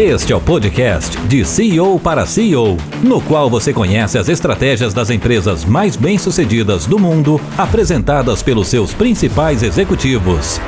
Este 0.00 0.32
é 0.32 0.36
o 0.36 0.40
podcast 0.40 1.20
de 1.26 1.44
CEO 1.44 1.98
para 1.98 2.24
CEO, 2.24 2.76
no 3.02 3.20
qual 3.20 3.50
você 3.50 3.72
conhece 3.74 4.16
as 4.16 4.28
estratégias 4.28 4.94
das 4.94 5.10
empresas 5.10 5.64
mais 5.64 5.96
bem-sucedidas 5.96 6.86
do 6.86 7.00
mundo, 7.00 7.40
apresentadas 7.58 8.40
pelos 8.40 8.68
seus 8.68 8.94
principais 8.94 9.64
executivos. 9.64 10.60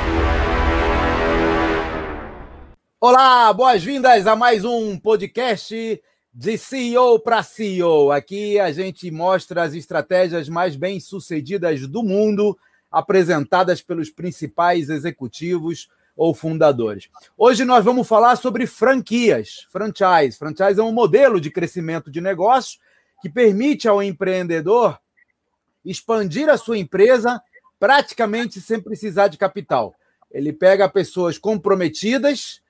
Olá, 2.99 3.53
boas-vindas 3.53 4.27
a 4.27 4.35
mais 4.35 4.65
um 4.65 4.99
podcast 4.99 6.03
de 6.33 6.57
CEO 6.57 7.17
para 7.17 7.41
CEO. 7.41 8.11
Aqui 8.11 8.59
a 8.59 8.73
gente 8.73 9.09
mostra 9.09 9.63
as 9.63 9.73
estratégias 9.73 10.49
mais 10.49 10.75
bem-sucedidas 10.75 11.87
do 11.87 12.03
mundo, 12.03 12.57
apresentadas 12.91 13.81
pelos 13.81 14.09
principais 14.09 14.89
executivos 14.89 15.87
ou 16.15 16.33
fundadores. 16.33 17.09
Hoje 17.37 17.63
nós 17.65 17.83
vamos 17.83 18.07
falar 18.07 18.35
sobre 18.35 18.67
franquias, 18.67 19.67
franchise. 19.71 20.37
Franchise 20.37 20.79
é 20.79 20.83
um 20.83 20.91
modelo 20.91 21.39
de 21.39 21.49
crescimento 21.49 22.11
de 22.11 22.21
negócio 22.21 22.79
que 23.21 23.29
permite 23.29 23.87
ao 23.87 24.01
empreendedor 24.01 24.99
expandir 25.83 26.49
a 26.49 26.57
sua 26.57 26.77
empresa 26.77 27.41
praticamente 27.79 28.61
sem 28.61 28.79
precisar 28.79 29.27
de 29.27 29.37
capital. 29.37 29.95
Ele 30.29 30.53
pega 30.53 30.87
pessoas 30.87 31.37
comprometidas, 31.37 32.61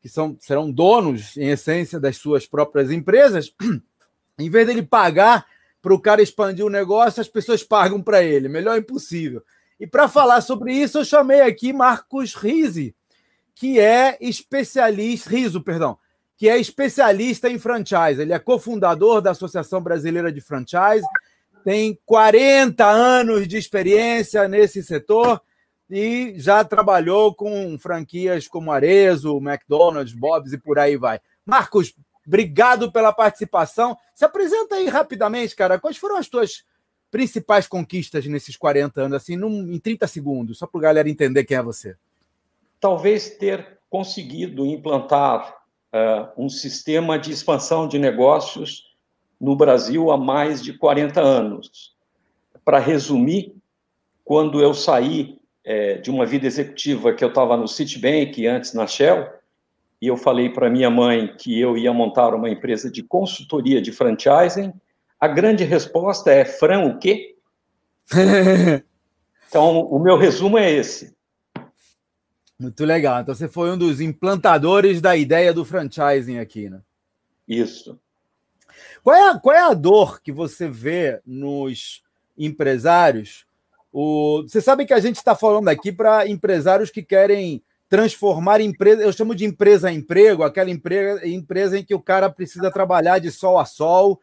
que 0.00 0.08
são, 0.08 0.36
serão 0.40 0.70
donos, 0.70 1.36
em 1.36 1.50
essência, 1.50 2.00
das 2.00 2.16
suas 2.16 2.46
próprias 2.46 2.90
empresas, 2.90 3.52
em 4.38 4.50
vez 4.50 4.66
dele 4.66 4.82
pagar 4.82 5.46
para 5.80 5.94
o 5.94 6.00
cara 6.00 6.22
expandir 6.22 6.64
o 6.64 6.70
negócio, 6.70 7.20
as 7.20 7.28
pessoas 7.28 7.62
pagam 7.62 8.02
para 8.02 8.22
ele. 8.22 8.48
Melhor 8.48 8.76
impossível. 8.76 9.42
E 9.78 9.86
para 9.86 10.08
falar 10.08 10.40
sobre 10.40 10.72
isso, 10.72 10.98
eu 10.98 11.04
chamei 11.04 11.40
aqui 11.42 11.72
Marcos 11.72 12.34
Rizzi, 12.34 12.94
que 13.54 13.78
é 13.78 14.16
especialista, 14.20 15.30
perdão, 15.64 15.98
que 16.36 16.48
é 16.48 16.58
especialista 16.58 17.50
em 17.50 17.58
franchise. 17.58 18.20
Ele 18.20 18.32
é 18.32 18.38
cofundador 18.38 19.20
da 19.20 19.32
Associação 19.32 19.82
Brasileira 19.82 20.32
de 20.32 20.40
Franchise, 20.40 21.06
tem 21.64 21.98
40 22.06 22.86
anos 22.86 23.48
de 23.48 23.56
experiência 23.56 24.46
nesse 24.46 24.82
setor 24.82 25.42
e 25.90 26.34
já 26.36 26.64
trabalhou 26.64 27.34
com 27.34 27.76
franquias 27.78 28.46
como 28.46 28.72
Arezo, 28.72 29.38
McDonald's, 29.38 30.14
Bob's 30.14 30.52
e 30.52 30.58
por 30.58 30.78
aí 30.78 30.96
vai. 30.96 31.20
Marcos, 31.44 31.94
obrigado 32.26 32.90
pela 32.90 33.12
participação. 33.12 33.96
Se 34.14 34.24
apresenta 34.24 34.76
aí 34.76 34.88
rapidamente, 34.88 35.54
cara. 35.56 35.78
Quais 35.78 35.96
foram 35.96 36.16
as 36.16 36.28
tuas 36.28 36.64
principais 37.10 37.66
conquistas 37.66 38.26
nesses 38.26 38.56
40 38.56 39.02
anos, 39.02 39.16
assim, 39.16 39.36
num, 39.36 39.72
em 39.72 39.78
30 39.78 40.06
segundos, 40.06 40.58
só 40.58 40.66
para 40.66 40.80
a 40.80 40.82
galera 40.82 41.08
entender 41.08 41.44
quem 41.44 41.56
é 41.56 41.62
você? 41.62 41.96
Talvez 42.80 43.30
ter 43.30 43.78
conseguido 43.88 44.66
implantar 44.66 45.56
uh, 45.92 46.42
um 46.42 46.48
sistema 46.48 47.18
de 47.18 47.30
expansão 47.30 47.88
de 47.88 47.98
negócios 47.98 48.94
no 49.40 49.54
Brasil 49.54 50.10
há 50.10 50.16
mais 50.16 50.62
de 50.62 50.72
40 50.72 51.20
anos. 51.20 51.94
Para 52.64 52.78
resumir, 52.78 53.54
quando 54.24 54.60
eu 54.60 54.74
saí 54.74 55.38
é, 55.64 55.98
de 55.98 56.10
uma 56.10 56.26
vida 56.26 56.46
executiva 56.46 57.12
que 57.12 57.22
eu 57.22 57.28
estava 57.28 57.56
no 57.56 57.68
Citibank, 57.68 58.46
antes 58.46 58.72
na 58.72 58.86
Shell, 58.86 59.28
e 60.00 60.08
eu 60.08 60.16
falei 60.16 60.50
para 60.50 60.70
minha 60.70 60.90
mãe 60.90 61.34
que 61.36 61.58
eu 61.58 61.76
ia 61.76 61.92
montar 61.92 62.34
uma 62.34 62.50
empresa 62.50 62.90
de 62.90 63.02
consultoria 63.02 63.80
de 63.80 63.92
franchising, 63.92 64.72
a 65.20 65.28
grande 65.28 65.64
resposta 65.64 66.30
é 66.30 66.44
Fran 66.44 66.86
o 66.86 66.98
quê? 66.98 67.36
então, 69.48 69.80
o 69.80 69.98
meu 69.98 70.16
resumo 70.16 70.58
é 70.58 70.70
esse. 70.70 71.14
Muito 72.58 72.84
legal. 72.84 73.20
Então, 73.20 73.34
você 73.34 73.48
foi 73.48 73.70
um 73.70 73.78
dos 73.78 74.00
implantadores 74.00 75.00
da 75.00 75.16
ideia 75.16 75.52
do 75.52 75.64
franchising 75.64 76.38
aqui, 76.38 76.70
né? 76.70 76.80
Isso. 77.46 77.98
Qual 79.02 79.14
é 79.14 79.30
a, 79.30 79.38
qual 79.38 79.54
é 79.54 79.60
a 79.60 79.74
dor 79.74 80.20
que 80.20 80.32
você 80.32 80.68
vê 80.68 81.20
nos 81.24 82.02
empresários? 82.36 83.46
O, 83.92 84.42
você 84.42 84.60
sabe 84.60 84.84
que 84.84 84.92
a 84.92 85.00
gente 85.00 85.16
está 85.16 85.34
falando 85.34 85.68
aqui 85.68 85.92
para 85.92 86.28
empresários 86.28 86.90
que 86.90 87.02
querem 87.02 87.62
transformar 87.88 88.60
empresa, 88.60 89.02
eu 89.02 89.12
chamo 89.12 89.34
de 89.34 89.44
empresa 89.44 89.92
emprego, 89.92 90.42
aquela 90.42 90.70
empresa, 90.70 91.26
empresa 91.26 91.78
em 91.78 91.84
que 91.84 91.94
o 91.94 92.00
cara 92.00 92.28
precisa 92.28 92.70
trabalhar 92.70 93.20
de 93.20 93.30
sol 93.30 93.58
a 93.58 93.64
sol 93.64 94.20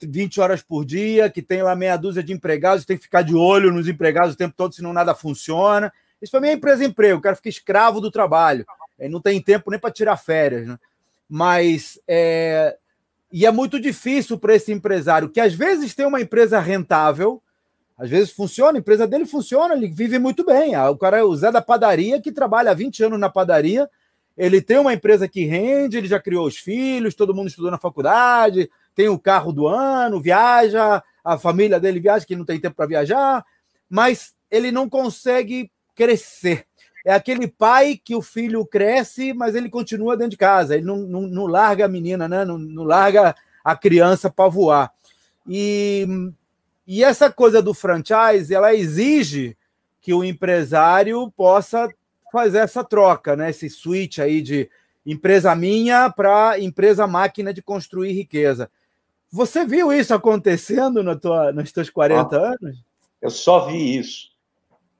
20 0.00 0.40
horas 0.40 0.62
por 0.62 0.84
dia, 0.84 1.30
que 1.30 1.42
tem 1.42 1.62
lá 1.62 1.74
meia 1.74 1.96
dúzia 1.96 2.22
de 2.22 2.32
empregados, 2.32 2.84
tem 2.84 2.96
que 2.96 3.04
ficar 3.04 3.22
de 3.22 3.34
olho 3.34 3.72
nos 3.72 3.88
empregados 3.88 4.34
o 4.34 4.38
tempo 4.38 4.54
todo, 4.56 4.74
senão 4.74 4.92
nada 4.92 5.14
funciona. 5.14 5.92
Isso 6.20 6.30
para 6.30 6.40
mim 6.40 6.48
é 6.48 6.52
empresa 6.52 6.84
emprego, 6.84 7.18
o 7.18 7.22
cara 7.22 7.36
fica 7.36 7.48
escravo 7.48 8.00
do 8.00 8.10
trabalho, 8.10 8.64
não 9.10 9.20
tem 9.20 9.40
tempo 9.40 9.70
nem 9.70 9.78
para 9.78 9.90
tirar 9.90 10.16
férias. 10.16 10.66
Né? 10.66 10.78
Mas 11.28 11.98
é... 12.06 12.76
E 13.36 13.44
é 13.44 13.50
muito 13.50 13.80
difícil 13.80 14.38
para 14.38 14.54
esse 14.54 14.72
empresário, 14.72 15.28
que 15.28 15.40
às 15.40 15.52
vezes 15.52 15.92
tem 15.92 16.06
uma 16.06 16.20
empresa 16.20 16.60
rentável, 16.60 17.42
às 17.98 18.08
vezes 18.08 18.30
funciona, 18.30 18.78
a 18.78 18.80
empresa 18.80 19.08
dele 19.08 19.26
funciona, 19.26 19.74
ele 19.74 19.88
vive 19.88 20.20
muito 20.20 20.44
bem. 20.44 20.76
Ah, 20.76 20.88
o 20.88 20.96
cara 20.96 21.18
é 21.18 21.22
o 21.24 21.34
Zé 21.34 21.50
da 21.50 21.60
padaria, 21.60 22.20
que 22.20 22.30
trabalha 22.30 22.70
há 22.70 22.74
20 22.74 23.02
anos 23.02 23.18
na 23.18 23.28
padaria, 23.28 23.90
ele 24.36 24.60
tem 24.60 24.78
uma 24.78 24.92
empresa 24.92 25.28
que 25.28 25.44
rende, 25.44 25.96
ele 25.96 26.08
já 26.08 26.20
criou 26.20 26.46
os 26.46 26.58
filhos, 26.58 27.14
todo 27.14 27.34
mundo 27.34 27.48
estudou 27.48 27.70
na 27.70 27.78
faculdade, 27.78 28.70
tem 28.94 29.08
o 29.08 29.18
carro 29.18 29.52
do 29.52 29.66
ano, 29.66 30.20
viaja, 30.20 31.02
a 31.24 31.38
família 31.38 31.80
dele 31.80 32.00
viaja, 32.00 32.24
que 32.24 32.36
não 32.36 32.44
tem 32.44 32.60
tempo 32.60 32.76
para 32.76 32.86
viajar, 32.86 33.44
mas 33.88 34.34
ele 34.50 34.70
não 34.70 34.88
consegue 34.88 35.70
crescer. 35.94 36.66
É 37.04 37.12
aquele 37.12 37.46
pai 37.46 38.00
que 38.02 38.14
o 38.14 38.22
filho 38.22 38.64
cresce, 38.64 39.34
mas 39.34 39.54
ele 39.54 39.68
continua 39.68 40.16
dentro 40.16 40.32
de 40.32 40.36
casa, 40.38 40.74
ele 40.74 40.86
não, 40.86 40.98
não, 40.98 41.22
não 41.22 41.46
larga 41.46 41.84
a 41.84 41.88
menina, 41.88 42.26
né? 42.26 42.44
não, 42.44 42.56
não 42.56 42.84
larga 42.84 43.34
a 43.62 43.76
criança 43.76 44.30
para 44.30 44.48
voar. 44.48 44.92
E, 45.46 46.06
e 46.86 47.04
essa 47.04 47.30
coisa 47.30 47.60
do 47.60 47.74
franchise, 47.74 48.54
ela 48.54 48.74
exige 48.74 49.56
que 50.00 50.14
o 50.14 50.24
empresário 50.24 51.30
possa 51.32 51.88
fazer 52.32 52.58
essa 52.58 52.82
troca, 52.82 53.36
né? 53.36 53.50
esse 53.50 53.68
switch 53.68 54.18
aí 54.18 54.40
de 54.40 54.68
empresa 55.04 55.54
minha 55.54 56.10
para 56.10 56.58
empresa 56.58 57.06
máquina 57.06 57.52
de 57.52 57.60
construir 57.60 58.12
riqueza. 58.12 58.70
Você 59.34 59.64
viu 59.64 59.92
isso 59.92 60.14
acontecendo 60.14 61.02
no 61.02 61.18
tua, 61.18 61.50
nos 61.50 61.72
teus 61.72 61.90
40 61.90 62.36
ah, 62.36 62.50
anos? 62.50 62.78
Eu 63.20 63.30
só 63.30 63.66
vi 63.66 63.98
isso. 63.98 64.28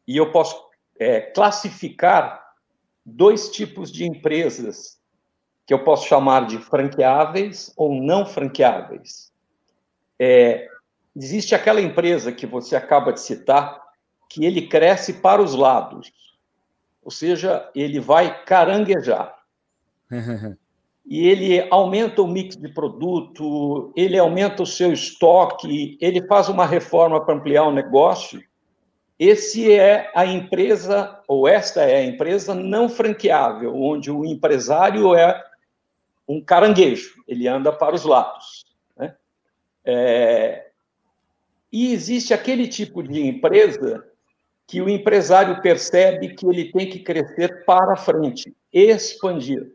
E 0.09 0.17
eu 0.17 0.33
posso 0.33 0.61
é, 0.99 1.21
classificar 1.21 2.45
dois 3.07 3.49
tipos 3.51 3.93
de 3.93 4.05
empresas 4.05 4.99
que 5.65 5.73
eu 5.73 5.85
posso 5.85 6.09
chamar 6.09 6.49
de 6.49 6.59
franqueáveis 6.59 7.73
ou 7.77 7.95
não 7.95 8.27
franqueáveis. 8.27 9.33
É, 10.19 10.67
existe 11.15 11.55
aquela 11.55 11.81
empresa 11.81 12.33
que 12.33 12.45
você 12.45 12.75
acaba 12.75 13.13
de 13.13 13.21
citar, 13.21 13.81
que 14.29 14.45
ele 14.45 14.67
cresce 14.67 15.13
para 15.13 15.41
os 15.41 15.55
lados, 15.55 16.11
ou 17.05 17.11
seja, 17.13 17.71
ele 17.73 18.01
vai 18.01 18.45
caranguejar. 18.45 19.33
e 21.07 21.29
ele 21.29 21.67
aumenta 21.71 22.23
o 22.23 22.27
mix 22.27 22.57
de 22.57 22.69
produto, 22.69 23.93
ele 23.95 24.19
aumenta 24.19 24.63
o 24.63 24.67
seu 24.67 24.93
estoque, 24.93 25.99
ele 26.01 26.27
faz 26.27 26.49
uma 26.49 26.65
reforma 26.65 27.25
para 27.25 27.35
ampliar 27.35 27.65
o 27.65 27.73
negócio. 27.73 28.43
Esse 29.19 29.71
é 29.71 30.11
a 30.15 30.25
empresa, 30.25 31.21
ou 31.29 31.47
esta 31.47 31.83
é 31.83 31.97
a 31.97 32.05
empresa 32.05 32.55
não 32.55 32.89
franqueável, 32.89 33.75
onde 33.77 34.11
o 34.11 34.25
empresário 34.25 35.15
é 35.15 35.43
um 36.27 36.43
caranguejo, 36.43 37.23
ele 37.29 37.47
anda 37.47 37.71
para 37.71 37.95
os 37.95 38.05
lados. 38.05 38.65
Né? 38.97 39.15
É... 39.85 40.69
E 41.71 41.93
existe 41.93 42.33
aquele 42.33 42.67
tipo 42.67 43.03
de 43.03 43.21
empresa 43.27 44.03
que 44.67 44.81
o 44.81 44.89
empresário 44.89 45.61
percebe 45.61 46.35
que 46.35 46.47
ele 46.47 46.73
tem 46.73 46.89
que 46.89 47.01
crescer 47.01 47.65
para 47.67 47.95
frente, 47.97 48.55
expandir. 48.73 49.71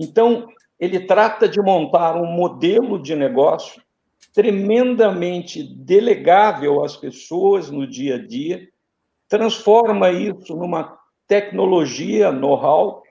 Então, 0.00 0.48
ele 0.78 1.00
trata 1.00 1.46
de 1.46 1.60
montar 1.60 2.16
um 2.16 2.24
modelo 2.24 2.98
de 2.98 3.14
negócio 3.14 3.82
tremendamente 4.32 5.62
delegável 5.62 6.82
às 6.82 6.96
pessoas 6.96 7.70
no 7.70 7.86
dia 7.86 8.14
a 8.14 8.26
dia, 8.26 8.66
transforma 9.28 10.10
isso 10.10 10.56
numa 10.56 10.98
tecnologia, 11.26 12.32
know-how, 12.32 13.02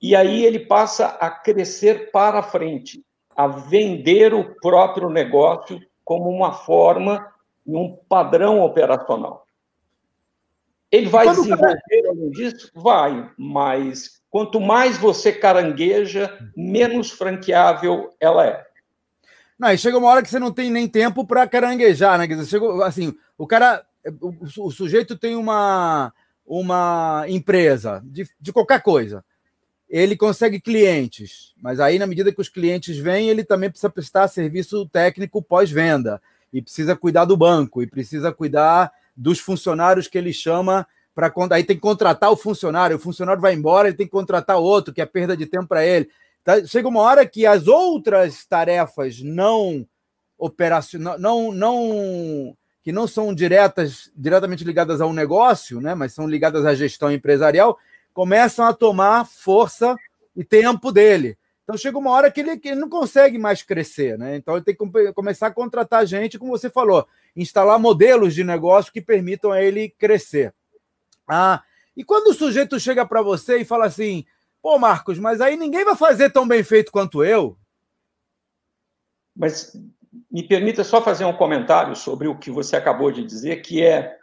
e 0.00 0.16
aí 0.16 0.44
ele 0.44 0.58
passa 0.58 1.06
a 1.06 1.30
crescer 1.30 2.10
para 2.10 2.42
frente, 2.42 3.04
a 3.36 3.46
vender 3.46 4.34
o 4.34 4.56
próprio 4.56 5.08
negócio 5.08 5.80
como 6.04 6.28
uma 6.28 6.52
forma 6.52 7.32
e 7.64 7.76
um 7.76 7.96
padrão 8.08 8.60
operacional. 8.60 9.46
Ele 10.90 11.08
vai 11.08 11.28
desenvolver 11.28 12.08
além 12.08 12.30
disso? 12.30 12.70
Vai, 12.74 13.30
mas 13.38 14.21
Quanto 14.32 14.58
mais 14.58 14.96
você 14.96 15.30
carangueja, 15.30 16.34
menos 16.56 17.10
franqueável 17.10 18.08
ela 18.18 18.46
é. 18.46 18.64
Não, 19.58 19.70
e 19.70 19.76
chega 19.76 19.98
uma 19.98 20.08
hora 20.08 20.22
que 20.22 20.30
você 20.30 20.38
não 20.38 20.50
tem 20.50 20.70
nem 20.70 20.88
tempo 20.88 21.26
para 21.26 21.46
caranguejar, 21.46 22.16
né? 22.16 22.26
Quer 22.26 22.36
dizer, 22.36 22.48
chega, 22.48 22.86
assim, 22.86 23.14
o 23.36 23.46
cara, 23.46 23.84
o, 24.22 24.34
o, 24.64 24.70
sujeito 24.70 25.18
tem 25.18 25.36
uma, 25.36 26.14
uma 26.46 27.26
empresa 27.28 28.02
de, 28.06 28.26
de 28.40 28.52
qualquer 28.54 28.80
coisa. 28.80 29.22
ele 29.86 30.16
consegue 30.16 30.58
clientes, 30.58 31.52
mas 31.60 31.78
aí, 31.78 31.98
na 31.98 32.06
medida 32.06 32.32
que 32.32 32.40
os 32.40 32.48
clientes 32.48 32.96
vêm, 32.96 33.28
ele 33.28 33.44
também 33.44 33.68
precisa 33.68 33.90
prestar 33.90 34.28
serviço 34.28 34.88
técnico 34.88 35.42
pós-venda, 35.42 36.22
e 36.50 36.62
precisa 36.62 36.96
cuidar 36.96 37.26
do 37.26 37.36
banco, 37.36 37.82
e 37.82 37.86
precisa 37.86 38.32
cuidar 38.32 38.90
dos 39.14 39.38
funcionários 39.38 40.08
que 40.08 40.16
ele 40.16 40.32
chama 40.32 40.86
para. 41.14 41.32
Aí 41.50 41.64
tem 41.64 41.76
que 41.76 41.82
contratar 41.82 42.30
o 42.30 42.36
funcionário, 42.36 42.96
o 42.96 43.00
funcionário 43.00 43.40
vai 43.40 43.54
embora, 43.54 43.88
ele 43.88 43.96
tem 43.96 44.06
que 44.06 44.12
contratar 44.12 44.58
outro, 44.58 44.92
que 44.92 45.00
é 45.00 45.06
perda 45.06 45.36
de 45.36 45.46
tempo 45.46 45.66
para 45.66 45.84
ele. 45.84 46.08
Tá, 46.44 46.64
chega 46.64 46.88
uma 46.88 47.00
hora 47.00 47.26
que 47.26 47.46
as 47.46 47.68
outras 47.68 48.44
tarefas 48.44 49.20
não 49.20 49.86
operacional, 50.36 51.18
não, 51.18 51.52
não 51.52 52.52
que 52.82 52.90
não 52.90 53.06
são 53.06 53.32
diretas, 53.32 54.10
diretamente 54.16 54.64
ligadas 54.64 55.00
ao 55.00 55.12
negócio, 55.12 55.80
né, 55.80 55.94
mas 55.94 56.12
são 56.12 56.26
ligadas 56.26 56.66
à 56.66 56.74
gestão 56.74 57.12
empresarial, 57.12 57.78
começam 58.12 58.66
a 58.66 58.72
tomar 58.72 59.24
força 59.24 59.96
e 60.34 60.42
tempo 60.42 60.90
dele. 60.90 61.38
Então 61.62 61.76
chega 61.76 61.96
uma 61.96 62.10
hora 62.10 62.30
que 62.30 62.40
ele, 62.40 62.58
que 62.58 62.70
ele 62.70 62.80
não 62.80 62.88
consegue 62.88 63.38
mais 63.38 63.62
crescer, 63.62 64.18
né? 64.18 64.36
Então 64.36 64.56
ele 64.56 64.64
tem 64.64 64.74
que 64.74 65.12
começar 65.12 65.46
a 65.46 65.50
contratar 65.50 66.04
gente, 66.04 66.38
como 66.38 66.50
você 66.50 66.68
falou, 66.68 67.06
instalar 67.36 67.78
modelos 67.78 68.34
de 68.34 68.42
negócio 68.42 68.92
que 68.92 69.00
permitam 69.00 69.52
a 69.52 69.62
ele 69.62 69.88
crescer. 69.96 70.52
Ah, 71.28 71.62
e 71.96 72.04
quando 72.04 72.28
o 72.28 72.34
sujeito 72.34 72.78
chega 72.80 73.06
para 73.06 73.22
você 73.22 73.58
e 73.58 73.64
fala 73.64 73.86
assim: 73.86 74.24
pô, 74.60 74.78
Marcos, 74.78 75.18
mas 75.18 75.40
aí 75.40 75.56
ninguém 75.56 75.84
vai 75.84 75.96
fazer 75.96 76.30
tão 76.30 76.46
bem 76.46 76.62
feito 76.62 76.92
quanto 76.92 77.24
eu. 77.24 77.58
Mas 79.34 79.76
me 80.30 80.46
permita 80.46 80.84
só 80.84 81.02
fazer 81.02 81.24
um 81.24 81.36
comentário 81.36 81.96
sobre 81.96 82.28
o 82.28 82.38
que 82.38 82.50
você 82.50 82.76
acabou 82.76 83.10
de 83.10 83.24
dizer, 83.24 83.62
que 83.62 83.82
é 83.82 84.18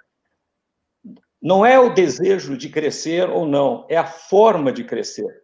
não 1.42 1.66
é 1.66 1.80
o 1.80 1.94
desejo 1.94 2.58
de 2.58 2.70
crescer 2.70 3.30
ou 3.30 3.46
não, 3.46 3.88
é 3.90 3.96
a 3.96 4.06
forma 4.06 4.74
de 4.74 4.84
crescer. 4.84 5.44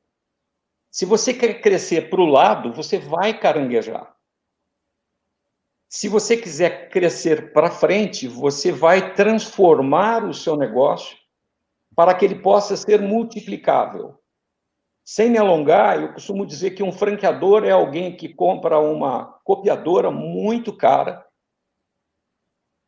Se 0.92 1.06
você 1.06 1.34
quer 1.34 1.62
crescer 1.62 2.10
para 2.10 2.22
o 2.22 2.26
lado, 2.26 2.74
você 2.74 2.98
vai 2.98 3.38
caranguejar. 3.38 4.14
Se 5.88 6.10
você 6.10 6.36
quiser 6.36 6.90
crescer 6.90 7.54
para 7.54 7.72
frente, 7.72 8.28
você 8.28 8.72
vai 8.72 9.14
transformar 9.14 10.26
o 10.26 10.34
seu 10.34 10.58
negócio 10.58 11.18
para 11.96 12.14
que 12.14 12.26
ele 12.26 12.36
possa 12.36 12.76
ser 12.76 13.02
multiplicável. 13.02 14.20
Sem 15.04 15.30
me 15.30 15.38
alongar, 15.38 16.02
eu 16.02 16.14
costumo 16.14 16.46
dizer 16.46 16.72
que 16.72 16.84
um 16.84 16.92
franqueador 16.92 17.64
é 17.64 17.72
alguém 17.72 18.16
que 18.16 18.34
compra 18.34 18.80
uma 18.80 19.40
copiadora 19.44 20.10
muito 20.10 20.76
cara 20.76 21.24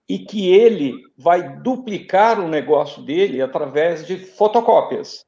e 0.10 0.20
que 0.20 0.50
ele 0.52 0.94
vai 1.18 1.60
duplicar 1.60 2.40
o 2.40 2.48
negócio 2.48 3.04
dele 3.04 3.42
através 3.42 4.06
de 4.08 4.18
fotocópias. 4.18 5.26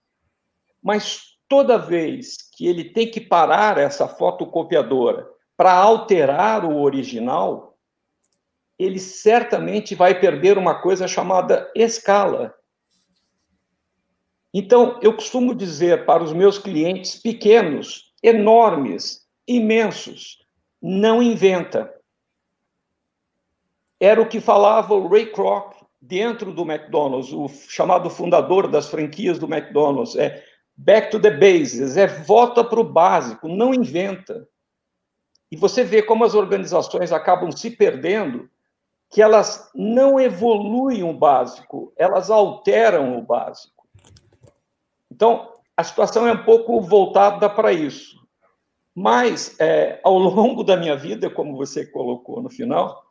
Mas 0.81 1.38
toda 1.48 1.78
vez 1.78 2.38
que 2.56 2.66
ele 2.66 2.86
tem 2.86 3.10
que 3.10 3.22
parar 3.22 3.78
essa 3.78 4.08
fotocopiadora 4.08 5.30
para 5.56 5.74
alterar 5.74 6.64
o 6.64 6.81
original, 6.81 7.78
ele 8.78 9.00
certamente 9.00 9.94
vai 9.94 10.18
perder 10.18 10.58
uma 10.58 10.81
coisa 10.81 11.08
chamada 11.08 11.70
escala. 11.76 12.56
Então, 14.54 15.00
eu 15.01 15.13
costumo 15.13 15.54
dizer 15.54 16.06
para 16.06 16.24
os 16.24 16.34
meus 16.34 16.57
clientes 16.57 17.16
pequenos, 17.16 18.13
enormes, 18.24 19.28
imensos, 19.48 20.40
não 20.81 21.22
inventa. 21.22 21.94
Era 24.00 24.22
o 24.22 24.28
que 24.28 24.40
falava 24.40 24.94
o 24.94 25.07
Ray 25.07 25.31
Kroc 25.31 25.75
dentro 26.01 26.54
do 26.54 26.63
McDonald's, 26.63 27.31
o 27.34 27.48
chamado 27.48 28.10
fundador 28.10 28.68
das 28.68 28.90
franquias 28.90 29.38
do 29.38 29.46
McDonald's. 29.46 30.16
É 30.16 30.44
back 30.75 31.12
to 31.12 31.19
the 31.19 31.31
bases, 31.31 31.98
é 31.98 32.07
volta 32.07 32.63
para 32.63 32.80
o 32.80 32.84
básico, 32.84 33.48
não 33.48 33.74
inventa. 33.74 34.48
E 35.52 35.57
você 35.57 35.84
vê 35.84 36.02
como 36.02 36.24
as 36.24 36.34
organizações 36.34 37.12
acabam 37.12 37.52
se 37.52 37.72
perdendo, 37.72 38.50
que 39.10 39.22
elas 39.22 39.69
não 39.74 40.19
evoluem 40.19 41.04
o 41.04 41.12
básico, 41.12 41.92
elas 41.98 42.30
alteram 42.30 43.18
o 43.18 43.22
básico. 43.22 43.79
Então, 45.12 45.54
a 45.76 45.84
situação 45.84 46.28
é 46.28 46.34
um 46.34 46.44
pouco 46.44 46.82
voltada 46.82 47.50
para 47.50 47.72
isso. 47.72 48.20
Mas, 48.94 49.56
é, 49.60 50.00
ao 50.04 50.18
longo 50.18 50.64
da 50.64 50.76
minha 50.76 50.96
vida, 50.96 51.30
como 51.30 51.56
você 51.56 51.86
colocou 51.86 52.42
no 52.42 52.50
final, 52.50 53.04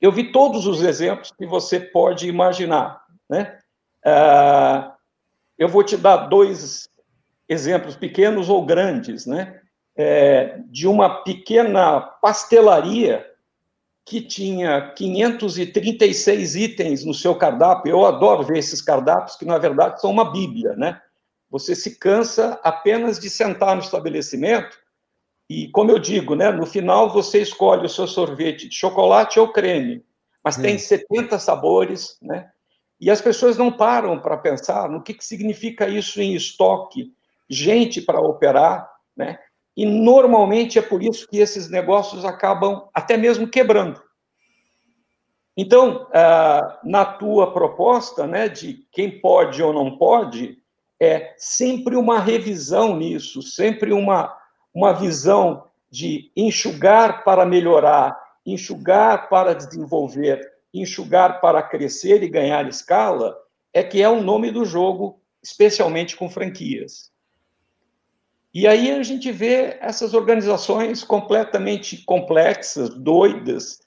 eu 0.00 0.12
vi 0.12 0.32
todos 0.32 0.66
os 0.66 0.82
exemplos 0.82 1.32
que 1.32 1.46
você 1.46 1.80
pode 1.80 2.28
imaginar. 2.28 3.02
Né? 3.28 3.58
Ah, 4.04 4.94
eu 5.56 5.68
vou 5.68 5.82
te 5.82 5.96
dar 5.96 6.28
dois 6.28 6.88
exemplos 7.48 7.96
pequenos 7.96 8.48
ou 8.48 8.64
grandes, 8.64 9.26
né? 9.26 9.60
É, 9.96 10.60
de 10.66 10.86
uma 10.86 11.24
pequena 11.24 12.00
pastelaria 12.00 13.26
que 14.06 14.20
tinha 14.20 14.92
536 14.92 16.54
itens 16.54 17.04
no 17.04 17.12
seu 17.12 17.34
cardápio. 17.34 17.90
Eu 17.90 18.06
adoro 18.06 18.44
ver 18.44 18.58
esses 18.58 18.80
cardápios, 18.80 19.36
que 19.36 19.44
na 19.44 19.58
verdade 19.58 20.00
são 20.00 20.10
uma 20.10 20.30
bíblia, 20.30 20.74
né? 20.76 21.00
Você 21.50 21.74
se 21.74 21.98
cansa 21.98 22.60
apenas 22.62 23.18
de 23.18 23.30
sentar 23.30 23.74
no 23.74 23.82
estabelecimento 23.82 24.78
e, 25.48 25.68
como 25.70 25.90
eu 25.90 25.98
digo, 25.98 26.34
né, 26.34 26.50
no 26.50 26.66
final 26.66 27.10
você 27.10 27.40
escolhe 27.40 27.86
o 27.86 27.88
seu 27.88 28.06
sorvete 28.06 28.68
de 28.68 28.74
chocolate 28.74 29.40
ou 29.40 29.50
creme, 29.50 30.04
mas 30.44 30.56
tem 30.56 30.78
70 30.78 31.38
sabores, 31.38 32.18
né? 32.20 32.50
E 33.00 33.10
as 33.10 33.20
pessoas 33.20 33.56
não 33.56 33.72
param 33.72 34.20
para 34.20 34.36
pensar 34.36 34.90
no 34.90 35.02
que, 35.02 35.14
que 35.14 35.24
significa 35.24 35.88
isso 35.88 36.20
em 36.20 36.34
estoque, 36.34 37.12
gente 37.48 38.02
para 38.02 38.20
operar, 38.20 38.90
né? 39.16 39.38
E 39.76 39.86
normalmente 39.86 40.78
é 40.78 40.82
por 40.82 41.02
isso 41.02 41.26
que 41.28 41.38
esses 41.38 41.70
negócios 41.70 42.24
acabam 42.24 42.88
até 42.92 43.16
mesmo 43.16 43.48
quebrando. 43.48 44.02
Então, 45.56 46.08
ah, 46.12 46.80
na 46.84 47.04
tua 47.04 47.52
proposta, 47.52 48.26
né, 48.26 48.48
de 48.48 48.86
quem 48.92 49.20
pode 49.20 49.62
ou 49.62 49.72
não 49.72 49.96
pode, 49.96 50.57
é 51.00 51.34
sempre 51.36 51.96
uma 51.96 52.18
revisão 52.18 52.96
nisso, 52.96 53.40
sempre 53.42 53.92
uma, 53.92 54.36
uma 54.74 54.92
visão 54.92 55.64
de 55.90 56.30
enxugar 56.36 57.24
para 57.24 57.46
melhorar, 57.46 58.18
enxugar 58.44 59.28
para 59.28 59.54
desenvolver, 59.54 60.40
enxugar 60.72 61.40
para 61.40 61.62
crescer 61.62 62.22
e 62.22 62.28
ganhar 62.28 62.68
escala, 62.68 63.36
é 63.72 63.82
que 63.82 64.02
é 64.02 64.08
o 64.08 64.22
nome 64.22 64.50
do 64.50 64.64
jogo, 64.64 65.20
especialmente 65.42 66.16
com 66.16 66.28
franquias. 66.28 67.10
E 68.52 68.66
aí 68.66 68.90
a 68.90 69.02
gente 69.02 69.30
vê 69.30 69.76
essas 69.80 70.14
organizações 70.14 71.04
completamente 71.04 72.04
complexas, 72.04 72.90
doidas, 72.90 73.80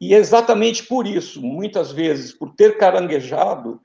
e 0.00 0.14
é 0.14 0.18
exatamente 0.18 0.84
por 0.84 1.06
isso, 1.06 1.40
muitas 1.40 1.92
vezes, 1.92 2.32
por 2.32 2.54
ter 2.54 2.76
caranguejado, 2.76 3.80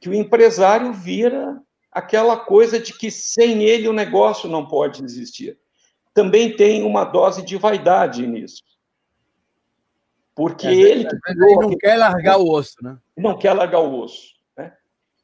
que 0.00 0.08
o 0.08 0.14
empresário 0.14 0.92
vira 0.92 1.60
aquela 1.92 2.38
coisa 2.38 2.80
de 2.80 2.96
que 2.96 3.10
sem 3.10 3.62
ele 3.62 3.86
o 3.86 3.92
negócio 3.92 4.48
não 4.48 4.66
pode 4.66 5.04
existir. 5.04 5.58
Também 6.14 6.56
tem 6.56 6.82
uma 6.82 7.04
dose 7.04 7.42
de 7.42 7.56
vaidade 7.56 8.26
nisso. 8.26 8.62
Porque 10.34 10.66
é, 10.66 10.72
ele. 10.72 11.06
Ele 11.26 11.56
não 11.56 11.76
quer 11.76 11.96
largar 11.96 12.38
o 12.38 12.50
osso, 12.50 12.76
né? 12.80 12.98
Não 13.14 13.38
quer 13.38 13.52
largar 13.52 13.80
o 13.80 14.00
osso. 14.00 14.32
Né? 14.56 14.74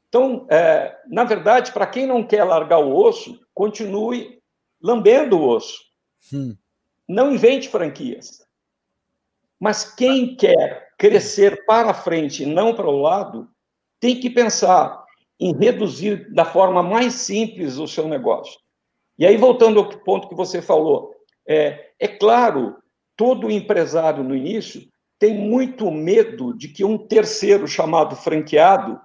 Então, 0.08 0.46
é, 0.50 0.98
na 1.08 1.24
verdade, 1.24 1.72
para 1.72 1.86
quem 1.86 2.06
não 2.06 2.22
quer 2.22 2.44
largar 2.44 2.78
o 2.78 2.94
osso, 2.94 3.40
continue 3.54 4.42
lambendo 4.80 5.38
o 5.38 5.48
osso. 5.48 5.80
Hum. 6.32 6.54
Não 7.08 7.32
invente 7.32 7.68
franquias. 7.70 8.46
Mas 9.58 9.94
quem 9.94 10.36
quer 10.36 10.92
crescer 10.98 11.64
para 11.64 11.94
frente 11.94 12.44
não 12.44 12.74
para 12.74 12.86
o 12.86 13.00
lado, 13.00 13.48
tem 13.98 14.20
que 14.20 14.28
pensar 14.28 15.04
em 15.40 15.56
reduzir 15.56 16.32
da 16.32 16.44
forma 16.44 16.82
mais 16.82 17.14
simples 17.14 17.78
o 17.78 17.86
seu 17.86 18.08
negócio. 18.08 18.58
E 19.18 19.26
aí, 19.26 19.36
voltando 19.36 19.80
ao 19.80 19.88
ponto 19.88 20.28
que 20.28 20.34
você 20.34 20.60
falou, 20.62 21.12
é, 21.46 21.90
é 21.98 22.08
claro, 22.08 22.76
todo 23.16 23.50
empresário 23.50 24.22
no 24.22 24.34
início 24.34 24.82
tem 25.18 25.34
muito 25.34 25.90
medo 25.90 26.56
de 26.56 26.68
que 26.68 26.84
um 26.84 26.96
terceiro 26.96 27.66
chamado 27.66 28.14
franqueado 28.14 29.00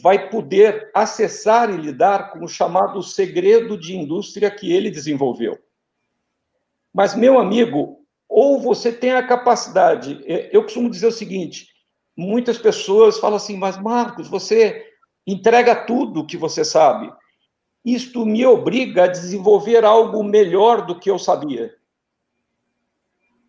vai 0.00 0.30
poder 0.30 0.90
acessar 0.94 1.70
e 1.70 1.76
lidar 1.76 2.30
com 2.30 2.44
o 2.44 2.48
chamado 2.48 3.02
segredo 3.02 3.76
de 3.76 3.96
indústria 3.96 4.50
que 4.50 4.72
ele 4.72 4.90
desenvolveu. 4.90 5.58
Mas, 6.94 7.16
meu 7.16 7.38
amigo, 7.38 7.98
ou 8.28 8.60
você 8.60 8.92
tem 8.92 9.12
a 9.12 9.26
capacidade, 9.26 10.22
é, 10.26 10.50
eu 10.52 10.62
costumo 10.62 10.88
dizer 10.88 11.08
o 11.08 11.12
seguinte: 11.12 11.66
muitas 12.16 12.58
pessoas 12.58 13.18
falam 13.18 13.36
assim, 13.36 13.56
mas 13.56 13.80
Marcos, 13.80 14.28
você 14.28 14.87
entrega 15.32 15.76
tudo 15.76 16.26
que 16.26 16.36
você 16.36 16.64
sabe. 16.64 17.12
Isto 17.84 18.24
me 18.24 18.44
obriga 18.46 19.04
a 19.04 19.08
desenvolver 19.08 19.84
algo 19.84 20.24
melhor 20.24 20.86
do 20.86 20.98
que 20.98 21.10
eu 21.10 21.18
sabia. 21.18 21.74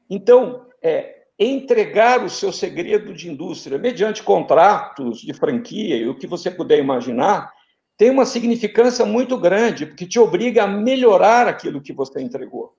Então, 0.10 0.68
é, 0.82 1.24
entregar 1.40 2.24
o 2.24 2.30
seu 2.30 2.52
segredo 2.52 3.14
de 3.14 3.30
indústria 3.30 3.78
mediante 3.78 4.22
contratos 4.22 5.22
de 5.22 5.34
franquia 5.34 5.96
e 5.96 6.08
o 6.08 6.16
que 6.16 6.28
você 6.28 6.52
puder 6.52 6.80
imaginar, 6.80 7.54
tem 7.96 8.10
uma 8.10 8.26
significância 8.26 9.06
muito 9.06 9.38
grande, 9.38 9.86
porque 9.86 10.06
te 10.06 10.20
obriga 10.20 10.64
a 10.64 10.68
melhorar 10.68 11.48
aquilo 11.48 11.82
que 11.82 11.94
você 11.94 12.22
entregou. 12.22 12.76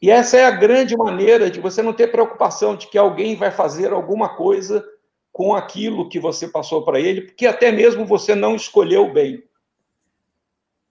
E 0.00 0.10
essa 0.10 0.36
é 0.36 0.44
a 0.44 0.50
grande 0.50 0.96
maneira 0.96 1.50
de 1.50 1.60
você 1.60 1.82
não 1.82 1.92
ter 1.92 2.08
preocupação 2.08 2.76
de 2.76 2.88
que 2.88 2.98
alguém 2.98 3.36
vai 3.36 3.50
fazer 3.50 3.92
alguma 3.92 4.36
coisa 4.36 4.84
com 5.38 5.54
aquilo 5.54 6.08
que 6.08 6.18
você 6.18 6.48
passou 6.48 6.84
para 6.84 6.98
ele, 6.98 7.20
porque 7.20 7.46
até 7.46 7.70
mesmo 7.70 8.04
você 8.04 8.34
não 8.34 8.56
escolheu 8.56 9.12
bem. 9.12 9.44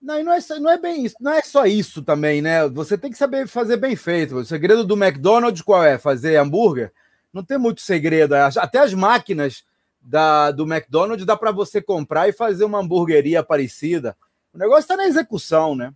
Não, 0.00 0.24
não 0.24 0.32
é, 0.32 0.38
não 0.58 0.70
é 0.70 0.78
bem 0.78 1.04
isso, 1.04 1.16
não 1.20 1.34
é 1.34 1.42
só 1.42 1.66
isso 1.66 2.02
também, 2.02 2.40
né? 2.40 2.66
Você 2.70 2.96
tem 2.96 3.10
que 3.10 3.18
saber 3.18 3.46
fazer 3.46 3.76
bem 3.76 3.94
feito. 3.94 4.36
O 4.36 4.44
segredo 4.46 4.84
do 4.84 4.96
McDonald's 4.96 5.60
qual 5.60 5.84
é? 5.84 5.98
Fazer 5.98 6.36
hambúrguer? 6.36 6.94
Não 7.30 7.44
tem 7.44 7.58
muito 7.58 7.82
segredo. 7.82 8.34
Até 8.34 8.78
as 8.78 8.94
máquinas 8.94 9.64
da, 10.00 10.50
do 10.50 10.62
McDonald's 10.62 11.26
dá 11.26 11.36
para 11.36 11.52
você 11.52 11.82
comprar 11.82 12.26
e 12.26 12.32
fazer 12.32 12.64
uma 12.64 12.78
hamburgueria 12.78 13.42
parecida. 13.42 14.16
O 14.54 14.56
negócio 14.56 14.80
está 14.80 14.96
na 14.96 15.06
execução, 15.06 15.76
né? 15.76 15.92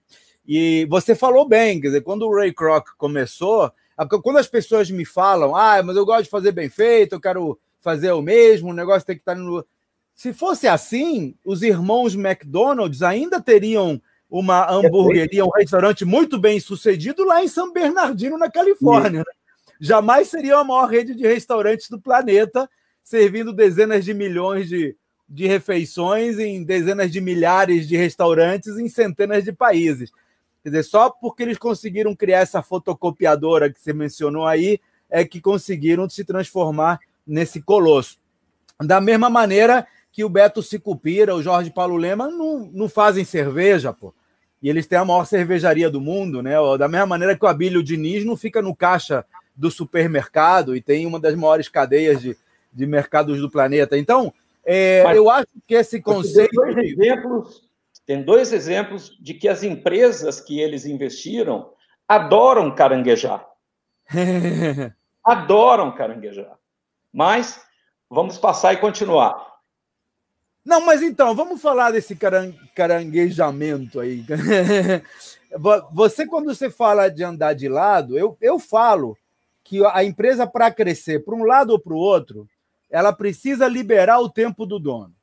E 0.47 0.87
você 0.91 1.15
falou 1.15 1.49
bem, 1.49 1.81
quer 1.81 1.87
dizer, 1.87 2.03
quando 2.03 2.27
o 2.27 2.35
Ray 2.35 2.53
Kroc 2.53 2.87
começou, 2.99 3.73
quando 4.23 4.37
as 4.37 4.47
pessoas 4.47 4.91
me 4.91 5.07
falam, 5.07 5.57
ah, 5.57 5.83
mas 5.83 5.97
eu 5.97 6.05
gosto 6.05 6.25
de 6.25 6.31
fazer 6.31 6.53
bem 6.53 6.69
feito, 6.69 7.15
eu 7.15 7.21
quero 7.21 7.59
fazer 7.83 8.12
o 8.12 8.23
mesmo, 8.23 8.71
o 8.71 8.75
negócio 8.75 9.07
tem 9.07 9.17
que 9.17 9.23
estar 9.23 9.35
tá 9.35 9.41
no 9.41 9.65
se 10.15 10.33
fosse 10.33 10.69
assim, 10.69 11.35
os 11.45 11.62
irmãos 11.62 12.15
McDonald's 12.15 13.03
ainda 13.03 13.41
teriam 13.41 14.01
uma 14.31 14.71
hamburgueria, 14.71 15.45
um 15.45 15.51
restaurante 15.51 16.05
muito 16.05 16.39
bem 16.39 16.59
sucedido 16.61 17.25
lá 17.25 17.43
em 17.43 17.49
São 17.49 17.73
Bernardino, 17.73 18.39
na 18.39 18.51
Califórnia. 18.51 19.21
Né? 19.21 19.33
Jamais 19.81 20.29
seria 20.29 20.59
a 20.59 20.65
maior 20.65 20.87
rede 20.87 21.15
de 21.15 21.27
restaurantes 21.27 21.89
do 21.89 22.01
planeta, 22.01 22.69
servindo 23.03 23.53
dezenas 23.53 24.05
de 24.05 24.15
milhões 24.15 24.69
de, 24.69 24.97
de 25.29 25.47
refeições 25.47 26.39
em 26.39 26.62
dezenas 26.62 27.11
de 27.11 27.21
milhares 27.21 27.89
de 27.89 27.97
restaurantes 27.97 28.79
em 28.79 28.89
centenas 28.89 29.45
de 29.45 29.53
países. 29.53 30.11
Quer 30.62 30.71
dizer, 30.71 30.85
só 30.85 31.11
porque 31.11 31.43
eles 31.43 31.59
conseguiram 31.59 32.15
criar 32.15 32.41
essa 32.41 32.62
fotocopiadora 32.62 33.71
que 33.73 33.81
você 33.81 33.93
mencionou 33.93 34.47
aí, 34.47 34.79
é 35.11 35.25
que 35.25 35.41
conseguiram 35.41 36.09
se 36.09 36.25
transformar 36.25 37.01
nesse 37.26 37.62
colosso. 37.62 38.19
Da 38.81 39.00
mesma 39.00 39.31
maneira 39.31 39.87
que 40.11 40.25
o 40.25 40.29
Beto 40.29 40.62
Sicupira, 40.62 41.35
o 41.35 41.43
Jorge 41.43 41.71
Paulo 41.71 41.97
Lema 41.97 42.29
não, 42.29 42.71
não 42.73 42.88
fazem 42.88 43.25
cerveja, 43.25 43.93
pô. 43.93 44.12
E 44.62 44.69
eles 44.69 44.87
têm 44.87 44.99
a 44.99 45.05
maior 45.05 45.25
cervejaria 45.25 45.91
do 45.91 46.00
mundo, 46.00 46.43
né? 46.43 46.55
Da 46.79 46.87
mesma 46.87 47.07
maneira 47.07 47.37
que 47.37 47.45
o 47.45 47.49
Abílio 47.49 47.83
Diniz 47.83 48.25
não 48.25 48.37
fica 48.37 48.62
no 48.62 48.76
caixa 48.76 49.25
do 49.57 49.71
supermercado 49.71 50.76
e 50.76 50.81
tem 50.81 51.05
uma 51.05 51.19
das 51.19 51.35
maiores 51.35 51.69
cadeias 51.69 52.21
de, 52.21 52.37
de 52.73 52.87
mercados 52.87 53.41
do 53.41 53.50
planeta. 53.50 53.99
Então, 53.99 54.33
é, 54.64 55.02
Mas, 55.02 55.17
eu 55.17 55.29
acho 55.29 55.49
que 55.67 55.75
esse 55.75 56.00
conceito. 56.00 56.50
Tem 56.50 56.75
dois, 56.75 56.76
exemplos, 56.76 57.71
tem 58.07 58.23
dois 58.23 58.52
exemplos 58.52 59.19
de 59.21 59.35
que 59.35 59.49
as 59.49 59.62
empresas 59.62 60.41
que 60.41 60.61
eles 60.61 60.87
investiram 60.87 61.73
adoram 62.07 62.75
caranguejar. 62.75 63.47
adoram 65.25 65.93
caranguejar. 65.93 66.57
Mas 67.12 67.61
vamos 68.09 68.38
passar 68.38 68.73
e 68.73 68.78
continuar. 68.78 69.52
Não, 70.64 70.81
mas 70.81 71.02
então, 71.02 71.35
vamos 71.35 71.61
falar 71.61 71.90
desse 71.90 72.14
caran 72.14 72.52
caranguejamento 72.75 73.99
aí. 74.00 74.25
Você, 75.92 76.26
quando 76.26 76.54
você 76.54 76.71
fala 76.71 77.11
de 77.11 77.23
andar 77.23 77.52
de 77.52 77.69
lado, 77.69 78.16
eu, 78.16 78.38
eu 78.40 78.59
falo 78.59 79.19
que 79.62 79.85
a 79.85 80.02
empresa, 80.02 80.47
para 80.47 80.71
crescer 80.71 81.23
para 81.25 81.35
um 81.35 81.45
lado 81.45 81.71
ou 81.71 81.78
para 81.78 81.92
o 81.92 81.99
outro, 81.99 82.49
ela 82.90 83.12
precisa 83.12 83.69
liberar 83.69 84.19
o 84.21 84.31
tempo 84.31 84.64
do 84.64 84.78
dono. 84.78 85.14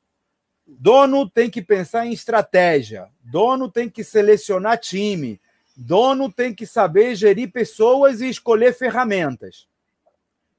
Dono 0.64 1.28
tem 1.28 1.50
que 1.50 1.60
pensar 1.60 2.06
em 2.06 2.12
estratégia, 2.12 3.08
dono 3.20 3.68
tem 3.68 3.90
que 3.90 4.04
selecionar 4.04 4.78
time, 4.78 5.40
dono 5.76 6.30
tem 6.30 6.54
que 6.54 6.64
saber 6.64 7.16
gerir 7.16 7.50
pessoas 7.50 8.20
e 8.20 8.28
escolher 8.28 8.72
ferramentas. 8.72 9.66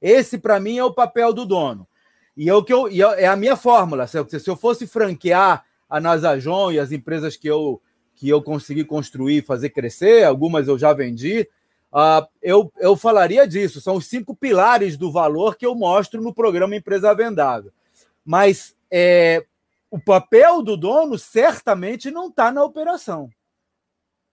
Esse, 0.02 0.38
para 0.38 0.60
mim, 0.60 0.78
é 0.78 0.84
o 0.84 0.94
papel 0.94 1.32
do 1.32 1.46
dono. 1.46 1.88
E 2.36 2.50
é 2.50 2.54
o 2.54 2.64
que 2.64 2.74
eu, 2.74 2.88
é 2.88 3.28
a 3.28 3.36
minha 3.36 3.56
fórmula. 3.56 4.08
Se 4.08 4.18
eu, 4.18 4.28
se 4.28 4.50
eu 4.50 4.56
fosse 4.56 4.88
franquear 4.88 5.66
a 5.90 6.00
Nasajon 6.00 6.72
e 6.72 6.80
as 6.80 6.92
empresas 6.92 7.36
que 7.36 7.48
eu, 7.48 7.82
que 8.16 8.30
eu 8.30 8.42
consegui 8.42 8.84
construir, 8.84 9.46
fazer 9.46 9.70
crescer, 9.70 10.24
algumas 10.24 10.68
eu 10.68 10.80
já 10.80 10.94
vendi, 10.94 11.48
uh, 11.92 12.26
eu, 12.42 12.72
eu 12.80 12.96
falaria 12.96 13.48
disso. 13.48 13.82
São 13.82 13.96
os 13.96 14.08
cinco 14.08 14.36
pilares 14.36 14.98
do 14.98 15.12
valor 15.12 15.56
que 15.56 15.66
eu 15.66 15.76
mostro 15.76 16.22
no 16.22 16.34
programa 16.34 16.76
Empresa 16.76 17.14
Vendável. 17.14 17.72
Mas 18.26 18.76
é, 18.90 19.46
o 19.90 20.00
papel 20.00 20.62
do 20.64 20.78
dono 20.78 21.20
certamente 21.20 22.10
não 22.10 22.30
está 22.30 22.52
na 22.52 22.64
operação. 22.64 23.30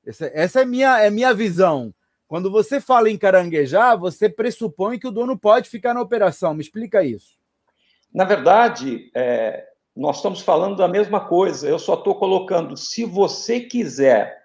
Essa, 0.07 0.31
essa 0.33 0.61
é 0.63 0.65
minha 0.65 1.01
é 1.01 1.11
minha 1.11 1.35
visão. 1.35 1.93
Quando 2.29 2.51
você 2.51 2.79
fala 2.79 3.09
em 3.11 3.17
caranguejar, 3.17 3.99
você 3.99 4.29
pressupõe 4.29 4.99
que 4.99 5.09
o 5.09 5.11
dono 5.11 5.37
pode 5.37 5.71
ficar 5.71 5.95
na 5.95 6.03
operação. 6.03 6.53
Me 6.53 6.61
explica 6.61 7.03
isso. 7.03 7.39
Na 8.13 8.25
verdade, 8.25 9.11
é, 9.15 9.67
nós 9.97 10.17
estamos 10.17 10.43
falando 10.43 10.77
da 10.77 10.87
mesma 10.87 11.27
coisa, 11.27 11.67
eu 11.67 11.79
só 11.79 11.95
estou 11.95 12.15
colocando, 12.15 12.77
se 12.77 13.07
você 13.07 13.61
quiser 13.61 14.45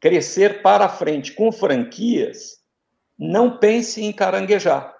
crescer 0.00 0.60
para 0.60 0.88
frente 0.88 1.32
com 1.32 1.52
franquias, 1.52 2.58
não 3.16 3.58
pense 3.58 4.02
em 4.02 4.12
caranguejar. 4.12 4.92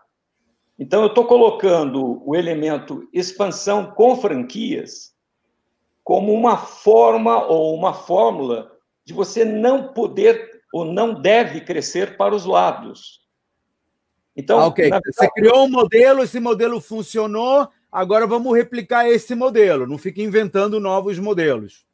Então, 0.78 1.02
eu 1.02 1.08
estou 1.08 1.26
colocando 1.26 2.22
o 2.24 2.36
elemento 2.36 3.08
expansão 3.12 3.90
com 3.90 4.16
franquias 4.16 5.12
como 6.04 6.32
uma 6.32 6.56
forma 6.56 7.44
ou 7.44 7.74
uma 7.74 7.92
fórmula 7.92 8.70
de 9.04 9.12
você 9.12 9.44
não 9.44 9.92
poder 9.92 10.57
ou 10.72 10.84
não 10.84 11.14
deve 11.14 11.60
crescer 11.60 12.16
para 12.16 12.34
os 12.34 12.44
lados. 12.44 13.26
Então, 14.36 14.60
ah, 14.60 14.66
ok. 14.66 14.84
Verdade... 14.84 15.04
Você 15.12 15.30
criou 15.32 15.64
um 15.64 15.70
modelo, 15.70 16.22
esse 16.22 16.38
modelo 16.38 16.80
funcionou, 16.80 17.68
agora 17.90 18.26
vamos 18.26 18.56
replicar 18.56 19.08
esse 19.08 19.34
modelo. 19.34 19.86
Não 19.86 19.98
fique 19.98 20.22
inventando 20.22 20.78
novos 20.78 21.18
modelos. 21.18 21.84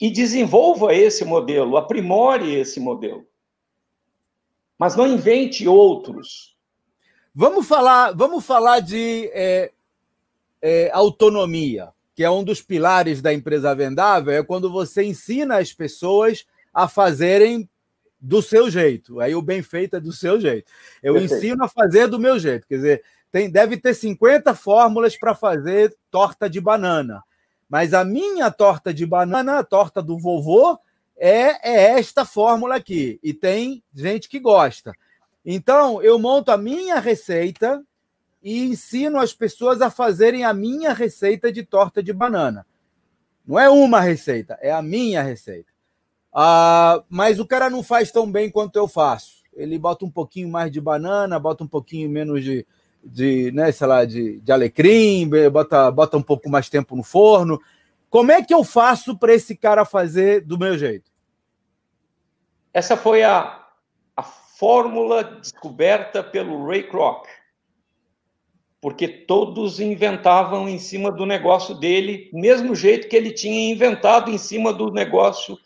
E 0.00 0.10
desenvolva 0.10 0.92
esse 0.92 1.24
modelo, 1.24 1.76
aprimore 1.76 2.52
esse 2.54 2.80
modelo. 2.80 3.24
Mas 4.76 4.96
não 4.96 5.06
invente 5.06 5.68
outros. 5.68 6.56
Vamos 7.32 7.66
falar, 7.66 8.12
vamos 8.12 8.44
falar 8.44 8.80
de 8.80 9.30
é, 9.32 9.72
é, 10.60 10.90
autonomia, 10.92 11.90
que 12.14 12.24
é 12.24 12.30
um 12.30 12.42
dos 12.42 12.60
pilares 12.60 13.22
da 13.22 13.32
empresa 13.32 13.74
vendável, 13.74 14.32
é 14.32 14.42
quando 14.42 14.70
você 14.70 15.04
ensina 15.04 15.58
as 15.58 15.72
pessoas 15.72 16.44
a 16.72 16.88
fazerem 16.88 17.68
do 18.24 18.40
seu 18.40 18.70
jeito. 18.70 19.20
Aí 19.20 19.34
o 19.34 19.42
bem 19.42 19.62
feito 19.62 19.96
é 19.96 20.00
do 20.00 20.12
seu 20.12 20.40
jeito. 20.40 20.72
Eu 21.02 21.12
Perfeito. 21.12 21.34
ensino 21.34 21.64
a 21.64 21.68
fazer 21.68 22.06
do 22.06 22.18
meu 22.18 22.38
jeito. 22.38 22.66
Quer 22.66 22.76
dizer, 22.76 23.04
tem, 23.30 23.50
deve 23.50 23.76
ter 23.76 23.92
50 23.92 24.54
fórmulas 24.54 25.16
para 25.16 25.34
fazer 25.34 25.94
torta 26.10 26.48
de 26.48 26.58
banana. 26.58 27.22
Mas 27.68 27.92
a 27.92 28.02
minha 28.02 28.50
torta 28.50 28.94
de 28.94 29.04
banana, 29.04 29.58
a 29.58 29.64
torta 29.64 30.02
do 30.02 30.18
vovô, 30.18 30.78
é, 31.16 31.70
é 31.70 31.98
esta 31.98 32.24
fórmula 32.24 32.76
aqui. 32.76 33.20
E 33.22 33.34
tem 33.34 33.82
gente 33.94 34.28
que 34.28 34.40
gosta. 34.40 34.92
Então, 35.44 36.02
eu 36.02 36.18
monto 36.18 36.50
a 36.50 36.56
minha 36.56 36.98
receita 37.00 37.84
e 38.42 38.64
ensino 38.64 39.18
as 39.18 39.34
pessoas 39.34 39.82
a 39.82 39.90
fazerem 39.90 40.44
a 40.44 40.54
minha 40.54 40.94
receita 40.94 41.52
de 41.52 41.62
torta 41.62 42.02
de 42.02 42.12
banana. 42.12 42.66
Não 43.46 43.58
é 43.58 43.68
uma 43.68 44.00
receita, 44.00 44.58
é 44.62 44.72
a 44.72 44.80
minha 44.80 45.22
receita. 45.22 45.73
Ah, 46.34 47.04
mas 47.08 47.38
o 47.38 47.46
cara 47.46 47.70
não 47.70 47.82
faz 47.82 48.10
tão 48.10 48.28
bem 48.28 48.50
quanto 48.50 48.74
eu 48.76 48.88
faço. 48.88 49.44
Ele 49.54 49.78
bota 49.78 50.04
um 50.04 50.10
pouquinho 50.10 50.48
mais 50.48 50.72
de 50.72 50.80
banana, 50.80 51.38
bota 51.38 51.62
um 51.62 51.68
pouquinho 51.68 52.10
menos 52.10 52.42
de, 52.42 52.66
de 53.04 53.52
né, 53.52 53.70
sei 53.70 53.86
lá, 53.86 54.04
de, 54.04 54.40
de 54.40 54.50
alecrim, 54.50 55.30
bota, 55.52 55.88
bota 55.92 56.16
um 56.16 56.22
pouco 56.22 56.50
mais 56.50 56.68
tempo 56.68 56.96
no 56.96 57.04
forno. 57.04 57.60
Como 58.10 58.32
é 58.32 58.42
que 58.42 58.52
eu 58.52 58.64
faço 58.64 59.16
para 59.16 59.32
esse 59.32 59.56
cara 59.56 59.84
fazer 59.84 60.40
do 60.40 60.58
meu 60.58 60.76
jeito? 60.76 61.08
Essa 62.72 62.96
foi 62.96 63.22
a, 63.22 63.64
a 64.16 64.22
fórmula 64.22 65.22
descoberta 65.22 66.20
pelo 66.20 66.66
Ray 66.66 66.82
Kroc. 66.82 67.28
Porque 68.80 69.06
todos 69.06 69.78
inventavam 69.78 70.68
em 70.68 70.78
cima 70.80 71.12
do 71.12 71.24
negócio 71.24 71.76
dele, 71.76 72.28
mesmo 72.32 72.74
jeito 72.74 73.08
que 73.08 73.14
ele 73.14 73.30
tinha 73.30 73.72
inventado 73.72 74.32
em 74.32 74.36
cima 74.36 74.72
do 74.72 74.90
negócio 74.90 75.56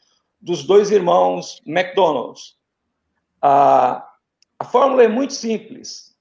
dos 0.41 0.65
dois 0.65 0.91
irmãos 0.91 1.61
McDonald's. 1.67 2.57
A, 3.41 4.09
a 4.59 4.65
fórmula 4.65 5.05
é 5.05 5.09
muito 5.09 5.33
simples. 5.33 6.17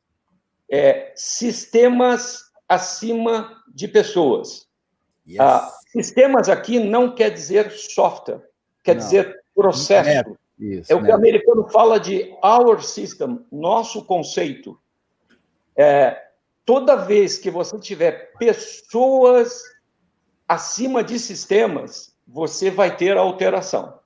É 0.69 1.13
sistemas 1.15 2.51
acima 2.67 3.63
de 3.73 3.87
pessoas. 3.87 4.67
Yes. 5.27 5.39
Ah, 5.39 5.71
sistemas 5.91 6.49
aqui 6.49 6.79
não 6.79 7.13
quer 7.13 7.29
dizer 7.29 7.71
software, 7.71 8.41
quer 8.83 8.95
não. 8.95 9.03
dizer 9.03 9.43
processo. 9.53 10.09
É, 10.09 10.23
isso, 10.59 10.91
é 10.91 10.95
o 10.95 11.03
que 11.03 11.09
o 11.09 11.15
americano 11.15 11.67
fala 11.69 11.99
de 11.99 12.33
our 12.43 12.81
system, 12.81 13.45
nosso 13.51 14.03
conceito. 14.05 14.79
É, 15.75 16.21
toda 16.65 16.95
vez 16.95 17.37
que 17.37 17.49
você 17.49 17.77
tiver 17.79 18.33
pessoas 18.37 19.61
acima 20.47 21.03
de 21.03 21.19
sistemas, 21.19 22.15
você 22.27 22.71
vai 22.71 22.95
ter 22.95 23.17
alteração. 23.17 23.99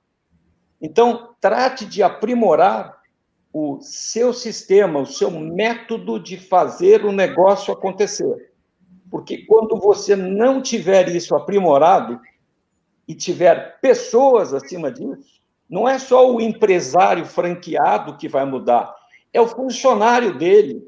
Então, 0.82 1.36
trate 1.40 1.86
de 1.86 2.02
aprimorar 2.02 3.00
o 3.52 3.78
seu 3.80 4.32
sistema, 4.32 4.98
o 4.98 5.06
seu 5.06 5.30
método 5.30 6.18
de 6.18 6.36
fazer 6.36 7.04
o 7.04 7.12
negócio 7.12 7.72
acontecer. 7.72 8.50
Porque 9.08 9.46
quando 9.46 9.76
você 9.76 10.16
não 10.16 10.60
tiver 10.60 11.08
isso 11.08 11.36
aprimorado 11.36 12.20
e 13.06 13.14
tiver 13.14 13.78
pessoas 13.80 14.52
acima 14.52 14.90
disso, 14.90 15.40
não 15.70 15.88
é 15.88 15.98
só 15.98 16.28
o 16.28 16.40
empresário 16.40 17.24
franqueado 17.24 18.16
que 18.16 18.28
vai 18.28 18.44
mudar, 18.44 18.92
é 19.32 19.40
o 19.40 19.46
funcionário 19.46 20.36
dele. 20.36 20.82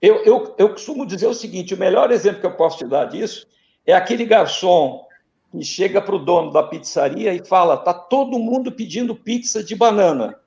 Eu, 0.00 0.16
eu, 0.24 0.54
eu 0.58 0.68
costumo 0.70 1.06
dizer 1.06 1.26
o 1.26 1.34
seguinte: 1.34 1.74
o 1.74 1.78
melhor 1.78 2.10
exemplo 2.10 2.40
que 2.40 2.46
eu 2.46 2.56
posso 2.56 2.78
te 2.78 2.86
dar 2.86 3.06
disso 3.06 3.46
é 3.86 3.94
aquele 3.94 4.26
garçom 4.26 5.06
que 5.52 5.62
chega 5.62 6.00
para 6.00 6.16
o 6.16 6.18
dono 6.18 6.50
da 6.50 6.62
pizzaria 6.62 7.34
e 7.34 7.46
fala: 7.46 7.76
tá 7.76 7.92
todo 7.92 8.38
mundo 8.38 8.72
pedindo 8.72 9.14
pizza 9.14 9.62
de 9.62 9.76
banana. 9.76 10.38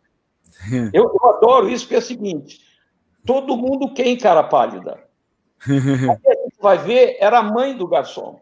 Eu, 0.94 1.04
eu 1.04 1.30
adoro 1.32 1.70
isso, 1.70 1.84
porque 1.84 1.96
é 1.96 2.00
o 2.00 2.02
seguinte: 2.02 2.62
todo 3.26 3.58
mundo 3.58 3.94
quem, 3.94 4.18
cara 4.18 4.42
pálida? 4.42 5.04
Aí 5.68 6.32
a 6.32 6.44
gente 6.44 6.58
vai 6.62 6.78
ver, 6.78 7.18
era 7.20 7.40
a 7.40 7.44
mãe 7.44 7.76
do 7.76 7.88
garçom. 7.88 8.40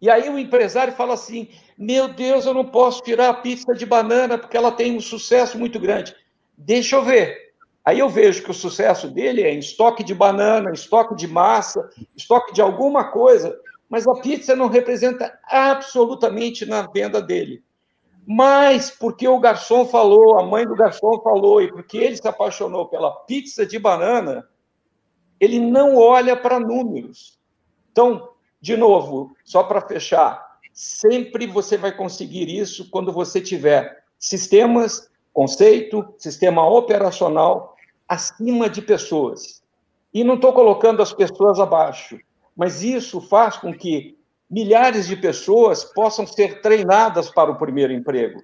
E 0.00 0.08
aí 0.08 0.28
o 0.28 0.38
empresário 0.38 0.94
fala 0.94 1.14
assim: 1.14 1.48
Meu 1.76 2.08
Deus, 2.08 2.46
eu 2.46 2.54
não 2.54 2.64
posso 2.64 3.02
tirar 3.02 3.28
a 3.28 3.34
pizza 3.34 3.74
de 3.74 3.84
banana 3.86 4.38
porque 4.38 4.56
ela 4.56 4.72
tem 4.72 4.96
um 4.96 5.00
sucesso 5.00 5.58
muito 5.58 5.78
grande. 5.78 6.14
Deixa 6.56 6.96
eu 6.96 7.04
ver. 7.04 7.50
Aí 7.84 7.98
eu 7.98 8.08
vejo 8.08 8.42
que 8.42 8.50
o 8.50 8.54
sucesso 8.54 9.08
dele 9.08 9.42
é 9.42 9.52
em 9.52 9.58
estoque 9.58 10.02
de 10.02 10.14
banana, 10.14 10.70
estoque 10.72 11.14
de 11.14 11.26
massa, 11.26 11.88
estoque 12.16 12.52
de 12.52 12.60
alguma 12.60 13.10
coisa, 13.10 13.56
mas 13.90 14.06
a 14.06 14.14
pizza 14.14 14.54
não 14.54 14.68
representa 14.68 15.36
absolutamente 15.44 16.64
na 16.64 16.82
venda 16.82 17.20
dele. 17.20 17.64
Mas 18.24 18.88
porque 18.88 19.26
o 19.26 19.40
garçom 19.40 19.84
falou, 19.84 20.38
a 20.38 20.46
mãe 20.46 20.64
do 20.64 20.76
garçom 20.76 21.20
falou, 21.20 21.60
e 21.60 21.68
porque 21.68 21.98
ele 21.98 22.16
se 22.16 22.28
apaixonou 22.28 22.86
pela 22.86 23.10
pizza 23.24 23.66
de 23.66 23.76
banana, 23.80 24.48
ele 25.40 25.58
não 25.58 25.96
olha 25.96 26.36
para 26.36 26.60
números. 26.60 27.36
Então, 27.90 28.30
de 28.60 28.76
novo, 28.76 29.34
só 29.44 29.64
para 29.64 29.80
fechar, 29.80 30.58
sempre 30.72 31.46
você 31.48 31.76
vai 31.76 31.90
conseguir 31.90 32.48
isso 32.48 32.88
quando 32.90 33.12
você 33.12 33.40
tiver 33.40 34.04
sistemas, 34.16 35.10
conceito, 35.32 36.14
sistema 36.16 36.64
operacional 36.68 37.74
acima 38.06 38.70
de 38.70 38.82
pessoas. 38.82 39.60
E 40.14 40.22
não 40.22 40.34
estou 40.34 40.52
colocando 40.52 41.02
as 41.02 41.12
pessoas 41.12 41.58
abaixo, 41.58 42.20
mas 42.56 42.82
isso 42.82 43.20
faz 43.20 43.56
com 43.56 43.72
que 43.72 44.18
milhares 44.50 45.06
de 45.06 45.16
pessoas 45.16 45.84
possam 45.84 46.26
ser 46.26 46.60
treinadas 46.60 47.30
para 47.30 47.50
o 47.50 47.56
primeiro 47.56 47.92
emprego, 47.92 48.42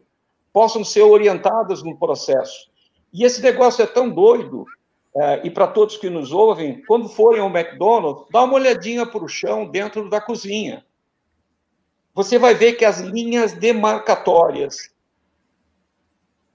possam 0.53 0.85
ser 0.85 1.03
orientadas 1.03 1.83
no 1.83 1.99
processo. 1.99 2.71
E 3.13 3.25
esse 3.25 3.43
negócio 3.43 3.83
é 3.83 3.87
tão 3.87 4.09
doido 4.09 4.65
é, 5.17 5.47
e 5.47 5.51
para 5.51 5.67
todos 5.67 5.97
que 5.97 6.11
nos 6.11 6.31
ouvem, 6.31 6.85
quando 6.85 7.09
forem 7.09 7.41
ao 7.41 7.49
McDonald's, 7.49 8.27
dá 8.31 8.43
uma 8.43 8.55
olhadinha 8.55 9.07
para 9.07 9.25
o 9.25 9.29
chão 9.29 9.67
dentro 9.67 10.11
da 10.11 10.21
cozinha. 10.21 10.85
Você 12.15 12.39
vai 12.39 12.55
ver 12.55 12.75
que 12.75 12.85
as 12.85 13.01
linhas 13.01 13.55
demarcatórias 13.55 14.95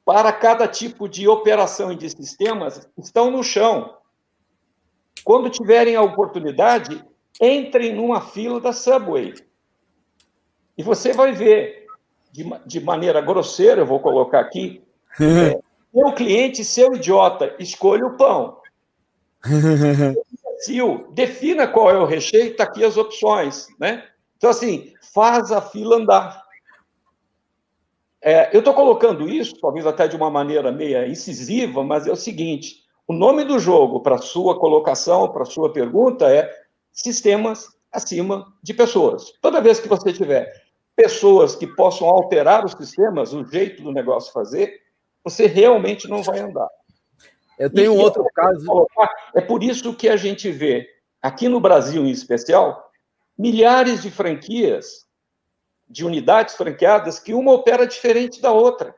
para 0.06 0.32
cada 0.32 0.68
tipo 0.68 1.08
de 1.08 1.28
operação 1.28 1.92
e 1.92 1.96
de 1.96 2.10
sistemas 2.10 2.88
estão 2.98 3.32
no 3.32 3.44
chão. 3.44 3.98
Quando 5.24 5.50
tiverem 5.50 5.96
a 5.96 6.02
oportunidade, 6.02 7.04
entrem 7.42 7.96
numa 7.96 8.22
fila 8.22 8.62
da 8.62 8.72
Subway. 8.72 9.34
E 10.78 10.84
você 10.84 11.12
vai 11.12 11.32
ver, 11.32 11.88
de, 12.32 12.46
de 12.66 12.80
maneira 12.80 13.20
grosseira, 13.20 13.82
eu 13.82 13.86
vou 13.86 14.00
colocar 14.00 14.40
aqui, 14.40 14.84
é, 15.20 15.60
Seu 15.92 16.14
cliente, 16.14 16.64
seu 16.64 16.96
idiota, 16.96 17.56
escolha 17.60 18.06
o 18.06 18.16
pão. 18.16 18.60
Imbecil, 20.62 21.08
defina 21.12 21.68
qual 21.68 21.90
é 21.90 21.98
o 21.98 22.06
recheio, 22.06 22.52
está 22.52 22.64
aqui 22.64 22.86
as 22.86 22.96
opções. 22.96 23.68
Né? 23.80 24.04
Então, 24.38 24.50
assim, 24.50 24.94
faz 25.14 25.52
a 25.52 25.62
fila 25.62 25.98
andar. 25.98 26.44
É, 28.22 28.56
eu 28.56 28.60
estou 28.60 28.74
colocando 28.74 29.28
isso, 29.28 29.60
talvez 29.60 29.86
até 29.88 30.08
de 30.08 30.16
uma 30.16 30.30
maneira 30.30 30.72
meia 30.72 31.08
incisiva, 31.08 31.84
mas 31.84 32.06
é 32.06 32.12
o 32.12 32.16
seguinte: 32.16 32.84
o 33.08 33.14
nome 33.14 33.44
do 33.44 33.58
jogo 33.58 34.00
para 34.02 34.20
sua 34.20 34.60
colocação, 34.60 35.30
para 35.30 35.46
sua 35.46 35.74
pergunta 35.74 36.32
é 36.32 36.61
sistemas 36.92 37.70
acima 37.92 38.54
de 38.62 38.74
pessoas. 38.74 39.32
Toda 39.42 39.62
vez 39.62 39.80
que 39.80 39.88
você 39.88 40.14
tiver 40.14 40.52
pessoas 40.96 41.56
que 41.56 41.68
possam 41.68 42.08
alterar 42.08 42.66
os 42.66 42.74
sistemas, 42.74 43.34
o 43.34 43.46
jeito 43.46 43.82
do 43.84 43.92
negócio 43.92 44.34
fazer, 44.34 44.80
você 45.24 45.46
realmente 45.46 46.08
não 46.08 46.24
vai 46.24 46.40
andar. 46.40 46.70
Eu 47.58 47.70
tenho 47.70 47.94
e 47.94 47.98
um 47.98 48.00
outro 48.00 48.26
caso. 48.34 48.88
É 49.36 49.42
por 49.42 49.64
isso 49.64 49.94
que 49.94 50.10
a 50.10 50.16
gente 50.16 50.52
vê, 50.52 50.88
aqui 51.22 51.48
no 51.48 51.60
Brasil 51.60 52.04
em 52.06 52.10
especial, 52.10 52.92
milhares 53.38 54.02
de 54.02 54.10
franquias, 54.10 55.06
de 55.88 56.06
unidades 56.06 56.56
franqueadas, 56.56 57.20
que 57.20 57.34
uma 57.34 57.52
opera 57.52 57.86
diferente 57.86 58.42
da 58.42 58.52
outra. 58.52 58.96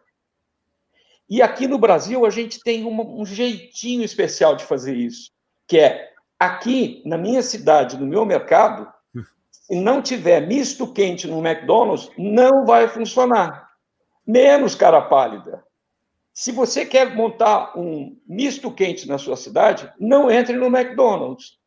E 1.29 1.41
aqui 1.41 1.67
no 1.67 1.77
Brasil 1.77 2.25
a 2.25 2.29
gente 2.29 2.59
tem 2.59 2.85
uma, 2.85 3.03
um 3.03 3.25
jeitinho 3.25 4.03
especial 4.03 4.55
de 4.55 4.63
fazer 4.63 4.95
isso, 4.95 5.31
que 5.67 5.79
é 5.79 6.12
aqui 6.45 7.01
na 7.05 7.17
minha 7.17 7.41
cidade, 7.41 7.97
no 7.97 8.05
meu 8.05 8.25
mercado, 8.25 8.91
se 9.49 9.75
não 9.75 10.01
tiver 10.01 10.45
misto 10.45 10.91
quente 10.91 11.27
no 11.27 11.45
McDonald's, 11.45 12.09
não 12.17 12.65
vai 12.65 12.87
funcionar. 12.87 13.69
Menos 14.25 14.75
cara 14.75 15.01
pálida. 15.01 15.63
Se 16.33 16.51
você 16.51 16.85
quer 16.85 17.15
montar 17.15 17.77
um 17.77 18.17
misto 18.27 18.71
quente 18.71 19.07
na 19.07 19.17
sua 19.17 19.37
cidade, 19.37 19.91
não 19.99 20.31
entre 20.31 20.55
no 20.55 20.65
McDonald's. 20.65 21.59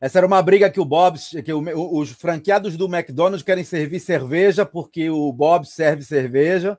Essa 0.00 0.18
era 0.18 0.26
uma 0.26 0.42
briga 0.42 0.68
que 0.68 0.80
o 0.80 0.84
Bob's, 0.84 1.30
que 1.44 1.52
o, 1.52 1.96
os 1.96 2.10
franqueados 2.10 2.76
do 2.76 2.92
McDonald's 2.92 3.44
querem 3.44 3.62
servir 3.62 4.00
cerveja 4.00 4.66
porque 4.66 5.08
o 5.08 5.32
Bob 5.32 5.64
serve 5.64 6.02
cerveja 6.02 6.76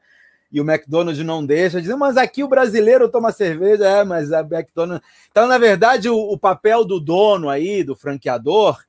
e 0.53 0.61
o 0.61 0.63
McDonald's 0.63 1.25
não 1.25 1.43
deixa. 1.43 1.81
Dizem, 1.81 1.97
mas 1.97 2.15
aqui 2.15 2.43
o 2.43 2.47
brasileiro 2.47 3.09
toma 3.09 3.31
cerveja, 3.31 3.85
é, 3.85 4.03
mas 4.03 4.31
a 4.31 4.41
McDonald's. 4.41 5.05
Então, 5.31 5.47
na 5.47 5.57
verdade, 5.57 6.07
o, 6.07 6.15
o 6.15 6.37
papel 6.37 6.85
do 6.85 6.99
dono 6.99 7.49
aí, 7.49 7.83
do 7.83 7.95
franqueador, 7.95 8.85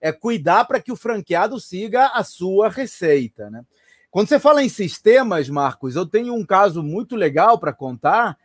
é 0.00 0.10
cuidar 0.10 0.64
para 0.64 0.80
que 0.80 0.90
o 0.90 0.96
franqueado 0.96 1.60
siga 1.60 2.08
a 2.08 2.24
sua 2.24 2.68
receita, 2.68 3.48
né? 3.48 3.64
Quando 4.10 4.28
você 4.28 4.38
fala 4.38 4.62
em 4.62 4.68
sistemas, 4.68 5.48
Marcos, 5.48 5.96
eu 5.96 6.06
tenho 6.06 6.34
um 6.34 6.44
caso 6.44 6.82
muito 6.82 7.16
legal 7.16 7.58
para 7.58 7.72
contar 7.72 8.36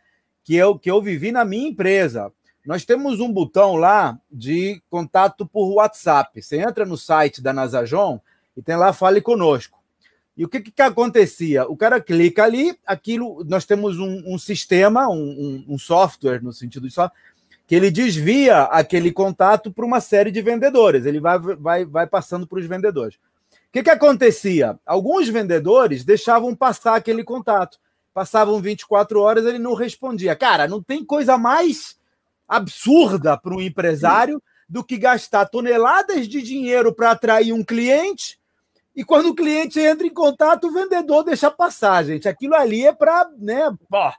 que 0.42 0.56
eu, 0.56 0.78
que 0.78 0.90
eu 0.90 1.00
vivi 1.00 1.30
na 1.30 1.44
minha 1.44 1.68
empresa. 1.68 2.32
Nós 2.66 2.84
temos 2.84 3.20
um 3.20 3.32
botão 3.32 3.76
lá 3.76 4.18
de 4.30 4.82
contato 4.90 5.46
por 5.46 5.72
WhatsApp. 5.74 6.42
Você 6.42 6.58
entra 6.60 6.84
no 6.84 6.96
site 6.96 7.40
da 7.40 7.52
Nasajon 7.52 8.20
e 8.56 8.62
tem 8.62 8.76
lá 8.76 8.92
Fale 8.92 9.20
Conosco. 9.20 9.79
E 10.36 10.44
o 10.44 10.48
que, 10.48 10.60
que 10.60 10.82
acontecia? 10.82 11.66
O 11.66 11.76
cara 11.76 12.00
clica 12.00 12.44
ali, 12.44 12.76
aquilo, 12.86 13.44
nós 13.44 13.64
temos 13.64 13.98
um, 13.98 14.22
um 14.26 14.38
sistema, 14.38 15.08
um, 15.08 15.14
um, 15.14 15.74
um, 15.74 15.78
software, 15.78 16.42
no 16.42 16.52
sentido 16.52 16.88
de 16.88 16.94
software, 16.94 17.18
que 17.66 17.74
ele 17.74 17.90
desvia 17.90 18.62
aquele 18.62 19.12
contato 19.12 19.70
para 19.70 19.84
uma 19.84 20.00
série 20.00 20.30
de 20.30 20.40
vendedores. 20.40 21.04
Ele 21.04 21.20
vai, 21.20 21.38
vai, 21.38 21.84
vai 21.84 22.06
passando 22.06 22.46
para 22.46 22.58
os 22.58 22.66
vendedores. 22.66 23.16
O 23.16 23.72
que, 23.72 23.82
que 23.82 23.90
acontecia? 23.90 24.78
Alguns 24.84 25.28
vendedores 25.28 26.04
deixavam 26.04 26.54
passar 26.56 26.96
aquele 26.96 27.22
contato. 27.22 27.78
Passavam 28.12 28.60
24 28.60 29.20
horas, 29.20 29.46
ele 29.46 29.58
não 29.58 29.74
respondia. 29.74 30.34
Cara, 30.34 30.66
não 30.66 30.82
tem 30.82 31.04
coisa 31.04 31.38
mais 31.38 31.96
absurda 32.48 33.36
para 33.36 33.54
um 33.54 33.60
empresário 33.60 34.42
do 34.68 34.82
que 34.82 34.96
gastar 34.96 35.46
toneladas 35.46 36.26
de 36.26 36.42
dinheiro 36.42 36.92
para 36.92 37.12
atrair 37.12 37.52
um 37.52 37.62
cliente 37.62 38.39
e 39.00 39.02
quando 39.02 39.30
o 39.30 39.34
cliente 39.34 39.80
entra 39.80 40.06
em 40.06 40.12
contato, 40.12 40.66
o 40.66 40.72
vendedor 40.72 41.24
deixa 41.24 41.50
passar, 41.50 42.04
gente. 42.04 42.28
Aquilo 42.28 42.54
ali 42.54 42.86
é 42.86 42.92
para, 42.92 43.30
né? 43.38 43.66
O 43.66 44.12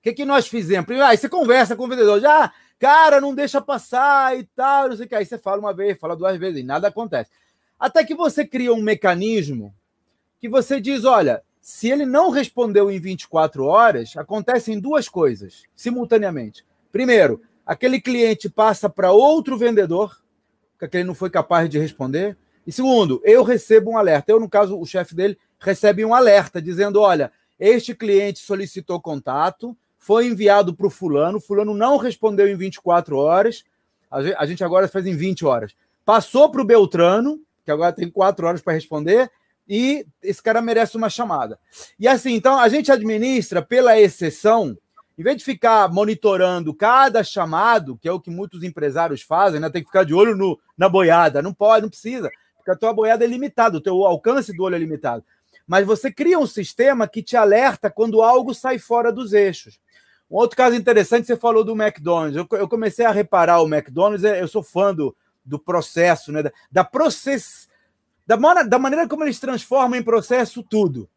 que, 0.00 0.12
que 0.12 0.24
nós 0.24 0.46
fizemos? 0.46 0.86
Primeiro, 0.86 1.08
aí 1.10 1.16
você 1.16 1.28
conversa 1.28 1.74
com 1.74 1.82
o 1.82 1.88
vendedor, 1.88 2.20
já, 2.20 2.52
cara, 2.78 3.20
não 3.20 3.34
deixa 3.34 3.60
passar 3.60 4.38
e 4.38 4.44
tal, 4.44 4.90
não 4.90 4.96
sei 4.96 5.06
o 5.06 5.08
que. 5.08 5.14
Aí 5.16 5.26
você 5.26 5.36
fala 5.36 5.58
uma 5.58 5.74
vez, 5.74 5.98
fala 5.98 6.14
duas 6.14 6.38
vezes 6.38 6.60
e 6.60 6.62
nada 6.62 6.86
acontece. 6.86 7.28
Até 7.76 8.04
que 8.04 8.14
você 8.14 8.46
cria 8.46 8.72
um 8.72 8.80
mecanismo 8.80 9.74
que 10.38 10.48
você 10.48 10.80
diz: 10.80 11.04
olha, 11.04 11.42
se 11.60 11.90
ele 11.90 12.06
não 12.06 12.30
respondeu 12.30 12.92
em 12.92 13.00
24 13.00 13.64
horas, 13.64 14.16
acontecem 14.16 14.78
duas 14.78 15.08
coisas 15.08 15.64
simultaneamente. 15.74 16.64
Primeiro, 16.92 17.42
aquele 17.66 18.00
cliente 18.00 18.48
passa 18.48 18.88
para 18.88 19.10
outro 19.10 19.58
vendedor, 19.58 20.22
que 20.78 20.84
aquele 20.84 21.02
não 21.02 21.14
foi 21.16 21.28
capaz 21.28 21.68
de 21.68 21.76
responder. 21.76 22.38
E 22.66 22.72
segundo, 22.72 23.20
eu 23.24 23.42
recebo 23.42 23.92
um 23.92 23.98
alerta. 23.98 24.32
Eu, 24.32 24.40
no 24.40 24.48
caso, 24.48 24.78
o 24.78 24.86
chefe 24.86 25.14
dele 25.14 25.38
recebe 25.58 26.04
um 26.04 26.14
alerta 26.14 26.60
dizendo: 26.60 27.00
olha, 27.00 27.32
este 27.58 27.94
cliente 27.94 28.40
solicitou 28.40 29.00
contato, 29.00 29.76
foi 29.96 30.26
enviado 30.26 30.74
para 30.74 30.86
o 30.86 30.90
fulano, 30.90 31.40
fulano 31.40 31.74
não 31.74 31.96
respondeu 31.96 32.48
em 32.48 32.56
24 32.56 33.16
horas, 33.16 33.64
a 34.10 34.46
gente 34.46 34.62
agora 34.62 34.86
faz 34.86 35.06
em 35.06 35.16
20 35.16 35.44
horas. 35.44 35.74
Passou 36.04 36.50
para 36.50 36.60
o 36.60 36.64
Beltrano, 36.64 37.40
que 37.64 37.70
agora 37.70 37.92
tem 37.92 38.10
quatro 38.10 38.46
horas 38.46 38.60
para 38.60 38.74
responder, 38.74 39.30
e 39.68 40.06
esse 40.22 40.42
cara 40.42 40.60
merece 40.60 40.96
uma 40.96 41.08
chamada. 41.08 41.58
E 41.98 42.06
assim, 42.06 42.34
então 42.34 42.58
a 42.58 42.68
gente 42.68 42.92
administra 42.92 43.62
pela 43.62 43.98
exceção, 43.98 44.76
em 45.16 45.22
vez 45.22 45.38
de 45.38 45.44
ficar 45.44 45.90
monitorando 45.90 46.74
cada 46.74 47.24
chamado, 47.24 47.96
que 47.96 48.08
é 48.08 48.12
o 48.12 48.20
que 48.20 48.30
muitos 48.30 48.62
empresários 48.62 49.22
fazem, 49.22 49.58
né? 49.58 49.70
Tem 49.70 49.82
que 49.82 49.88
ficar 49.88 50.04
de 50.04 50.12
olho 50.12 50.36
no, 50.36 50.58
na 50.76 50.88
boiada. 50.88 51.40
Não 51.40 51.54
pode, 51.54 51.82
não 51.82 51.88
precisa, 51.88 52.30
porque 52.64 52.70
a 52.70 52.76
tua 52.76 52.94
boiada 52.94 53.22
é 53.22 53.28
limitada, 53.28 53.76
o 53.76 53.80
teu 53.80 54.06
alcance 54.06 54.56
do 54.56 54.62
olho 54.62 54.74
é 54.74 54.78
limitado. 54.78 55.22
Mas 55.66 55.86
você 55.86 56.10
cria 56.10 56.38
um 56.38 56.46
sistema 56.46 57.06
que 57.06 57.22
te 57.22 57.36
alerta 57.36 57.90
quando 57.90 58.22
algo 58.22 58.54
sai 58.54 58.78
fora 58.78 59.12
dos 59.12 59.34
eixos. 59.34 59.78
Um 60.30 60.36
outro 60.36 60.56
caso 60.56 60.74
interessante, 60.74 61.26
você 61.26 61.36
falou 61.36 61.62
do 61.62 61.72
McDonald's. 61.72 62.36
Eu, 62.36 62.58
eu 62.58 62.66
comecei 62.66 63.04
a 63.04 63.10
reparar 63.10 63.60
o 63.60 63.72
McDonald's, 63.72 64.24
é, 64.24 64.40
eu 64.40 64.48
sou 64.48 64.62
fã 64.62 64.94
do, 64.94 65.14
do 65.44 65.58
processo, 65.58 66.32
né? 66.32 66.42
da, 66.42 66.52
da 66.72 66.82
process 66.82 67.68
da, 68.26 68.36
da 68.64 68.78
maneira 68.78 69.06
como 69.06 69.22
eles 69.22 69.38
transformam 69.38 69.98
em 69.98 70.02
processo 70.02 70.62
tudo. 70.62 71.08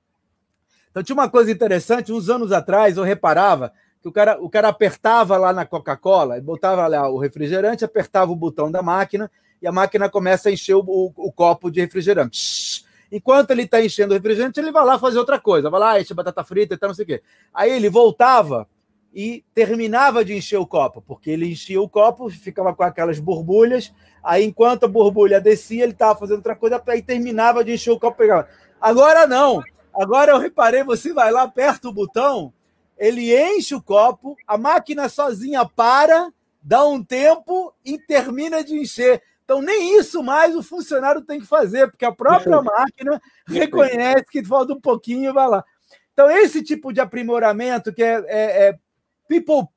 Então 0.92 1.02
tinha 1.02 1.16
uma 1.16 1.30
coisa 1.30 1.50
interessante, 1.50 2.12
uns 2.12 2.28
anos 2.28 2.52
atrás 2.52 2.98
eu 2.98 3.04
reparava 3.04 3.72
que 4.02 4.10
o 4.10 4.12
cara, 4.12 4.38
o 4.42 4.50
cara 4.50 4.68
apertava 4.68 5.38
lá 5.38 5.54
na 5.54 5.66
Coca-Cola, 5.66 6.42
botava 6.42 6.86
lá 6.88 7.08
o 7.10 7.18
refrigerante, 7.18 7.86
apertava 7.86 8.32
o 8.32 8.36
botão 8.36 8.70
da 8.70 8.82
máquina 8.82 9.32
e 9.62 9.68
a 9.68 9.72
máquina 9.72 10.10
começa 10.10 10.50
a 10.50 10.52
encher 10.52 10.76
o, 10.76 10.84
o, 10.86 11.14
o 11.16 11.32
copo 11.32 11.72
de 11.72 11.82
refrigerante. 11.82 12.86
Enquanto 13.12 13.52
ele 13.52 13.64
está 13.64 13.84
enchendo 13.84 14.14
o 14.14 14.18
refrigerante, 14.18 14.60
ele 14.60 14.72
vai 14.72 14.86
lá 14.86 15.00
fazer 15.00 15.18
outra 15.18 15.40
coisa, 15.40 15.70
vai 15.70 15.80
lá, 15.80 16.00
enche 16.00 16.14
batata 16.14 16.44
frita 16.44 16.74
e 16.74 16.78
tal, 16.78 16.90
não 16.90 16.96
sei 16.96 17.04
o 17.04 17.08
quê. 17.08 17.24
Aí 17.54 17.72
ele 17.72 17.90
voltava 17.90 18.68
e 19.14 19.44
terminava 19.54 20.24
de 20.24 20.36
encher 20.36 20.58
o 20.58 20.68
copo, 20.68 21.02
porque 21.02 21.32
ele 21.32 21.52
enchia 21.52 21.82
o 21.82 21.90
copo, 21.90 22.30
ficava 22.30 22.74
com 22.76 22.84
aquelas 22.84 23.20
borbulhas, 23.20 23.94
aí 24.24 24.44
enquanto 24.46 24.84
a 24.84 24.88
borbulha 24.88 25.42
descia, 25.42 25.84
ele 25.84 25.94
estava 25.94 26.20
fazendo 26.20 26.38
outra 26.38 26.56
coisa, 26.56 26.82
aí 26.88 27.02
terminava 27.02 27.64
de 27.64 27.74
encher 27.74 27.92
o 27.92 28.00
copo, 28.00 28.18
pegava. 28.18 28.48
Agora 28.80 29.26
não, 29.26 29.62
agora 29.94 30.34
eu 30.34 30.38
reparei, 30.38 30.84
você 30.84 31.14
vai 31.14 31.32
lá, 31.32 31.44
aperta 31.44 31.88
o 31.88 31.94
botão, 31.94 32.54
ele 32.98 33.36
enche 33.36 33.74
o 33.74 33.82
copo, 33.82 34.36
a 34.46 34.58
máquina 34.58 35.08
sozinha 35.08 35.66
para, 35.66 36.32
dá 36.62 36.86
um 36.86 37.04
tempo 37.04 37.74
e 37.86 37.98
termina 37.98 38.64
de 38.64 38.76
encher. 38.76 39.22
Então, 39.48 39.62
nem 39.62 39.98
isso 39.98 40.22
mais 40.22 40.54
o 40.54 40.62
funcionário 40.62 41.22
tem 41.22 41.40
que 41.40 41.46
fazer, 41.46 41.90
porque 41.90 42.04
a 42.04 42.12
própria 42.12 42.62
máquina 42.62 43.22
reconhece 43.48 44.26
que 44.30 44.44
falta 44.44 44.74
um 44.74 44.82
pouquinho 44.82 45.30
e 45.30 45.34
vai 45.34 45.48
lá. 45.48 45.64
Então, 46.12 46.30
esse 46.30 46.62
tipo 46.62 46.92
de 46.92 47.00
aprimoramento 47.00 47.94
que 47.94 48.04
é, 48.04 48.26
é, 48.28 48.68
é 48.68 48.80
people. 49.26 49.70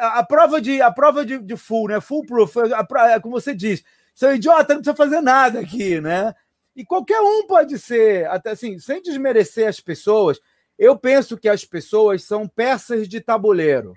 A 0.00 0.24
prova 0.24 0.60
de, 0.60 0.82
a 0.82 0.90
prova 0.90 1.24
de, 1.24 1.38
de 1.38 1.56
full, 1.56 1.86
né? 1.86 2.00
Foolproof, 2.00 2.56
é 2.58 3.20
como 3.20 3.40
você 3.40 3.54
diz. 3.54 3.84
Seu 4.12 4.34
idiota 4.34 4.74
não 4.74 4.80
precisa 4.80 4.96
fazer 4.96 5.20
nada 5.20 5.60
aqui, 5.60 6.00
né? 6.00 6.34
E 6.74 6.84
qualquer 6.84 7.20
um 7.20 7.46
pode 7.46 7.78
ser, 7.78 8.26
até 8.26 8.50
assim, 8.50 8.80
sem 8.80 9.00
desmerecer 9.00 9.68
as 9.68 9.78
pessoas, 9.78 10.40
eu 10.76 10.98
penso 10.98 11.38
que 11.38 11.48
as 11.48 11.64
pessoas 11.64 12.24
são 12.24 12.48
peças 12.48 13.08
de 13.08 13.20
tabuleiro. 13.20 13.94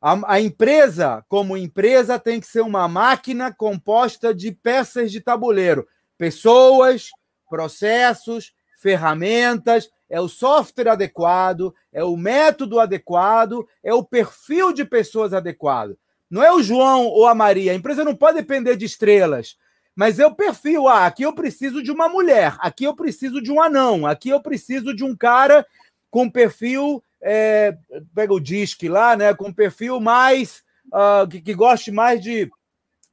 A, 0.00 0.34
a, 0.34 0.40
empresa, 0.40 1.24
como 1.28 1.56
empresa, 1.56 2.18
tem 2.18 2.40
que 2.40 2.46
ser 2.46 2.60
uma 2.60 2.86
máquina 2.86 3.52
composta 3.52 4.34
de 4.34 4.52
peças 4.52 5.10
de 5.10 5.20
tabuleiro. 5.20 5.86
Pessoas, 6.16 7.08
processos, 7.48 8.52
ferramentas, 8.80 9.90
é 10.08 10.20
o 10.20 10.28
software 10.28 10.88
adequado, 10.88 11.74
é 11.92 12.02
o 12.02 12.16
método 12.16 12.80
adequado, 12.80 13.66
é 13.82 13.92
o 13.92 14.04
perfil 14.04 14.72
de 14.72 14.84
pessoas 14.84 15.32
adequado. 15.34 15.98
Não 16.30 16.42
é 16.42 16.52
o 16.52 16.62
João 16.62 17.06
ou 17.06 17.26
a 17.26 17.34
Maria. 17.34 17.72
A 17.72 17.74
empresa 17.74 18.04
não 18.04 18.14
pode 18.14 18.36
depender 18.36 18.76
de 18.76 18.84
estrelas. 18.84 19.56
Mas 19.96 20.20
é 20.20 20.26
o 20.26 20.34
perfil. 20.34 20.86
Ah, 20.86 21.06
aqui 21.06 21.24
eu 21.24 21.32
preciso 21.32 21.82
de 21.82 21.90
uma 21.90 22.08
mulher, 22.08 22.56
aqui 22.60 22.84
eu 22.84 22.94
preciso 22.94 23.42
de 23.42 23.50
um 23.50 23.60
anão, 23.60 24.06
aqui 24.06 24.28
eu 24.28 24.40
preciso 24.40 24.94
de 24.94 25.02
um 25.02 25.16
cara 25.16 25.66
com 26.08 26.30
perfil. 26.30 27.02
É, 27.20 27.76
pega 28.14 28.32
o 28.32 28.40
disque 28.40 28.88
lá, 28.88 29.16
né? 29.16 29.34
Com 29.34 29.52
perfil 29.52 30.00
mais. 30.00 30.62
Uh, 30.86 31.28
que, 31.28 31.40
que 31.40 31.54
goste 31.54 31.90
mais 31.90 32.20
de, 32.20 32.50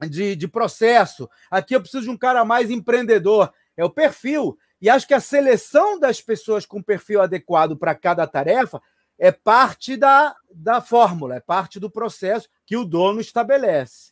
de, 0.09 0.35
de 0.35 0.47
processo. 0.47 1.29
Aqui 1.51 1.75
eu 1.75 1.81
preciso 1.81 2.03
de 2.03 2.09
um 2.09 2.17
cara 2.17 2.45
mais 2.45 2.69
empreendedor. 2.69 3.51
É 3.75 3.83
o 3.83 3.89
perfil. 3.89 4.57
E 4.81 4.89
acho 4.89 5.07
que 5.07 5.13
a 5.13 5.19
seleção 5.19 5.99
das 5.99 6.21
pessoas 6.21 6.65
com 6.65 6.81
perfil 6.81 7.21
adequado 7.21 7.75
para 7.75 7.95
cada 7.95 8.25
tarefa 8.27 8.81
é 9.17 9.31
parte 9.31 9.95
da, 9.95 10.35
da 10.53 10.81
fórmula, 10.81 11.35
é 11.35 11.39
parte 11.39 11.79
do 11.79 11.89
processo 11.89 12.49
que 12.65 12.75
o 12.75 12.85
dono 12.85 13.19
estabelece. 13.19 14.11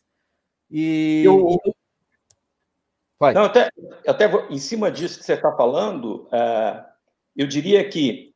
E. 0.70 1.22
Eu, 1.24 1.58
Não, 3.32 3.44
até, 3.44 3.70
até 4.06 4.30
em 4.50 4.58
cima 4.58 4.90
disso 4.90 5.18
que 5.18 5.24
você 5.24 5.34
está 5.34 5.54
falando, 5.56 6.24
uh, 6.24 6.84
eu 7.36 7.46
diria 7.46 7.88
que 7.88 8.33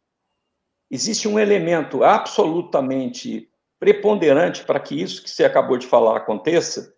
existe 0.90 1.28
um 1.28 1.38
elemento 1.38 2.02
absolutamente 2.02 3.50
preponderante 3.78 4.64
para 4.64 4.80
que 4.80 5.00
isso 5.00 5.22
que 5.22 5.30
você 5.30 5.44
acabou 5.44 5.76
de 5.76 5.86
falar 5.86 6.16
aconteça, 6.16 6.94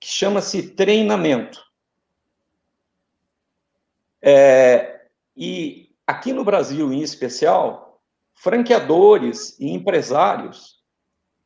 que 0.00 0.08
chama-se 0.08 0.74
treinamento. 0.74 1.64
É, 4.20 5.06
e 5.36 5.90
aqui 6.06 6.32
no 6.32 6.44
Brasil, 6.44 6.92
em 6.92 7.00
especial, 7.00 8.00
franqueadores 8.34 9.58
e 9.60 9.70
empresários, 9.70 10.76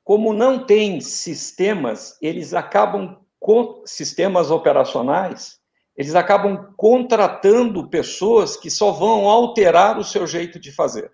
como 0.02 0.32
não 0.32 0.64
têm 0.64 1.00
sistemas, 1.00 2.18
eles 2.22 2.54
acabam 2.54 3.18
com 3.38 3.82
sistemas 3.84 4.50
operacionais, 4.50 5.60
eles 5.96 6.14
acabam 6.14 6.72
contratando 6.76 7.88
pessoas 7.88 8.56
que 8.56 8.70
só 8.70 8.90
vão 8.90 9.28
alterar 9.28 9.98
o 9.98 10.04
seu 10.04 10.26
jeito 10.26 10.58
de 10.58 10.72
fazer. 10.72 11.12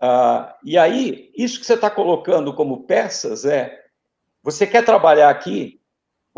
Ah, 0.00 0.56
e 0.64 0.78
aí, 0.78 1.30
isso 1.36 1.58
que 1.58 1.66
você 1.66 1.74
está 1.74 1.90
colocando 1.90 2.54
como 2.54 2.84
peças 2.84 3.44
é: 3.44 3.84
você 4.42 4.66
quer 4.66 4.84
trabalhar 4.84 5.30
aqui? 5.30 5.78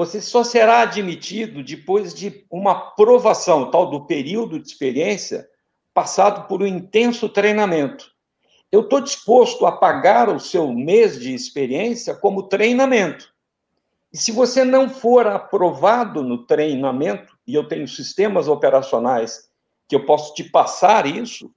você 0.00 0.18
só 0.18 0.42
será 0.42 0.80
admitido 0.80 1.62
depois 1.62 2.14
de 2.14 2.46
uma 2.50 2.72
aprovação, 2.72 3.70
tal 3.70 3.90
do 3.90 4.06
período 4.06 4.58
de 4.58 4.66
experiência, 4.66 5.46
passado 5.92 6.48
por 6.48 6.62
um 6.62 6.66
intenso 6.66 7.28
treinamento. 7.28 8.10
Eu 8.72 8.80
estou 8.80 9.02
disposto 9.02 9.66
a 9.66 9.72
pagar 9.72 10.30
o 10.30 10.40
seu 10.40 10.72
mês 10.72 11.20
de 11.20 11.34
experiência 11.34 12.14
como 12.14 12.44
treinamento. 12.44 13.30
E 14.10 14.16
se 14.16 14.32
você 14.32 14.64
não 14.64 14.88
for 14.88 15.26
aprovado 15.26 16.22
no 16.22 16.46
treinamento, 16.46 17.36
e 17.46 17.54
eu 17.54 17.68
tenho 17.68 17.86
sistemas 17.86 18.48
operacionais 18.48 19.50
que 19.86 19.94
eu 19.94 20.06
posso 20.06 20.32
te 20.32 20.44
passar 20.44 21.04
isso, 21.04 21.52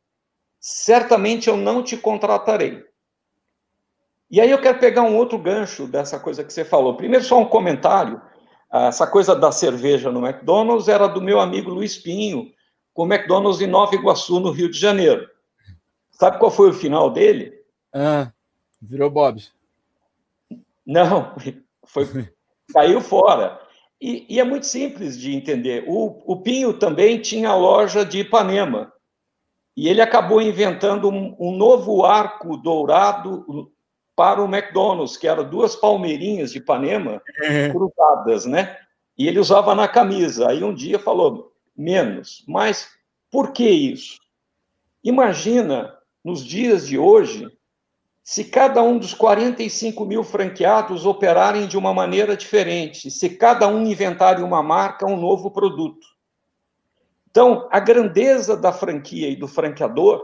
certamente 0.65 1.49
eu 1.49 1.57
não 1.57 1.83
te 1.83 1.97
contratarei. 1.97 2.85
E 4.31 4.39
aí 4.39 4.49
eu 4.49 4.61
quero 4.61 4.79
pegar 4.79 5.01
um 5.01 5.17
outro 5.17 5.37
gancho 5.37 5.85
dessa 5.85 6.17
coisa 6.17 6.41
que 6.41 6.53
você 6.53 6.63
falou. 6.63 6.95
Primeiro, 6.95 7.25
só 7.25 7.37
um 7.37 7.45
comentário 7.45 8.21
essa 8.73 9.05
coisa 9.05 9.35
da 9.35 9.51
cerveja 9.51 10.11
no 10.11 10.25
McDonald's 10.25 10.87
era 10.87 11.07
do 11.07 11.21
meu 11.21 11.39
amigo 11.39 11.69
Luiz 11.69 11.95
Pinho, 11.95 12.51
com 12.91 13.03
o 13.03 13.13
McDonald's 13.13 13.61
em 13.61 13.67
Nova 13.67 13.93
Iguaçu, 13.93 14.39
no 14.39 14.49
Rio 14.49 14.69
de 14.69 14.79
Janeiro. 14.79 15.29
Sabe 16.09 16.39
qual 16.39 16.49
foi 16.49 16.69
o 16.69 16.73
final 16.73 17.11
dele? 17.11 17.53
Ah, 17.93 18.31
virou 18.81 19.11
Bob. 19.11 19.43
Não, 20.83 21.35
foi, 21.85 22.07
caiu 22.73 22.99
fora. 22.99 23.59
E, 24.01 24.25
e, 24.27 24.39
é 24.39 24.43
muito 24.43 24.65
simples 24.65 25.19
de 25.19 25.33
entender. 25.33 25.85
O, 25.87 26.23
o, 26.25 26.41
Pinho 26.41 26.73
também 26.73 27.21
tinha 27.21 27.55
loja 27.55 28.03
de 28.03 28.19
Ipanema. 28.19 28.91
E 29.75 29.89
ele 29.89 30.01
acabou 30.01 30.41
inventando 30.41 31.09
um, 31.09 31.35
um 31.39 31.55
novo 31.55 32.05
arco 32.05 32.57
dourado 32.57 33.71
para 34.15 34.41
o 34.41 34.45
McDonald's, 34.45 35.17
que 35.17 35.27
eram 35.27 35.49
duas 35.49 35.75
palmeirinhas 35.75 36.51
de 36.51 36.59
Ipanema 36.59 37.21
é. 37.41 37.69
cruzadas, 37.69 38.45
né? 38.45 38.77
E 39.17 39.27
ele 39.27 39.39
usava 39.39 39.73
na 39.73 39.87
camisa. 39.87 40.49
Aí 40.49 40.63
um 40.63 40.73
dia 40.73 40.99
falou, 40.99 41.51
menos. 41.75 42.43
Mas 42.47 42.89
por 43.31 43.51
que 43.51 43.67
isso? 43.67 44.19
Imagina, 45.03 45.97
nos 46.23 46.45
dias 46.45 46.87
de 46.87 46.97
hoje, 46.97 47.47
se 48.23 48.45
cada 48.45 48.81
um 48.81 48.97
dos 48.97 49.13
45 49.13 50.05
mil 50.05 50.23
franqueados 50.23 51.05
operarem 51.05 51.67
de 51.67 51.77
uma 51.77 51.93
maneira 51.93 52.37
diferente, 52.37 53.11
se 53.11 53.31
cada 53.31 53.67
um 53.67 53.85
inventar 53.85 54.41
uma 54.41 54.63
marca, 54.63 55.05
um 55.05 55.19
novo 55.19 55.51
produto. 55.51 56.12
Então, 57.33 57.67
a 57.71 57.79
grandeza 57.79 58.55
da 58.55 58.71
franquia 58.71 59.27
e 59.27 59.35
do 59.35 59.47
franqueador 59.47 60.23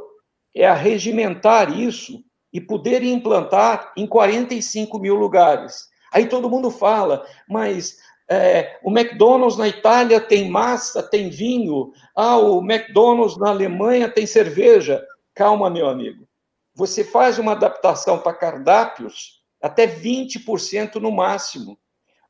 é 0.56 0.68
arregimentar 0.68 1.76
isso 1.76 2.24
e 2.54 2.62
poder 2.62 3.02
implantar 3.02 3.92
em 3.98 4.06
45 4.06 5.00
mil 5.00 5.16
lugares. 5.16 5.88
Aí 6.14 6.28
todo 6.28 6.52
mundo 6.52 6.70
fala, 6.70 7.26
mas 7.50 7.98
é, 8.30 8.78
o 8.84 8.92
McDonald's 8.92 9.58
na 9.58 9.68
Itália 9.68 10.22
tem 10.22 10.52
massa, 10.52 11.02
tem 11.02 11.32
vinho, 11.32 11.92
ah, 12.16 12.38
o 12.38 12.62
McDonald's 12.62 13.38
na 13.38 13.50
Alemanha 13.50 14.08
tem 14.08 14.28
cerveja. 14.28 15.04
Calma, 15.34 15.68
meu 15.68 15.90
amigo. 15.90 16.28
Você 16.76 17.04
faz 17.04 17.40
uma 17.40 17.54
adaptação 17.54 18.20
para 18.20 18.38
cardápios 18.38 19.42
até 19.60 19.88
20% 19.88 20.98
no 20.98 21.12
máximo. 21.12 21.76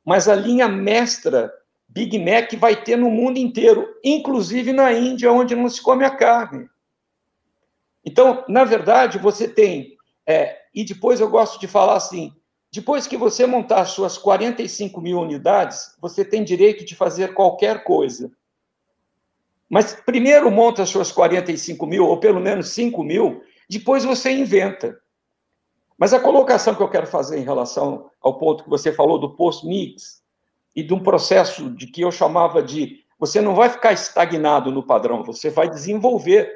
Mas 0.02 0.26
a 0.26 0.34
linha 0.34 0.66
mestra 0.66 1.52
Big 1.92 2.16
Mac 2.20 2.52
vai 2.54 2.80
ter 2.80 2.96
no 2.96 3.10
mundo 3.10 3.38
inteiro, 3.38 3.86
inclusive 4.04 4.72
na 4.72 4.92
Índia, 4.92 5.32
onde 5.32 5.56
não 5.56 5.68
se 5.68 5.82
come 5.82 6.04
a 6.04 6.10
carne. 6.10 6.68
Então, 8.04 8.44
na 8.48 8.64
verdade, 8.64 9.18
você 9.18 9.48
tem. 9.48 9.96
É, 10.24 10.56
e 10.72 10.84
depois 10.84 11.18
eu 11.18 11.28
gosto 11.28 11.58
de 11.58 11.66
falar 11.66 11.96
assim: 11.96 12.32
depois 12.72 13.08
que 13.08 13.16
você 13.16 13.44
montar 13.44 13.84
suas 13.86 14.16
45 14.16 15.00
mil 15.00 15.18
unidades, 15.18 15.96
você 16.00 16.24
tem 16.24 16.44
direito 16.44 16.84
de 16.84 16.94
fazer 16.94 17.34
qualquer 17.34 17.82
coisa. 17.82 18.30
Mas 19.68 19.92
primeiro 19.92 20.48
monta 20.48 20.86
suas 20.86 21.10
45 21.10 21.86
mil, 21.86 22.06
ou 22.06 22.18
pelo 22.18 22.40
menos 22.40 22.68
5 22.68 23.02
mil, 23.02 23.42
depois 23.68 24.04
você 24.04 24.30
inventa. 24.30 24.96
Mas 25.98 26.14
a 26.14 26.20
colocação 26.20 26.74
que 26.74 26.82
eu 26.82 26.88
quero 26.88 27.06
fazer 27.06 27.38
em 27.38 27.44
relação 27.44 28.08
ao 28.20 28.38
ponto 28.38 28.62
que 28.62 28.70
você 28.70 28.92
falou 28.92 29.18
do 29.18 29.34
post-mix 29.34 30.19
e 30.74 30.82
de 30.82 30.94
um 30.94 31.02
processo 31.02 31.70
de 31.70 31.86
que 31.86 32.02
eu 32.02 32.10
chamava 32.10 32.62
de 32.62 33.00
você 33.18 33.40
não 33.40 33.54
vai 33.54 33.68
ficar 33.68 33.92
estagnado 33.92 34.72
no 34.72 34.82
padrão, 34.82 35.22
você 35.22 35.50
vai 35.50 35.68
desenvolver. 35.68 36.50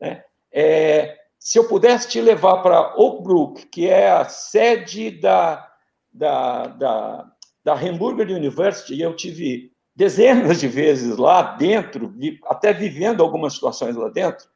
Né? 0.00 0.22
É, 0.52 1.16
se 1.36 1.58
eu 1.58 1.66
pudesse 1.66 2.08
te 2.08 2.20
levar 2.20 2.58
para 2.58 2.94
Oak 2.96 3.24
Brook, 3.24 3.66
que 3.66 3.88
é 3.88 4.08
a 4.08 4.24
sede 4.24 5.10
da, 5.10 5.68
da, 6.12 6.66
da, 6.68 7.32
da 7.64 7.74
Hamburger 7.74 8.28
University, 8.28 9.00
eu 9.00 9.16
tive 9.16 9.72
dezenas 9.96 10.60
de 10.60 10.68
vezes 10.68 11.16
lá 11.16 11.42
dentro, 11.42 12.14
até 12.46 12.72
vivendo 12.72 13.22
algumas 13.22 13.54
situações 13.54 13.96
lá 13.96 14.08
dentro, 14.08 14.48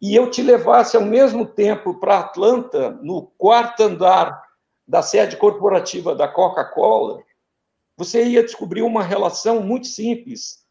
e 0.00 0.14
eu 0.14 0.30
te 0.30 0.42
levasse 0.42 0.96
ao 0.96 1.04
mesmo 1.04 1.44
tempo 1.44 2.00
para 2.00 2.20
Atlanta, 2.20 2.90
no 3.02 3.30
quarto 3.36 3.82
andar 3.82 4.42
da 4.86 5.02
sede 5.02 5.36
corporativa 5.36 6.14
da 6.14 6.26
Coca-Cola, 6.26 7.22
você 7.96 8.24
ia 8.24 8.42
descobrir 8.42 8.82
uma 8.82 9.02
relação 9.02 9.60
muito 9.62 9.86
simples 9.86 10.64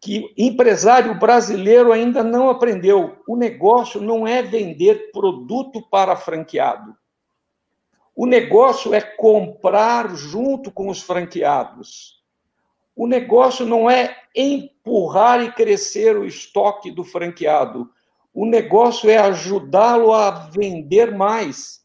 que 0.00 0.32
empresário 0.36 1.18
brasileiro 1.18 1.92
ainda 1.92 2.24
não 2.24 2.48
aprendeu. 2.48 3.18
O 3.28 3.36
negócio 3.36 4.00
não 4.00 4.26
é 4.26 4.42
vender 4.42 5.12
produto 5.12 5.82
para 5.90 6.16
franqueado. 6.16 6.96
O 8.16 8.26
negócio 8.26 8.94
é 8.94 9.00
comprar 9.00 10.14
junto 10.16 10.72
com 10.72 10.88
os 10.88 11.02
franqueados. 11.02 12.20
O 12.96 13.06
negócio 13.06 13.66
não 13.66 13.90
é 13.90 14.16
empurrar 14.34 15.42
e 15.42 15.52
crescer 15.52 16.16
o 16.16 16.24
estoque 16.24 16.90
do 16.90 17.04
franqueado. 17.04 17.90
O 18.32 18.46
negócio 18.46 19.10
é 19.10 19.18
ajudá-lo 19.18 20.12
a 20.12 20.30
vender 20.30 21.14
mais. 21.14 21.79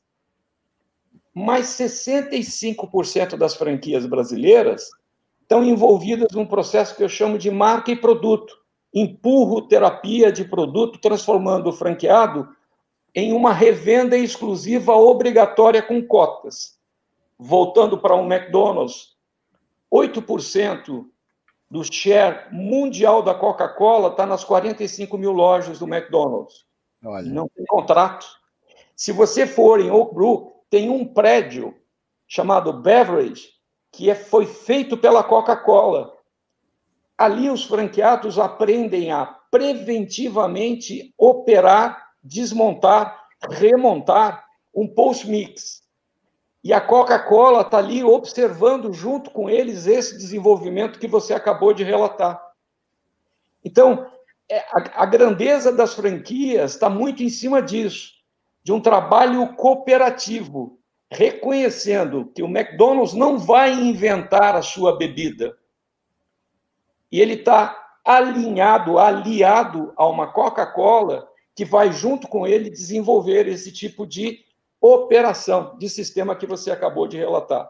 Mas 1.38 1.66
65% 1.68 3.36
das 3.36 3.56
franquias 3.56 4.06
brasileiras 4.06 4.90
estão 5.42 5.66
envolvidas 5.66 6.32
num 6.32 6.46
processo 6.46 6.96
que 6.96 7.04
eu 7.04 7.10
chamo 7.10 7.38
de 7.38 7.52
marca 7.52 7.92
e 7.92 7.96
produto. 7.96 8.58
Empurro 8.94 9.68
terapia 9.68 10.32
de 10.32 10.46
produto, 10.46 10.98
transformando 10.98 11.70
o 11.70 11.74
franqueado 11.74 12.48
em 13.14 13.34
uma 13.34 13.52
revenda 13.52 14.18
exclusiva 14.18 14.94
obrigatória 14.94 15.82
com 15.82 16.02
cotas. 16.02 16.80
Voltando 17.38 17.98
para 17.98 18.16
um 18.16 18.32
McDonald's, 18.32 19.16
8% 19.94 21.06
do 21.70 21.84
share 21.84 22.48
mundial 22.54 23.22
da 23.22 23.34
Coca-Cola 23.34 24.10
está 24.10 24.26
nas 24.26 24.46
45 24.46 25.18
mil 25.18 25.34
lojas 25.34 25.80
do 25.80 25.86
McDonald's. 25.86 26.66
Olha. 27.04 27.30
Não 27.30 27.50
tem 27.50 27.66
contrato. 27.66 28.26
Se 28.96 29.12
você 29.12 29.46
for 29.46 29.82
em 29.82 29.92
Oak 29.92 30.16
Brook, 30.16 30.55
tem 30.76 30.90
um 30.90 31.06
prédio 31.06 31.74
chamado 32.28 32.74
Beverage, 32.74 33.48
que 33.94 34.10
é, 34.10 34.14
foi 34.14 34.46
feito 34.46 34.98
pela 34.98 35.24
Coca-Cola. 35.24 36.14
Ali 37.18 37.50
os 37.50 37.64
franqueados 37.64 38.38
aprendem 38.38 39.10
a 39.10 39.26
preventivamente 39.26 41.14
operar, 41.18 42.10
desmontar, 42.22 43.26
remontar 43.50 44.46
um 44.74 44.86
post-mix. 44.86 45.82
E 46.62 46.74
a 46.74 46.82
Coca-Cola 46.82 47.62
está 47.62 47.78
ali 47.78 48.04
observando 48.04 48.92
junto 48.92 49.32
com 49.32 49.50
eles 49.50 49.88
esse 49.88 50.18
desenvolvimento 50.18 51.00
que 51.00 51.08
você 51.08 51.34
acabou 51.34 51.74
de 51.74 51.86
relatar. 51.86 52.38
Então, 53.64 54.12
é, 54.52 54.60
a, 54.60 55.04
a 55.04 55.06
grandeza 55.06 55.72
das 55.72 55.94
franquias 55.94 56.74
está 56.74 56.90
muito 56.90 57.24
em 57.24 57.30
cima 57.30 57.62
disso, 57.62 58.15
de 58.66 58.74
um 58.74 58.82
trabalho 58.82 59.54
cooperativo, 59.54 60.80
reconhecendo 61.12 62.32
que 62.34 62.42
o 62.42 62.48
McDonald's 62.48 63.14
não 63.14 63.38
vai 63.38 63.72
inventar 63.72 64.56
a 64.56 64.64
sua 64.64 64.98
bebida. 64.98 65.56
E 67.12 67.22
ele 67.22 67.36
está 67.36 67.80
alinhado, 68.04 68.98
aliado 68.98 69.94
a 69.96 70.08
uma 70.08 70.34
Coca-Cola 70.34 71.28
que 71.56 71.64
vai, 71.64 71.94
junto 71.94 72.28
com 72.28 72.48
ele, 72.48 72.72
desenvolver 72.72 73.48
esse 73.48 73.72
tipo 73.72 74.06
de 74.06 74.40
operação, 74.82 75.78
de 75.78 75.88
sistema 75.88 76.36
que 76.36 76.48
você 76.48 76.72
acabou 76.72 77.08
de 77.08 77.18
relatar. 77.18 77.70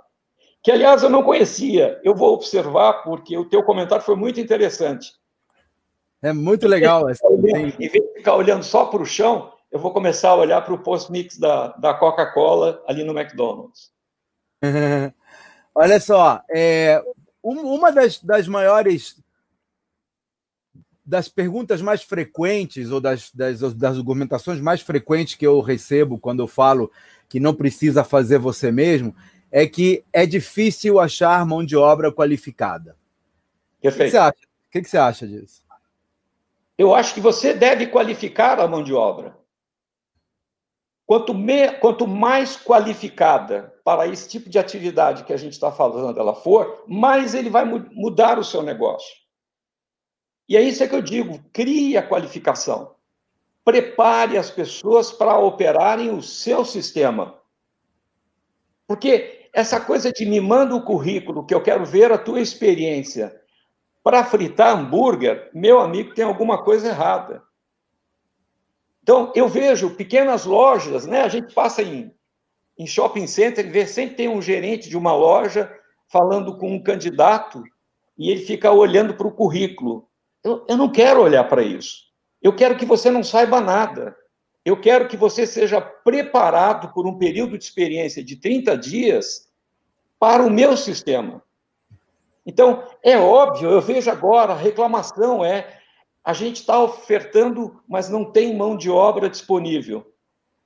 Que, 0.63 0.71
aliás, 0.71 1.03
eu 1.03 1.09
não 1.09 1.23
conhecia. 1.23 1.99
Eu 2.05 2.15
vou 2.15 2.33
observar, 2.33 3.03
porque 3.03 3.37
o 3.37 3.49
teu 3.49 3.61
comentário 3.63 4.03
foi 4.03 4.15
muito 4.15 4.39
interessante. 4.39 5.11
É 6.23 6.31
muito 6.31 6.69
legal. 6.69 7.05
Em 7.09 7.39
vez 7.41 7.77
de 7.77 7.89
ficar 8.13 8.35
olhando 8.35 8.63
só 8.63 8.85
para 8.85 9.01
o 9.01 9.05
chão, 9.05 9.51
eu 9.75 9.79
vou 9.79 9.91
começar 9.91 10.29
a 10.29 10.35
olhar 10.35 10.61
para 10.61 10.73
o 10.73 10.77
post-mix 10.77 11.37
da, 11.37 11.67
da 11.73 11.93
Coca-Cola 11.93 12.81
ali 12.87 13.03
no 13.03 13.11
McDonald's. 13.11 13.91
Olha 15.75 15.99
só, 15.99 16.41
é, 16.49 17.03
uma 17.43 17.91
das, 17.91 18.23
das 18.23 18.47
maiores 18.47 19.21
das 21.05 21.27
perguntas 21.27 21.81
mais 21.81 22.01
frequentes 22.01 22.89
ou 22.89 23.01
das, 23.01 23.29
das, 23.33 23.59
das 23.73 23.97
argumentações 23.97 24.61
mais 24.61 24.79
frequentes 24.79 25.35
que 25.35 25.45
eu 25.45 25.59
recebo 25.59 26.17
quando 26.17 26.39
eu 26.39 26.47
falo 26.47 26.89
que 27.27 27.37
não 27.37 27.53
precisa 27.53 28.01
fazer 28.01 28.39
você 28.39 28.71
mesmo 28.71 29.13
é 29.51 29.67
que 29.67 30.05
é 30.13 30.25
difícil 30.25 31.01
achar 31.01 31.45
mão 31.45 31.65
de 31.65 31.75
obra 31.75 32.13
qualificada. 32.13 32.95
Perfeito. 33.81 34.03
O 34.03 34.05
que 34.05 34.11
você 34.11 34.17
acha, 34.17 34.37
o 34.37 34.71
que 34.71 34.83
você 34.85 34.97
acha 34.97 35.27
disso? 35.27 35.65
Eu 36.77 36.95
acho 36.95 37.13
que 37.13 37.19
você 37.19 37.53
deve 37.53 37.87
qualificar 37.87 38.57
a 38.57 38.67
mão 38.69 38.81
de 38.81 38.93
obra. 38.93 39.43
Quanto, 41.05 41.33
me, 41.33 41.71
quanto 41.73 42.07
mais 42.07 42.57
qualificada 42.57 43.73
para 43.83 44.07
esse 44.07 44.27
tipo 44.27 44.49
de 44.49 44.57
atividade 44.57 45.23
que 45.23 45.33
a 45.33 45.37
gente 45.37 45.53
está 45.53 45.71
falando 45.71 46.19
ela 46.19 46.33
for, 46.33 46.83
mais 46.87 47.35
ele 47.35 47.49
vai 47.49 47.63
mudar 47.63 48.39
o 48.39 48.43
seu 48.43 48.63
negócio. 48.63 49.15
E 50.49 50.57
é 50.57 50.61
isso 50.61 50.87
que 50.87 50.95
eu 50.95 51.01
digo: 51.01 51.39
crie 51.53 51.95
a 51.97 52.07
qualificação. 52.07 52.95
Prepare 53.63 54.37
as 54.37 54.49
pessoas 54.49 55.11
para 55.11 55.37
operarem 55.37 56.11
o 56.11 56.21
seu 56.21 56.65
sistema. 56.65 57.39
Porque 58.87 59.49
essa 59.53 59.79
coisa 59.79 60.11
de 60.11 60.25
me 60.25 60.39
manda 60.39 60.75
o 60.75 60.83
currículo, 60.83 61.45
que 61.45 61.53
eu 61.53 61.61
quero 61.61 61.85
ver 61.85 62.11
a 62.11 62.17
tua 62.17 62.41
experiência, 62.41 63.41
para 64.03 64.23
fritar 64.23 64.75
hambúrguer, 64.75 65.49
meu 65.53 65.79
amigo, 65.79 66.13
tem 66.13 66.25
alguma 66.25 66.63
coisa 66.63 66.89
errada. 66.89 67.41
Então, 69.05 69.31
eu 69.35 69.47
vejo 69.47 69.91
pequenas 69.91 70.45
lojas, 70.45 71.05
né? 71.05 71.21
A 71.21 71.27
gente 71.27 71.53
passa 71.53 71.83
em, 71.83 72.11
em 72.75 72.87
shopping 72.87 73.27
center 73.27 73.63
e 73.63 73.69
vê 73.69 73.85
sempre 73.85 74.15
tem 74.15 74.27
um 74.27 74.41
gerente 74.41 74.89
de 74.89 74.97
uma 74.97 75.15
loja 75.15 75.71
falando 76.07 76.57
com 76.57 76.73
um 76.73 76.81
candidato 76.81 77.61
e 78.17 78.31
ele 78.31 78.43
fica 78.43 78.71
olhando 78.71 79.13
para 79.13 79.27
o 79.27 79.31
currículo. 79.31 80.09
Eu, 80.43 80.65
eu 80.67 80.75
não 80.75 80.91
quero 80.91 81.21
olhar 81.21 81.43
para 81.43 81.61
isso. 81.61 82.05
Eu 82.41 82.55
quero 82.55 82.75
que 82.77 82.83
você 82.83 83.11
não 83.11 83.23
saiba 83.23 83.61
nada. 83.61 84.15
Eu 84.65 84.81
quero 84.81 85.07
que 85.07 85.15
você 85.15 85.45
seja 85.45 85.79
preparado 85.79 86.91
por 86.91 87.05
um 87.05 87.15
período 87.15 87.59
de 87.59 87.63
experiência 87.63 88.23
de 88.23 88.37
30 88.37 88.75
dias 88.75 89.51
para 90.17 90.41
o 90.41 90.49
meu 90.49 90.75
sistema. 90.75 91.43
Então, 92.43 92.83
é 93.03 93.15
óbvio, 93.15 93.69
eu 93.69 93.81
vejo 93.81 94.09
agora, 94.09 94.53
a 94.53 94.57
reclamação 94.57 95.45
é 95.45 95.79
a 96.25 96.33
gente 96.33 96.55
está 96.55 96.81
ofertando, 96.81 97.79
mas 97.87 98.09
não 98.09 98.25
tem 98.25 98.57
mão 98.57 98.75
de 98.75 98.89
obra 98.89 99.29
disponível. 99.29 100.11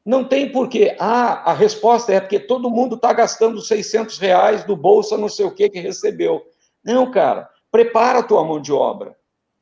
Não 0.05 0.23
tem 0.23 0.49
porquê. 0.49 0.95
Ah, 0.97 1.51
a 1.51 1.53
resposta 1.53 2.13
é 2.13 2.21
porque 2.21 2.39
todo 2.39 2.69
mundo 2.69 2.95
está 2.95 3.11
gastando 3.11 3.59
600 3.59 4.17
reais 4.19 4.63
do 4.63 4.77
bolsa 4.77 5.17
não 5.17 5.27
sei 5.27 5.45
o 5.45 5.53
que 5.53 5.69
que 5.69 5.81
recebeu. 5.81 6.41
Não, 6.81 7.11
cara, 7.11 7.49
prepara 7.69 8.19
a 8.19 8.23
tua 8.23 8.45
mão 8.45 8.61
de 8.61 8.71
obra. 8.71 9.17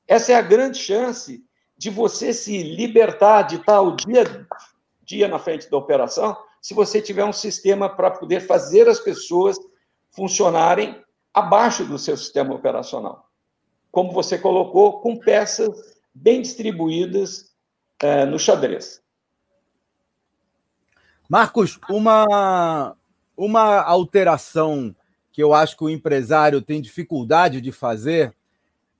Essa 0.08 0.34
é 0.34 0.36
a 0.36 0.42
grande 0.42 0.78
chance 0.78 1.44
de 1.76 1.90
você 1.90 2.32
se 2.32 2.62
libertar 2.62 3.42
de 3.42 3.56
estar 3.56 3.82
o 3.82 3.96
dia, 3.96 4.48
dia 5.04 5.28
na 5.28 5.40
frente 5.40 5.70
da 5.70 5.78
operação, 5.78 6.38
se 6.62 6.76
você 6.76 7.02
tiver 7.02 7.26
um 7.26 7.34
sistema 7.34 7.90
para 7.90 8.12
poder 8.12 8.42
fazer 8.42 8.88
as 8.88 9.00
pessoas 9.00 9.58
funcionarem 10.12 11.02
abaixo 11.34 11.84
do 11.86 11.98
seu 11.98 12.16
sistema 12.16 12.54
operacional 12.54 13.27
como 13.98 14.12
você 14.12 14.38
colocou, 14.38 15.00
com 15.00 15.18
peças 15.18 15.98
bem 16.14 16.40
distribuídas 16.40 17.50
é, 18.00 18.28
no 18.28 18.38
xadrez. 18.38 19.02
Marcos, 21.28 21.80
uma, 21.90 22.96
uma 23.36 23.82
alteração 23.82 24.96
que 25.32 25.42
eu 25.42 25.52
acho 25.52 25.76
que 25.76 25.84
o 25.84 25.90
empresário 25.90 26.62
tem 26.62 26.80
dificuldade 26.80 27.60
de 27.60 27.72
fazer 27.72 28.36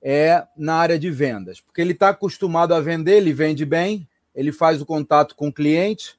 é 0.02 0.44
na 0.56 0.74
área 0.74 0.98
de 0.98 1.12
vendas, 1.12 1.60
porque 1.60 1.80
ele 1.80 1.92
está 1.92 2.08
acostumado 2.08 2.74
a 2.74 2.80
vender, 2.80 3.18
ele 3.18 3.32
vende 3.32 3.64
bem, 3.64 4.04
ele 4.34 4.50
faz 4.50 4.82
o 4.82 4.86
contato 4.86 5.36
com 5.36 5.46
o 5.46 5.52
cliente 5.52 6.17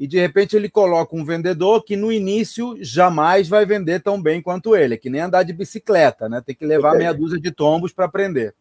e 0.00 0.06
de 0.06 0.18
repente 0.18 0.56
ele 0.56 0.70
coloca 0.70 1.14
um 1.14 1.22
vendedor 1.22 1.84
que 1.84 1.94
no 1.94 2.10
início 2.10 2.74
jamais 2.80 3.46
vai 3.46 3.66
vender 3.66 4.00
tão 4.00 4.20
bem 4.20 4.40
quanto 4.40 4.74
ele, 4.74 4.94
é 4.94 4.96
que 4.96 5.10
nem 5.10 5.20
andar 5.20 5.42
de 5.42 5.52
bicicleta, 5.52 6.26
né? 6.26 6.40
Tem 6.40 6.54
que 6.54 6.64
levar 6.64 6.96
meia 6.96 7.12
dúzia 7.12 7.38
de 7.38 7.50
tombos 7.50 7.92
para 7.92 8.06
aprender. 8.06 8.54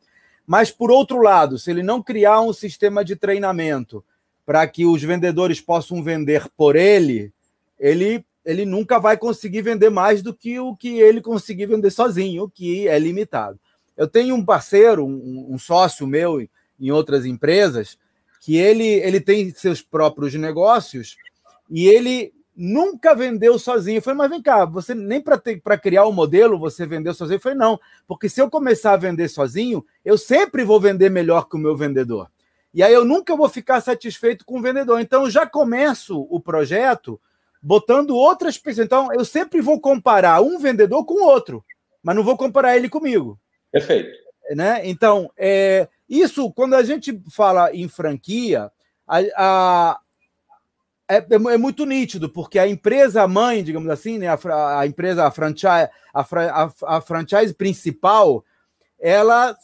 Mas 0.46 0.70
por 0.70 0.92
outro 0.92 1.22
lado, 1.22 1.58
se 1.58 1.72
ele 1.72 1.82
não 1.82 2.04
criar 2.04 2.42
um 2.42 2.52
sistema 2.52 3.06
de 3.06 3.16
treinamento 3.16 4.04
para 4.46 4.68
que 4.68 4.86
os 4.86 5.02
vendedores 5.02 5.62
possam 5.62 6.04
vender 6.04 6.46
por 6.58 6.76
ele, 6.76 7.32
ele 7.80 8.26
ele 8.44 8.66
nunca 8.66 9.00
vai 9.00 9.16
conseguir 9.16 9.62
vender 9.62 9.90
mais 9.90 10.22
do 10.22 10.34
que 10.34 10.60
o 10.60 10.76
que 10.76 11.00
ele 11.00 11.22
conseguir 11.22 11.68
vender 11.68 11.92
sozinho, 11.92 12.52
que 12.54 12.86
é 12.86 13.00
limitado. 13.00 13.58
Eu 13.96 14.10
tenho 14.10 14.36
um 14.36 14.44
parceiro, 14.44 15.06
um, 15.06 15.48
um 15.54 15.58
sócio 15.58 16.06
meu 16.06 16.46
em 16.78 16.92
outras 16.92 17.26
empresas, 17.26 17.98
que 18.42 18.58
ele, 18.58 18.86
ele 18.86 19.22
tem 19.22 19.52
seus 19.52 19.82
próprios 19.82 20.34
negócios 20.34 21.16
e 21.70 21.88
ele 21.88 22.34
nunca 22.56 23.16
vendeu 23.16 23.58
sozinho. 23.58 24.00
Eu 24.00 24.02
falei, 24.02 24.18
mas 24.18 24.30
vem 24.30 24.42
cá, 24.42 24.66
você 24.66 24.94
nem 24.94 25.22
para 25.22 25.78
criar 25.78 26.06
o 26.06 26.10
um 26.10 26.14
modelo 26.14 26.60
você 26.60 26.86
vendeu 26.86 27.14
sozinho? 27.14 27.38
Eu 27.38 27.42
falei, 27.42 27.58
não, 27.58 27.80
porque 28.08 28.28
se 28.28 28.42
eu 28.42 28.50
começar 28.50 28.94
a 28.94 28.98
vender 28.98 29.30
sozinho, 29.30 29.86
eu 30.04 30.18
sempre 30.18 30.64
vou 30.64 30.80
vender 30.80 31.10
melhor 31.10 31.48
que 31.48 31.56
o 31.56 31.60
meu 31.60 31.76
vendedor. 31.76 32.30
E 32.74 32.84
aí 32.84 32.94
eu 32.94 33.06
nunca 33.06 33.36
vou 33.36 33.48
ficar 33.48 33.82
satisfeito 33.82 34.46
com 34.46 34.60
o 34.60 34.62
vendedor. 34.62 35.00
Então 35.00 35.24
eu 35.24 35.30
já 35.30 35.48
começo 35.48 36.28
o 36.30 36.40
projeto 36.40 37.20
botando 37.62 38.16
outras 38.16 38.58
pessoas. 38.58 38.86
Então 38.86 39.12
eu 39.14 39.24
sempre 39.24 39.62
vou 39.62 39.80
comparar 39.80 40.42
um 40.42 40.60
vendedor 40.60 41.06
com 41.06 41.24
outro, 41.24 41.64
mas 42.04 42.16
não 42.16 42.24
vou 42.24 42.38
comparar 42.38 42.76
ele 42.76 42.90
comigo. 42.90 43.40
Perfeito. 43.72 44.12
Né? 44.56 44.82
Então, 44.84 45.32
é, 45.38 45.88
isso, 46.10 46.52
quando 46.54 46.74
a 46.74 46.84
gente 46.84 47.22
fala 47.30 47.74
em 47.74 47.88
franquia, 47.88 48.72
a, 49.08 49.20
a 49.38 50.00
é, 51.10 51.26
é, 51.32 51.58
muito 51.58 51.86
nítido, 51.88 52.30
porque 52.30 52.60
a 52.60 52.68
empresa 52.68 53.28
mãe, 53.28 53.64
digamos 53.64 53.90
assim, 53.90 54.20
né, 54.20 54.28
a, 54.28 54.80
a 54.80 54.86
empresa, 54.86 55.26
a 55.26 55.32
franchise, 55.32 55.90
a, 56.14 56.22
a, 56.22 56.98
a 56.98 57.02
franchise 57.02 57.52
principal, 57.54 58.46
ela, 59.00 59.58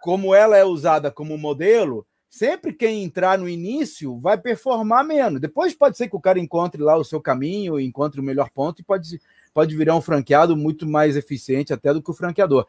como 0.00 0.34
ela 0.34 0.56
é 0.56 0.64
usada 0.64 1.08
como 1.08 1.38
modelo, 1.38 2.04
sempre 2.28 2.72
quem 2.72 3.04
entrar 3.04 3.38
no 3.38 3.48
início 3.48 4.18
vai 4.18 4.36
performar 4.36 5.04
menos. 5.04 5.40
Depois 5.40 5.72
pode 5.72 5.96
ser 5.96 6.08
que 6.08 6.16
o 6.16 6.20
cara 6.20 6.40
encontre 6.40 6.82
lá 6.82 6.96
o 6.96 7.04
seu 7.04 7.20
caminho, 7.20 7.78
encontre 7.78 8.20
o 8.20 8.24
melhor 8.24 8.50
ponto 8.50 8.80
e 8.80 8.84
pode, 8.84 9.20
pode 9.54 9.76
virar 9.76 9.94
um 9.94 10.02
franqueado 10.02 10.56
muito 10.56 10.84
mais 10.84 11.16
eficiente 11.16 11.72
até 11.72 11.94
do 11.94 12.02
que 12.02 12.10
o 12.10 12.14
franqueador. 12.14 12.66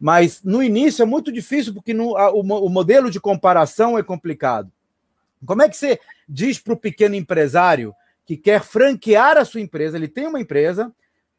Mas 0.00 0.42
no 0.42 0.62
início 0.62 1.02
é 1.02 1.06
muito 1.06 1.30
difícil 1.30 1.74
porque 1.74 1.92
no, 1.92 2.16
a, 2.16 2.32
o, 2.32 2.40
o 2.40 2.70
modelo 2.70 3.10
de 3.10 3.20
comparação 3.20 3.98
é 3.98 4.02
complicado. 4.02 4.72
Como 5.44 5.62
é 5.62 5.68
que 5.68 5.76
você 5.76 6.00
diz 6.28 6.58
para 6.58 6.72
o 6.72 6.78
pequeno 6.78 7.14
empresário 7.14 7.94
que 8.24 8.36
quer 8.36 8.62
franquear 8.62 9.36
a 9.36 9.44
sua 9.44 9.60
empresa? 9.60 9.96
Ele 9.96 10.08
tem 10.08 10.26
uma 10.26 10.40
empresa, 10.40 10.92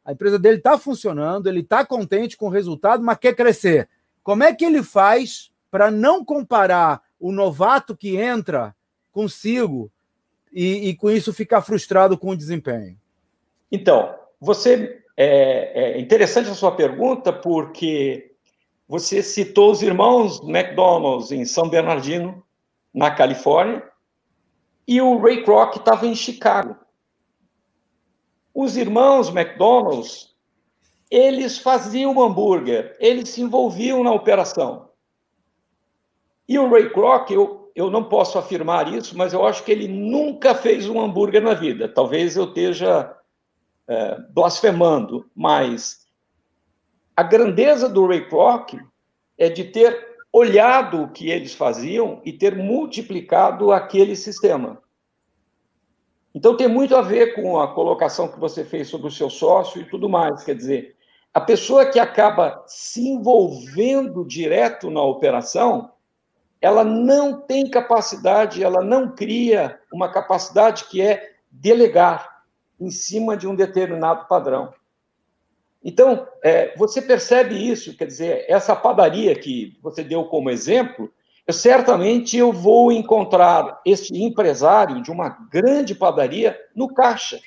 a 0.04 0.12
empresa 0.12 0.38
dele 0.38 0.58
está 0.58 0.78
funcionando, 0.78 1.48
ele 1.48 1.60
está 1.60 1.84
contente 1.84 2.36
com 2.36 2.46
o 2.46 2.50
resultado, 2.50 3.02
mas 3.02 3.18
quer 3.18 3.34
crescer. 3.34 3.88
Como 4.22 4.42
é 4.42 4.54
que 4.54 4.64
ele 4.64 4.82
faz 4.82 5.50
para 5.70 5.90
não 5.90 6.24
comparar 6.24 7.02
o 7.18 7.32
novato 7.32 7.96
que 7.96 8.16
entra 8.16 8.74
consigo 9.12 9.90
e, 10.52 10.88
e, 10.88 10.96
com 10.96 11.10
isso 11.10 11.32
ficar 11.32 11.60
frustrado 11.60 12.16
com 12.16 12.30
o 12.30 12.36
desempenho? 12.36 12.96
Então, 13.70 14.14
você 14.40 15.02
é, 15.16 15.96
é 15.96 16.00
interessante 16.00 16.48
a 16.48 16.54
sua 16.54 16.72
pergunta 16.72 17.32
porque 17.32 18.32
você 18.88 19.22
citou 19.22 19.70
os 19.70 19.82
irmãos 19.82 20.40
McDonald's 20.42 21.30
em 21.30 21.44
São 21.44 21.68
Bernardino, 21.68 22.42
na 22.94 23.10
Califórnia, 23.10 23.82
e 24.86 25.00
o 25.00 25.18
Ray 25.18 25.42
Kroc 25.44 25.76
estava 25.76 26.06
em 26.06 26.14
Chicago. 26.14 26.76
Os 28.54 28.76
irmãos 28.76 29.28
McDonald's, 29.28 30.34
eles 31.10 31.58
faziam 31.58 32.20
hambúrguer, 32.22 32.96
eles 32.98 33.28
se 33.28 33.42
envolviam 33.42 34.02
na 34.02 34.12
operação. 34.12 34.88
E 36.48 36.58
o 36.58 36.68
Ray 36.70 36.90
Kroc, 36.90 37.30
eu, 37.30 37.70
eu 37.74 37.90
não 37.90 38.04
posso 38.04 38.38
afirmar 38.38 38.92
isso, 38.92 39.16
mas 39.16 39.34
eu 39.34 39.46
acho 39.46 39.62
que 39.62 39.70
ele 39.70 39.86
nunca 39.86 40.54
fez 40.54 40.88
um 40.88 40.98
hambúrguer 40.98 41.42
na 41.42 41.52
vida. 41.52 41.88
Talvez 41.88 42.36
eu 42.36 42.44
esteja 42.44 43.14
é, 43.86 44.18
blasfemando, 44.30 45.30
mas 45.34 46.06
a 47.14 47.22
grandeza 47.22 47.88
do 47.88 48.06
Ray 48.06 48.26
Kroc 48.28 48.74
é 49.36 49.48
de 49.48 49.64
ter 49.64 50.07
olhado 50.32 51.02
o 51.02 51.08
que 51.08 51.30
eles 51.30 51.54
faziam 51.54 52.20
e 52.24 52.32
ter 52.32 52.56
multiplicado 52.56 53.72
aquele 53.72 54.14
sistema. 54.14 54.82
Então 56.34 56.56
tem 56.56 56.68
muito 56.68 56.94
a 56.94 57.02
ver 57.02 57.34
com 57.34 57.58
a 57.58 57.74
colocação 57.74 58.28
que 58.28 58.38
você 58.38 58.64
fez 58.64 58.88
sobre 58.88 59.08
o 59.08 59.10
seu 59.10 59.30
sócio 59.30 59.80
e 59.80 59.84
tudo 59.84 60.08
mais. 60.08 60.44
Quer 60.44 60.54
dizer, 60.54 60.96
a 61.32 61.40
pessoa 61.40 61.86
que 61.86 61.98
acaba 61.98 62.62
se 62.66 63.08
envolvendo 63.08 64.24
direto 64.24 64.90
na 64.90 65.02
operação, 65.02 65.92
ela 66.60 66.84
não 66.84 67.40
tem 67.40 67.70
capacidade, 67.70 68.62
ela 68.62 68.82
não 68.82 69.14
cria 69.14 69.80
uma 69.92 70.10
capacidade 70.10 70.84
que 70.84 71.00
é 71.00 71.32
delegar 71.50 72.42
em 72.80 72.90
cima 72.90 73.36
de 73.36 73.46
um 73.46 73.54
determinado 73.54 74.26
padrão. 74.26 74.72
Então, 75.82 76.26
é, 76.42 76.76
você 76.76 77.00
percebe 77.00 77.54
isso, 77.54 77.96
quer 77.96 78.06
dizer, 78.06 78.44
essa 78.48 78.74
padaria 78.74 79.34
que 79.34 79.78
você 79.82 80.02
deu 80.02 80.24
como 80.24 80.50
exemplo, 80.50 81.10
eu, 81.46 81.54
certamente 81.54 82.36
eu 82.36 82.52
vou 82.52 82.90
encontrar 82.90 83.80
este 83.86 84.14
empresário 84.22 85.02
de 85.02 85.10
uma 85.10 85.28
grande 85.50 85.94
padaria 85.94 86.58
no 86.74 86.92
caixa. 86.92 87.40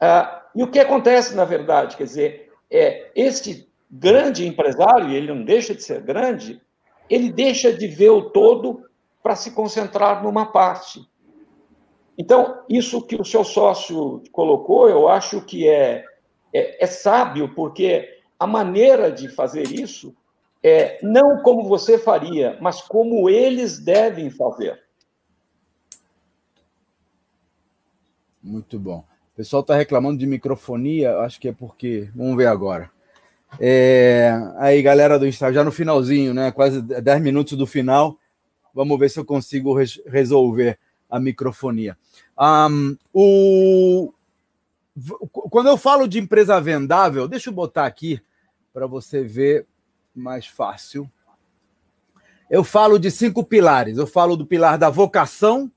Ah, 0.00 0.42
e 0.54 0.62
o 0.62 0.70
que 0.70 0.78
acontece, 0.78 1.34
na 1.34 1.44
verdade, 1.44 1.96
quer 1.96 2.04
dizer, 2.04 2.52
é 2.70 3.10
este 3.14 3.70
grande 3.90 4.46
empresário, 4.46 5.10
ele 5.10 5.32
não 5.32 5.44
deixa 5.44 5.74
de 5.74 5.82
ser 5.82 6.00
grande, 6.02 6.60
ele 7.08 7.30
deixa 7.30 7.72
de 7.72 7.86
ver 7.86 8.10
o 8.10 8.30
todo 8.30 8.84
para 9.22 9.36
se 9.36 9.52
concentrar 9.52 10.22
numa 10.22 10.46
parte. 10.46 11.00
Então, 12.18 12.64
isso 12.68 13.02
que 13.02 13.16
o 13.16 13.24
seu 13.24 13.44
sócio 13.44 14.22
colocou, 14.32 14.88
eu 14.88 15.08
acho 15.08 15.42
que 15.42 15.68
é, 15.68 16.04
é, 16.52 16.84
é 16.84 16.86
sábio, 16.86 17.54
porque 17.54 18.20
a 18.38 18.46
maneira 18.46 19.12
de 19.12 19.28
fazer 19.28 19.70
isso 19.70 20.14
é 20.62 20.98
não 21.02 21.42
como 21.42 21.68
você 21.68 21.98
faria, 21.98 22.56
mas 22.60 22.80
como 22.80 23.28
eles 23.28 23.78
devem 23.78 24.30
fazer. 24.30 24.82
Muito 28.42 28.78
bom. 28.78 29.04
O 29.32 29.36
pessoal 29.36 29.60
está 29.60 29.74
reclamando 29.74 30.18
de 30.18 30.26
microfonia, 30.26 31.18
acho 31.18 31.38
que 31.38 31.48
é 31.48 31.52
porque. 31.52 32.08
Vamos 32.14 32.36
ver 32.36 32.46
agora. 32.46 32.90
É... 33.60 34.32
Aí, 34.56 34.80
galera 34.80 35.18
do 35.18 35.26
Instagram, 35.26 35.54
já 35.60 35.64
no 35.64 35.72
finalzinho, 35.72 36.32
né? 36.32 36.50
Quase 36.50 36.80
10 36.80 37.20
minutos 37.20 37.58
do 37.58 37.66
final. 37.66 38.16
Vamos 38.72 38.98
ver 38.98 39.10
se 39.10 39.18
eu 39.18 39.24
consigo 39.24 39.76
resolver 40.06 40.78
a 41.08 41.18
microfonia. 41.20 41.96
Um, 42.38 42.96
o... 43.12 44.12
Quando 45.32 45.68
eu 45.68 45.76
falo 45.76 46.08
de 46.08 46.18
empresa 46.18 46.60
vendável, 46.60 47.28
deixa 47.28 47.50
eu 47.50 47.54
botar 47.54 47.86
aqui 47.86 48.20
para 48.72 48.86
você 48.86 49.22
ver 49.22 49.66
mais 50.14 50.46
fácil. 50.46 51.10
Eu 52.50 52.64
falo 52.64 52.98
de 52.98 53.10
cinco 53.10 53.44
pilares. 53.44 53.98
Eu 53.98 54.06
falo 54.06 54.36
do 54.36 54.46
pilar 54.46 54.78
da 54.78 54.88
vocação, 54.88 55.70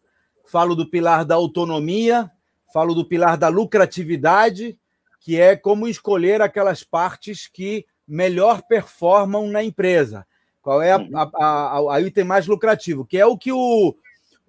falo 0.45 0.75
do 0.75 0.85
pilar 0.85 1.25
da 1.25 1.35
autonomia, 1.35 2.31
falo 2.73 2.93
do 2.93 3.03
pilar 3.03 3.37
da 3.37 3.49
lucratividade, 3.49 4.77
que 5.19 5.39
é 5.39 5.55
como 5.55 5.87
escolher 5.87 6.41
aquelas 6.41 6.83
partes 6.83 7.47
que 7.47 7.85
melhor 8.07 8.61
performam 8.63 9.47
na 9.47 9.63
empresa. 9.63 10.25
Qual 10.61 10.81
é 10.81 10.91
a, 10.91 10.97
uhum. 10.97 11.09
a, 11.13 11.31
a, 11.35 11.95
a 11.95 12.01
item 12.01 12.23
mais 12.23 12.47
lucrativo? 12.47 13.05
Que 13.05 13.17
é 13.17 13.25
o 13.25 13.37
que 13.37 13.51
o, 13.51 13.95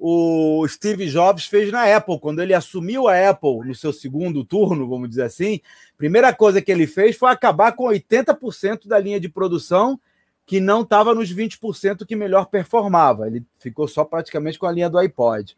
o 0.03 0.67
Steve 0.67 1.09
Jobs 1.09 1.45
fez 1.45 1.71
na 1.71 1.95
Apple. 1.95 2.19
Quando 2.19 2.41
ele 2.41 2.55
assumiu 2.55 3.07
a 3.07 3.29
Apple 3.29 3.59
no 3.67 3.75
seu 3.75 3.93
segundo 3.93 4.43
turno, 4.43 4.89
vamos 4.89 5.11
dizer 5.11 5.25
assim, 5.25 5.61
primeira 5.99 6.33
coisa 6.33 6.63
que 6.63 6.73
ele 6.73 6.87
fez 6.87 7.17
foi 7.17 7.31
acabar 7.31 7.73
com 7.73 7.85
80% 7.85 8.89
da 8.89 8.99
linha 8.99 9.21
de 9.21 9.29
produção 9.29 10.01
que 10.47 10.59
não 10.59 10.81
estava 10.81 11.15
nos 11.15 11.31
20% 11.33 12.07
que 12.07 12.17
melhor 12.17 12.47
performava. 12.47 13.27
Ele 13.27 13.45
ficou 13.59 13.87
só 13.87 14.03
praticamente 14.03 14.59
com 14.59 14.67
a 14.67 14.73
linha 14.73 14.89
do 14.89 14.99
iPod. 14.99 15.55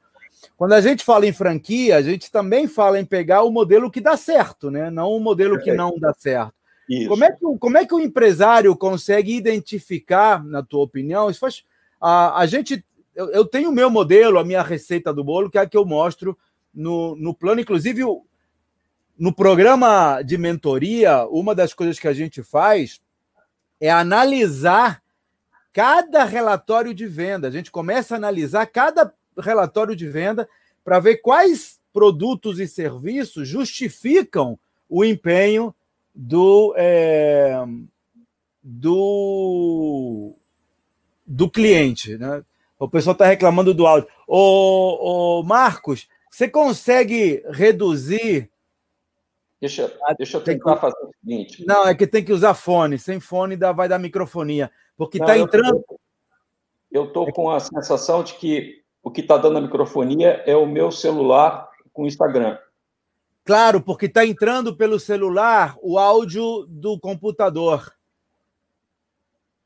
Quando 0.56 0.72
a 0.72 0.80
gente 0.80 1.04
fala 1.04 1.24
em 1.24 1.32
franquia, 1.32 1.96
a 1.96 2.02
gente 2.02 2.28
também 2.28 2.66
fala 2.66 2.98
em 2.98 3.04
pegar 3.04 3.44
o 3.44 3.50
modelo 3.50 3.92
que 3.92 4.00
dá 4.00 4.16
certo, 4.16 4.72
né? 4.72 4.90
não 4.90 5.12
o 5.12 5.20
modelo 5.20 5.56
que 5.60 5.72
não 5.72 5.96
dá 5.96 6.12
certo. 6.18 6.52
Como 7.06 7.24
é, 7.24 7.30
que, 7.30 7.38
como 7.60 7.78
é 7.78 7.86
que 7.86 7.94
o 7.94 8.00
empresário 8.00 8.74
consegue 8.76 9.36
identificar, 9.36 10.44
na 10.44 10.64
tua 10.64 10.82
opinião? 10.82 11.30
Isso 11.30 11.40
faz, 11.40 11.64
a, 12.00 12.40
a 12.40 12.46
gente 12.46 12.84
eu, 13.14 13.30
eu 13.30 13.44
tenho 13.44 13.70
o 13.70 13.72
meu 13.72 13.90
modelo, 13.90 14.38
a 14.38 14.44
minha 14.44 14.62
receita 14.62 15.12
do 15.12 15.24
bolo, 15.24 15.50
que 15.50 15.58
é 15.58 15.62
a 15.62 15.66
que 15.66 15.76
eu 15.76 15.84
mostro 15.84 16.36
no, 16.72 17.14
no 17.16 17.34
plano. 17.34 17.60
Inclusive, 17.60 18.02
no 19.18 19.34
programa 19.34 20.22
de 20.22 20.38
mentoria, 20.38 21.26
uma 21.26 21.54
das 21.54 21.74
coisas 21.74 21.98
que 21.98 22.08
a 22.08 22.12
gente 22.12 22.42
faz 22.42 23.00
é 23.80 23.90
analisar 23.90 25.02
cada 25.72 26.24
relatório 26.24 26.94
de 26.94 27.06
venda. 27.06 27.48
A 27.48 27.50
gente 27.50 27.70
começa 27.70 28.14
a 28.14 28.16
analisar 28.18 28.66
cada 28.66 29.12
relatório 29.38 29.96
de 29.96 30.08
venda 30.08 30.48
para 30.84 31.00
ver 31.00 31.16
quais 31.16 31.80
produtos 31.92 32.58
e 32.58 32.66
serviços 32.66 33.48
justificam 33.48 34.58
o 34.88 35.04
empenho 35.04 35.74
do, 36.14 36.74
é, 36.76 37.56
do, 38.62 40.34
do 41.26 41.50
cliente. 41.50 42.16
Né? 42.16 42.42
O 42.82 42.88
pessoal 42.88 43.12
está 43.12 43.26
reclamando 43.26 43.72
do 43.72 43.86
áudio. 43.86 44.08
Ô, 44.26 45.38
ô, 45.38 45.42
Marcos, 45.44 46.08
você 46.28 46.48
consegue 46.48 47.40
reduzir. 47.50 48.50
Deixa, 49.60 49.96
deixa 50.18 50.38
eu 50.38 50.40
tentar 50.40 50.74
que... 50.74 50.80
fazer 50.80 50.96
o 50.96 51.10
seguinte. 51.20 51.64
Não, 51.64 51.86
é 51.86 51.94
que 51.94 52.08
tem 52.08 52.24
que 52.24 52.32
usar 52.32 52.54
fone. 52.54 52.98
Sem 52.98 53.20
fone 53.20 53.54
dá, 53.56 53.70
vai 53.70 53.88
dar 53.88 54.00
microfonia. 54.00 54.68
Porque 54.96 55.18
está 55.18 55.38
entrando. 55.38 55.84
Eu 56.90 57.04
estou 57.04 57.32
com 57.32 57.48
a 57.52 57.60
sensação 57.60 58.24
de 58.24 58.34
que 58.34 58.82
o 59.00 59.12
que 59.12 59.20
está 59.20 59.36
dando 59.36 59.58
a 59.58 59.60
microfonia 59.60 60.42
é 60.44 60.56
o 60.56 60.66
meu 60.66 60.90
celular 60.90 61.70
com 61.92 62.02
o 62.02 62.08
Instagram. 62.08 62.58
Claro, 63.44 63.80
porque 63.80 64.06
está 64.06 64.26
entrando 64.26 64.74
pelo 64.74 64.98
celular 64.98 65.76
o 65.80 66.00
áudio 66.00 66.66
do 66.68 66.98
computador. 66.98 67.94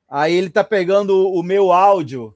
Aí 0.06 0.34
ele 0.34 0.48
está 0.48 0.62
pegando 0.62 1.30
o 1.30 1.42
meu 1.42 1.72
áudio 1.72 2.36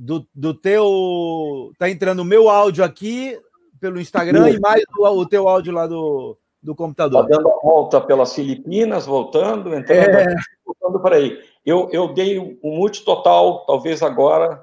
do, 0.00 0.26
do 0.34 0.54
teu. 0.54 1.72
Tá 1.78 1.90
entrando 1.90 2.20
o 2.20 2.24
meu 2.24 2.48
áudio 2.48 2.82
aqui 2.82 3.38
pelo 3.78 4.00
Instagram 4.00 4.50
e 4.50 4.58
mais 4.58 4.82
o, 4.96 5.06
o 5.06 5.26
teu 5.26 5.46
áudio 5.46 5.72
lá 5.72 5.86
do, 5.86 6.38
do 6.62 6.74
computador. 6.74 7.28
Tá 7.28 7.36
dando 7.36 7.48
a 7.48 7.60
volta 7.60 8.00
pelas 8.00 8.34
Filipinas, 8.34 9.04
voltando, 9.04 9.74
entrando, 9.74 10.16
é... 10.16 10.34
voltando 10.64 11.00
para 11.00 11.16
aí. 11.16 11.38
Eu, 11.64 11.90
eu 11.92 12.14
dei 12.14 12.38
um 12.38 12.76
mute 12.76 13.04
total, 13.04 13.66
talvez 13.66 14.02
agora. 14.02 14.62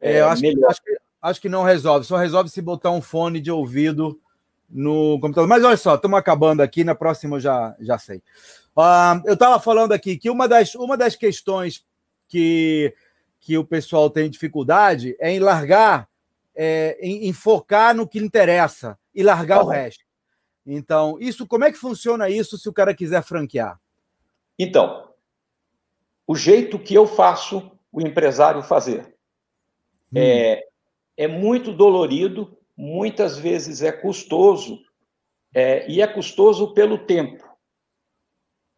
É, 0.00 0.14
é 0.14 0.20
acho, 0.22 0.42
que, 0.42 0.64
acho, 0.64 0.82
que, 0.82 0.96
acho 1.22 1.40
que 1.40 1.48
não 1.48 1.62
resolve, 1.62 2.04
só 2.04 2.16
resolve 2.16 2.50
se 2.50 2.60
botar 2.60 2.90
um 2.90 3.00
fone 3.00 3.40
de 3.40 3.52
ouvido 3.52 4.18
no 4.68 5.20
computador. 5.20 5.48
Mas 5.48 5.62
olha 5.62 5.76
só, 5.76 5.94
estamos 5.94 6.18
acabando 6.18 6.62
aqui, 6.62 6.82
na 6.82 6.96
próxima 6.96 7.36
eu 7.36 7.40
já, 7.40 7.76
já 7.78 7.96
sei. 7.96 8.18
Uh, 8.76 9.22
eu 9.24 9.34
estava 9.34 9.60
falando 9.60 9.92
aqui 9.92 10.18
que 10.18 10.28
uma 10.28 10.48
das, 10.48 10.74
uma 10.74 10.96
das 10.96 11.14
questões 11.14 11.84
que 12.28 12.92
que 13.44 13.58
o 13.58 13.64
pessoal 13.64 14.08
tem 14.08 14.30
dificuldade 14.30 15.14
é 15.20 15.30
em 15.30 15.38
largar, 15.38 16.08
é, 16.56 16.96
em, 16.98 17.28
em, 17.28 17.32
focar 17.34 17.94
no 17.94 18.08
que 18.08 18.18
interessa 18.18 18.98
e 19.14 19.22
largar 19.22 19.62
o 19.62 19.68
resto. 19.68 20.02
Então, 20.64 21.18
isso, 21.20 21.46
como 21.46 21.64
é 21.64 21.70
que 21.70 21.76
funciona 21.76 22.30
isso 22.30 22.56
se 22.56 22.66
o 22.70 22.72
cara 22.72 22.94
quiser 22.94 23.22
franquear? 23.22 23.78
Então, 24.58 25.12
o 26.26 26.34
jeito 26.34 26.78
que 26.78 26.94
eu 26.94 27.06
faço 27.06 27.70
o 27.92 28.00
empresário 28.00 28.62
fazer 28.62 29.14
hum. 30.10 30.16
é, 30.16 30.62
é 31.14 31.28
muito 31.28 31.70
dolorido, 31.70 32.56
muitas 32.74 33.36
vezes 33.36 33.82
é 33.82 33.92
custoso, 33.92 34.80
é, 35.52 35.86
e 35.86 36.00
é 36.00 36.06
custoso 36.06 36.72
pelo 36.72 36.96
tempo. 36.96 37.44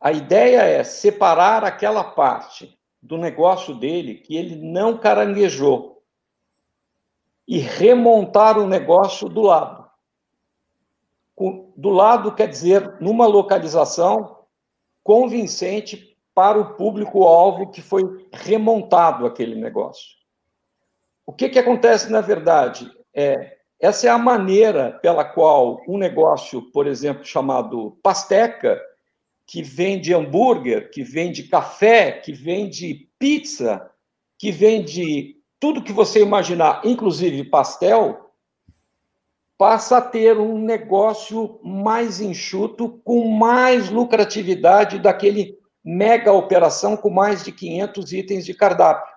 A 0.00 0.10
ideia 0.10 0.62
é 0.62 0.82
separar 0.82 1.62
aquela 1.62 2.02
parte 2.02 2.76
do 3.07 3.16
negócio 3.16 3.74
dele 3.74 4.16
que 4.16 4.36
ele 4.36 4.57
não 4.57 4.98
caranguejou 4.98 6.02
e 7.46 7.59
remontar 7.59 8.59
o 8.59 8.66
negócio 8.66 9.28
do 9.28 9.42
lado. 9.42 9.86
Do 11.76 11.90
lado 11.90 12.34
quer 12.34 12.48
dizer 12.48 12.96
numa 13.00 13.26
localização 13.26 14.44
convincente 15.04 16.18
para 16.34 16.59
o 16.59 16.74
público-alvo 16.74 17.70
que 17.70 17.80
foi 17.80 18.02
remontado 18.32 19.24
aquele 19.24 19.54
negócio. 19.54 20.16
O 21.24 21.32
que, 21.32 21.48
que 21.48 21.59
acontece 21.59 22.11
na 22.11 22.20
verdade? 22.20 22.90
É, 23.14 23.59
essa 23.78 24.09
é 24.09 24.11
a 24.11 24.18
maneira 24.18 24.98
pela 25.00 25.24
qual 25.24 25.80
um 25.86 25.96
negócio, 25.96 26.62
por 26.72 26.86
exemplo, 26.86 27.24
chamado 27.24 27.98
Pasteca, 28.02 28.80
que 29.47 29.62
vende 29.62 30.12
hambúrguer, 30.12 30.90
que 30.90 31.03
vende 31.03 31.44
café, 31.44 32.12
que 32.12 32.32
vende 32.32 33.09
pizza, 33.18 33.90
que 34.38 34.51
vende 34.51 35.36
tudo 35.61 35.82
que 35.82 35.92
você 35.92 36.20
imaginar, 36.20 36.82
inclusive 36.84 37.44
pastel, 37.44 38.32
passa 39.57 39.99
a 39.99 40.03
ter 40.03 40.36
um 40.38 40.59
negócio 40.59 41.59
mais 41.62 42.20
enxuto, 42.20 43.01
com 43.05 43.28
mais 43.28 43.88
lucratividade 43.88 44.99
daquele 44.99 45.57
mega 45.82 46.32
operação 46.32 46.97
com 46.97 47.09
mais 47.09 47.44
de 47.44 47.53
500 47.53 48.12
itens 48.12 48.44
de 48.44 48.53
cardápio. 48.53 49.14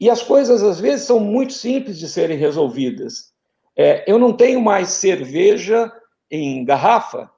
E 0.00 0.10
as 0.10 0.22
coisas, 0.22 0.62
às 0.62 0.80
vezes, 0.80 1.06
são 1.06 1.20
muito 1.20 1.52
simples 1.52 1.98
de 1.98 2.08
serem 2.08 2.36
resolvidas. 2.36 3.32
É, 3.76 4.10
eu 4.10 4.18
não 4.18 4.32
tenho 4.32 4.60
mais 4.60 4.88
cerveja 4.88 5.92
em 6.30 6.64
garrafa, 6.64 7.30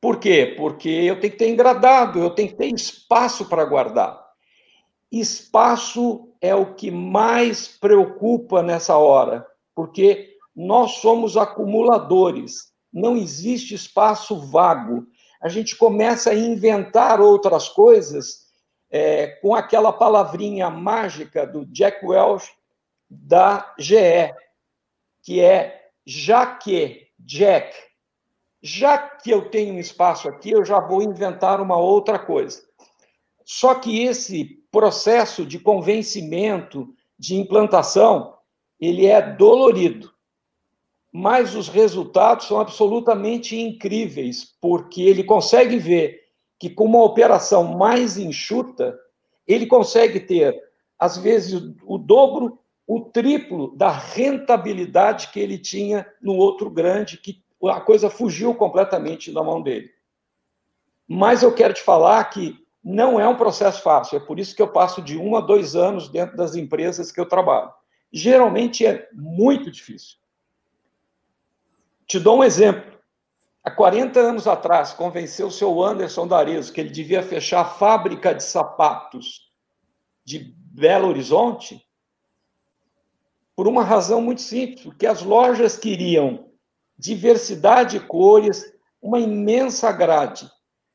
por 0.00 0.18
quê? 0.18 0.54
Porque 0.56 0.88
eu 0.88 1.20
tenho 1.20 1.32
que 1.32 1.38
ter 1.38 1.48
engradado, 1.48 2.20
eu 2.20 2.30
tenho 2.30 2.48
que 2.48 2.56
ter 2.56 2.72
espaço 2.72 3.48
para 3.48 3.64
guardar. 3.64 4.28
Espaço 5.10 6.28
é 6.40 6.54
o 6.54 6.74
que 6.74 6.90
mais 6.90 7.66
preocupa 7.66 8.62
nessa 8.62 8.96
hora, 8.96 9.46
porque 9.74 10.36
nós 10.54 10.92
somos 10.96 11.36
acumuladores, 11.36 12.72
não 12.92 13.16
existe 13.16 13.74
espaço 13.74 14.38
vago. 14.38 15.06
A 15.40 15.48
gente 15.48 15.76
começa 15.76 16.30
a 16.30 16.34
inventar 16.34 17.20
outras 17.20 17.68
coisas 17.68 18.48
é, 18.90 19.28
com 19.40 19.54
aquela 19.54 19.92
palavrinha 19.92 20.70
mágica 20.70 21.46
do 21.46 21.64
Jack 21.66 22.04
Welch 22.04 22.50
da 23.10 23.74
GE, 23.78 24.34
que 25.22 25.40
é 25.40 25.90
já 26.06 26.46
que 26.46 27.08
Jack 27.18 27.87
já 28.62 28.98
que 28.98 29.30
eu 29.30 29.50
tenho 29.50 29.74
um 29.74 29.78
espaço 29.78 30.28
aqui, 30.28 30.50
eu 30.50 30.64
já 30.64 30.80
vou 30.80 31.02
inventar 31.02 31.60
uma 31.60 31.76
outra 31.76 32.18
coisa. 32.18 32.62
Só 33.44 33.74
que 33.74 34.02
esse 34.02 34.58
processo 34.70 35.46
de 35.46 35.58
convencimento, 35.58 36.92
de 37.18 37.36
implantação, 37.36 38.34
ele 38.80 39.06
é 39.06 39.20
dolorido. 39.22 40.12
Mas 41.12 41.54
os 41.54 41.68
resultados 41.68 42.46
são 42.46 42.60
absolutamente 42.60 43.58
incríveis, 43.58 44.56
porque 44.60 45.02
ele 45.02 45.24
consegue 45.24 45.78
ver 45.78 46.20
que 46.58 46.68
com 46.68 46.84
uma 46.84 47.02
operação 47.02 47.64
mais 47.64 48.18
enxuta, 48.18 48.98
ele 49.46 49.66
consegue 49.66 50.20
ter, 50.20 50.60
às 50.98 51.16
vezes, 51.16 51.54
o 51.84 51.96
dobro, 51.96 52.58
o 52.86 53.00
triplo 53.00 53.74
da 53.76 53.90
rentabilidade 53.90 55.28
que 55.28 55.40
ele 55.40 55.58
tinha 55.58 56.06
no 56.20 56.34
outro 56.36 56.68
grande, 56.68 57.16
que 57.16 57.42
a 57.66 57.80
coisa 57.80 58.08
fugiu 58.08 58.54
completamente 58.54 59.32
da 59.32 59.42
mão 59.42 59.60
dele. 59.60 59.90
Mas 61.08 61.42
eu 61.42 61.54
quero 61.54 61.74
te 61.74 61.82
falar 61.82 62.22
que 62.24 62.56
não 62.84 63.18
é 63.18 63.26
um 63.26 63.36
processo 63.36 63.82
fácil, 63.82 64.16
é 64.16 64.20
por 64.20 64.38
isso 64.38 64.54
que 64.54 64.62
eu 64.62 64.68
passo 64.68 65.02
de 65.02 65.18
um 65.18 65.36
a 65.36 65.40
dois 65.40 65.74
anos 65.74 66.08
dentro 66.08 66.36
das 66.36 66.54
empresas 66.54 67.10
que 67.10 67.20
eu 67.20 67.26
trabalho. 67.26 67.72
Geralmente 68.12 68.86
é 68.86 69.08
muito 69.12 69.70
difícil. 69.70 70.16
Te 72.06 72.18
dou 72.18 72.38
um 72.38 72.44
exemplo. 72.44 72.98
Há 73.62 73.70
40 73.70 74.18
anos 74.20 74.46
atrás, 74.46 74.92
convenceu 74.92 75.48
o 75.48 75.50
seu 75.52 75.82
Anderson 75.82 76.26
Darezo 76.26 76.72
que 76.72 76.80
ele 76.80 76.90
devia 76.90 77.22
fechar 77.22 77.60
a 77.60 77.64
fábrica 77.66 78.34
de 78.34 78.42
sapatos 78.42 79.52
de 80.24 80.38
Belo 80.56 81.08
Horizonte, 81.08 81.84
por 83.56 83.66
uma 83.66 83.82
razão 83.82 84.20
muito 84.20 84.40
simples, 84.40 84.82
porque 84.82 85.06
as 85.06 85.20
lojas 85.22 85.76
queriam 85.76 86.47
diversidade 86.98 87.98
de 87.98 88.06
cores, 88.06 88.72
uma 89.00 89.20
imensa 89.20 89.92
grade. 89.92 90.50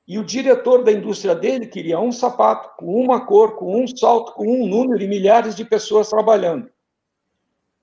E 0.05 0.19
o 0.19 0.25
diretor 0.25 0.83
da 0.83 0.91
indústria 0.91 1.33
dele 1.33 1.65
queria 1.65 1.99
um 1.99 2.11
sapato 2.11 2.75
com 2.77 3.01
uma 3.01 3.25
cor, 3.25 3.55
com 3.55 3.81
um 3.81 3.87
salto, 3.87 4.33
com 4.33 4.45
um 4.45 4.67
número 4.67 5.01
e 5.01 5.07
milhares 5.07 5.55
de 5.55 5.63
pessoas 5.63 6.09
trabalhando. 6.09 6.69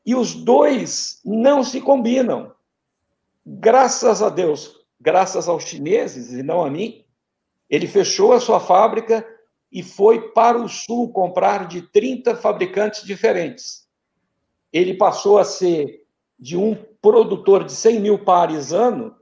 E 0.04 0.14
os 0.14 0.34
dois 0.34 1.20
não 1.24 1.64
se 1.64 1.80
combinam. 1.80 2.52
Graças 3.46 4.22
a 4.22 4.28
Deus, 4.28 4.84
graças 5.00 5.48
aos 5.48 5.64
chineses 5.64 6.32
e 6.32 6.42
não 6.42 6.62
a 6.62 6.70
mim, 6.70 7.04
ele 7.70 7.86
fechou 7.86 8.32
a 8.32 8.40
sua 8.40 8.60
fábrica 8.60 9.26
e 9.72 9.82
foi 9.82 10.32
para 10.32 10.58
o 10.58 10.68
sul 10.68 11.12
comprar 11.12 11.66
de 11.68 11.82
30 11.82 12.36
fabricantes 12.36 13.02
diferentes. 13.04 13.88
Ele 14.72 14.94
passou 14.94 15.38
a 15.38 15.44
ser 15.44 16.04
de 16.38 16.56
um 16.56 16.76
produtor 17.00 17.64
de 17.64 17.72
100 17.72 18.00
mil 18.00 18.18
pares 18.18 18.72
ano, 18.72 19.16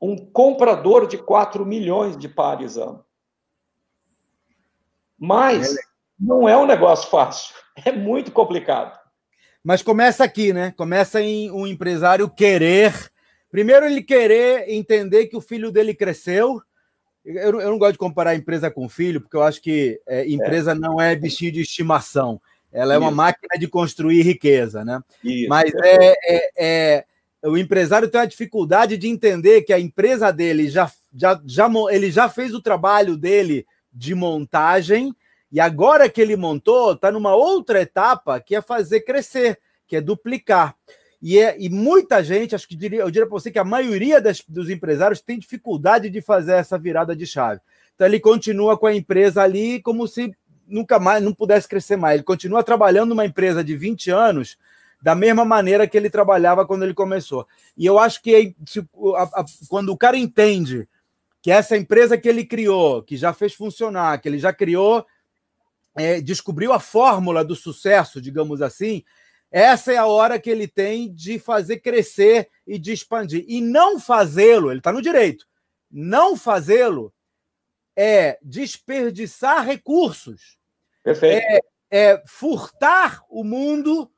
um 0.00 0.16
comprador 0.16 1.06
de 1.06 1.18
4 1.18 1.64
milhões 1.64 2.16
de 2.16 2.28
pares 2.28 2.76
ano. 2.76 3.04
Mas 5.18 5.74
não 6.18 6.48
é 6.48 6.56
um 6.56 6.66
negócio 6.66 7.08
fácil, 7.08 7.54
é 7.84 7.92
muito 7.92 8.30
complicado. 8.32 8.98
Mas 9.64 9.82
começa 9.82 10.22
aqui, 10.22 10.52
né? 10.52 10.72
Começa 10.76 11.20
em 11.20 11.50
um 11.50 11.66
empresário 11.66 12.28
querer 12.30 13.10
Primeiro, 13.56 13.86
ele 13.86 14.02
querer 14.02 14.68
entender 14.68 15.28
que 15.28 15.36
o 15.36 15.40
filho 15.40 15.70
dele 15.70 15.94
cresceu. 15.94 16.60
Eu, 17.24 17.58
eu 17.58 17.70
não 17.70 17.78
gosto 17.78 17.92
de 17.92 17.98
comparar 17.98 18.34
empresa 18.34 18.70
com 18.70 18.86
filho, 18.86 19.20
porque 19.20 19.34
eu 19.34 19.42
acho 19.42 19.62
que 19.62 20.00
é, 20.06 20.28
empresa 20.28 20.72
é. 20.72 20.74
não 20.74 21.00
é 21.00 21.16
bichinho 21.16 21.52
de 21.52 21.62
estimação. 21.62 22.38
Ela 22.72 22.92
é 22.92 22.96
Isso. 22.96 23.04
uma 23.04 23.10
máquina 23.10 23.58
de 23.58 23.66
construir 23.66 24.20
riqueza, 24.20 24.84
né? 24.84 25.00
Isso. 25.24 25.48
Mas 25.48 25.72
é, 25.74 26.14
é, 26.26 26.50
é, 26.58 27.04
o 27.46 27.56
empresário 27.56 28.08
tem 28.08 28.20
a 28.20 28.26
dificuldade 28.26 28.96
de 28.96 29.08
entender 29.08 29.62
que 29.62 29.72
a 29.72 29.78
empresa 29.78 30.32
dele 30.32 30.68
já, 30.68 30.90
já, 31.14 31.40
já, 31.46 31.70
ele 31.90 32.10
já 32.10 32.28
fez 32.28 32.52
o 32.54 32.60
trabalho 32.60 33.16
dele 33.16 33.66
de 33.92 34.14
montagem 34.14 35.14
e 35.50 35.60
agora 35.60 36.08
que 36.08 36.20
ele 36.20 36.36
montou, 36.36 36.92
está 36.92 37.10
numa 37.10 37.34
outra 37.34 37.80
etapa 37.80 38.40
que 38.40 38.56
é 38.56 38.60
fazer 38.60 39.00
crescer, 39.02 39.58
que 39.86 39.96
é 39.96 40.00
duplicar. 40.00 40.74
E, 41.22 41.38
é, 41.38 41.56
e 41.58 41.68
muita 41.68 42.22
gente, 42.22 42.54
acho 42.54 42.68
que 42.68 42.76
diria, 42.76 43.00
eu 43.00 43.10
diria 43.10 43.26
para 43.26 43.38
você 43.38 43.50
que 43.50 43.58
a 43.58 43.64
maioria 43.64 44.20
das, 44.20 44.42
dos 44.46 44.68
empresários 44.68 45.20
tem 45.20 45.38
dificuldade 45.38 46.10
de 46.10 46.20
fazer 46.20 46.52
essa 46.54 46.76
virada 46.76 47.14
de 47.16 47.26
chave. 47.26 47.60
Então 47.94 48.06
ele 48.06 48.20
continua 48.20 48.76
com 48.76 48.86
a 48.86 48.94
empresa 48.94 49.42
ali 49.42 49.80
como 49.80 50.06
se 50.06 50.34
nunca 50.66 50.98
mais 50.98 51.22
não 51.22 51.32
pudesse 51.32 51.68
crescer 51.68 51.96
mais. 51.96 52.16
Ele 52.16 52.24
continua 52.24 52.62
trabalhando 52.62 53.10
numa 53.10 53.24
empresa 53.24 53.64
de 53.64 53.76
20 53.76 54.10
anos 54.10 54.58
da 55.02 55.14
mesma 55.14 55.44
maneira 55.44 55.86
que 55.86 55.96
ele 55.96 56.10
trabalhava 56.10 56.66
quando 56.66 56.82
ele 56.82 56.94
começou. 56.94 57.46
E 57.76 57.86
eu 57.86 57.98
acho 57.98 58.22
que 58.22 58.54
a, 59.16 59.22
a, 59.40 59.44
quando 59.68 59.90
o 59.90 59.96
cara 59.96 60.16
entende 60.16 60.88
que 61.42 61.50
essa 61.50 61.76
empresa 61.76 62.18
que 62.18 62.28
ele 62.28 62.44
criou, 62.44 63.02
que 63.02 63.16
já 63.16 63.32
fez 63.32 63.54
funcionar, 63.54 64.20
que 64.20 64.28
ele 64.28 64.38
já 64.38 64.52
criou, 64.52 65.06
é, 65.96 66.20
descobriu 66.20 66.72
a 66.72 66.80
fórmula 66.80 67.44
do 67.44 67.54
sucesso, 67.54 68.20
digamos 68.20 68.60
assim, 68.60 69.04
essa 69.50 69.92
é 69.92 69.96
a 69.96 70.06
hora 70.06 70.38
que 70.38 70.50
ele 70.50 70.66
tem 70.66 71.12
de 71.12 71.38
fazer 71.38 71.78
crescer 71.78 72.50
e 72.66 72.78
de 72.78 72.92
expandir. 72.92 73.44
E 73.46 73.60
não 73.60 73.98
fazê-lo, 74.00 74.70
ele 74.70 74.80
está 74.80 74.92
no 74.92 75.00
direito, 75.00 75.46
não 75.90 76.36
fazê-lo 76.36 77.12
é 77.96 78.38
desperdiçar 78.42 79.64
recursos. 79.64 80.58
Perfeito. 81.02 81.46
É, 81.46 81.60
é 81.90 82.22
furtar 82.26 83.22
o 83.30 83.42
mundo 83.42 84.10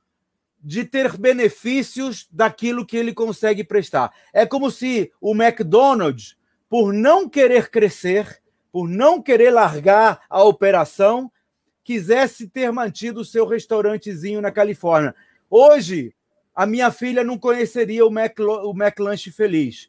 de 0.61 0.85
ter 0.85 1.17
benefícios 1.17 2.27
daquilo 2.31 2.85
que 2.85 2.97
ele 2.97 3.13
consegue 3.13 3.63
prestar. 3.63 4.13
É 4.33 4.45
como 4.45 4.71
se 4.71 5.13
o 5.21 5.35
McDonald's, 5.35 6.37
por 6.69 6.93
não 6.93 7.29
querer 7.29 7.71
crescer, 7.71 8.43
por 8.73 8.89
não 8.89 9.23
querer 9.23 9.51
largar 9.51 10.21
a 10.29 10.43
operação, 10.43 11.31
quisesse 11.85 12.49
ter 12.49 12.71
mantido 12.71 13.21
o 13.21 13.25
seu 13.25 13.47
restaurantezinho 13.47 14.41
na 14.41 14.51
Califórnia. 14.51 15.15
Hoje, 15.49 16.13
a 16.55 16.67
minha 16.67 16.91
filha 16.91 17.25
não 17.25 17.39
conheceria 17.39 18.05
o, 18.05 18.11
Mac, 18.11 18.39
o 18.41 18.71
McLanche 18.73 19.31
Feliz. 19.31 19.89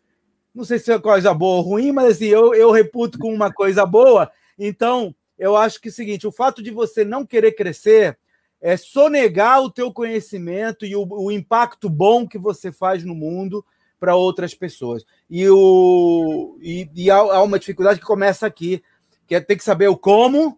Não 0.53 0.63
sei 0.63 0.79
se 0.79 0.91
é 0.91 0.99
coisa 0.99 1.33
boa 1.33 1.57
ou 1.57 1.61
ruim, 1.61 1.91
mas 1.91 2.15
assim, 2.15 2.27
eu, 2.27 2.53
eu 2.53 2.71
reputo 2.71 3.17
com 3.19 3.33
uma 3.33 3.51
coisa 3.51 3.85
boa. 3.85 4.31
Então, 4.57 5.13
eu 5.37 5.55
acho 5.55 5.81
que 5.81 5.89
é 5.89 5.91
o 5.91 5.93
seguinte: 5.93 6.27
o 6.27 6.31
fato 6.31 6.61
de 6.61 6.71
você 6.71 7.03
não 7.03 7.25
querer 7.25 7.53
crescer 7.53 8.17
é 8.61 8.75
sonegar 8.75 9.61
o 9.61 9.71
teu 9.71 9.91
conhecimento 9.91 10.85
e 10.85 10.95
o, 10.95 11.05
o 11.07 11.31
impacto 11.31 11.89
bom 11.89 12.27
que 12.27 12.37
você 12.37 12.71
faz 12.71 13.03
no 13.03 13.15
mundo 13.15 13.65
para 13.99 14.15
outras 14.15 14.53
pessoas. 14.53 15.05
E, 15.29 15.47
o, 15.49 16.57
e, 16.61 16.89
e 16.95 17.11
há, 17.11 17.41
uma 17.41 17.59
dificuldade 17.59 17.99
que 17.99 18.05
começa 18.05 18.45
aqui, 18.45 18.83
que 19.27 19.35
é 19.35 19.39
ter 19.39 19.55
que 19.55 19.63
saber 19.63 19.87
o 19.87 19.97
como, 19.97 20.57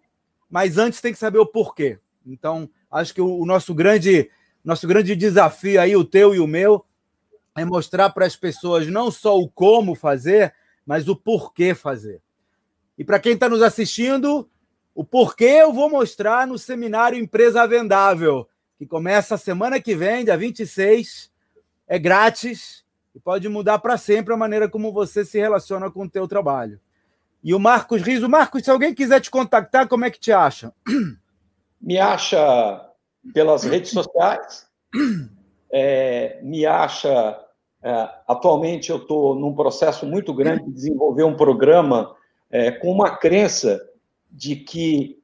mas 0.49 0.77
antes 0.77 1.01
tem 1.01 1.13
que 1.13 1.19
saber 1.19 1.39
o 1.39 1.45
porquê. 1.45 1.97
Então, 2.25 2.69
acho 2.89 3.13
que 3.13 3.21
o, 3.21 3.39
o 3.39 3.45
nosso 3.45 3.73
grande 3.73 4.29
nosso 4.63 4.87
grande 4.87 5.15
desafio 5.15 5.81
aí, 5.81 5.95
o 5.95 6.05
teu 6.05 6.35
e 6.35 6.39
o 6.39 6.45
meu, 6.45 6.85
é 7.55 7.65
mostrar 7.65 8.11
para 8.11 8.25
as 8.25 8.35
pessoas 8.35 8.87
não 8.87 9.09
só 9.09 9.37
o 9.37 9.49
como 9.49 9.95
fazer, 9.95 10.53
mas 10.85 11.07
o 11.07 11.15
porquê 11.15 11.73
fazer. 11.73 12.21
E 12.97 13.03
para 13.03 13.19
quem 13.19 13.33
está 13.33 13.49
nos 13.49 13.61
assistindo, 13.61 14.47
o 15.01 15.03
porquê 15.03 15.45
eu 15.45 15.73
vou 15.73 15.89
mostrar 15.89 16.45
no 16.45 16.59
seminário 16.59 17.17
Empresa 17.17 17.65
Vendável, 17.65 18.47
que 18.77 18.85
começa 18.85 19.35
semana 19.35 19.81
que 19.81 19.95
vem, 19.95 20.23
dia 20.23 20.37
26. 20.37 21.31
É 21.87 21.97
grátis 21.97 22.85
e 23.15 23.19
pode 23.19 23.49
mudar 23.49 23.79
para 23.79 23.97
sempre 23.97 24.31
a 24.31 24.37
maneira 24.37 24.69
como 24.69 24.93
você 24.93 25.25
se 25.25 25.39
relaciona 25.39 25.89
com 25.89 26.03
o 26.03 26.09
teu 26.09 26.27
trabalho. 26.27 26.79
E 27.43 27.51
o 27.51 27.59
Marcos 27.59 28.03
Riso. 28.03 28.29
Marcos, 28.29 28.63
se 28.63 28.69
alguém 28.69 28.93
quiser 28.93 29.19
te 29.19 29.31
contactar, 29.31 29.87
como 29.87 30.05
é 30.05 30.11
que 30.11 30.19
te 30.19 30.31
acha? 30.31 30.71
Me 31.81 31.97
acha 31.97 32.87
pelas 33.33 33.63
redes 33.63 33.89
sociais, 33.89 34.67
é, 35.73 36.39
me 36.43 36.63
acha. 36.63 37.39
É, 37.81 38.07
atualmente, 38.27 38.91
eu 38.91 38.97
estou 38.97 39.33
num 39.33 39.55
processo 39.55 40.05
muito 40.05 40.31
grande 40.31 40.65
de 40.65 40.71
desenvolver 40.71 41.23
um 41.23 41.35
programa 41.35 42.15
é, 42.51 42.69
com 42.69 42.91
uma 42.91 43.17
crença 43.17 43.81
de 44.32 44.55
que 44.55 45.21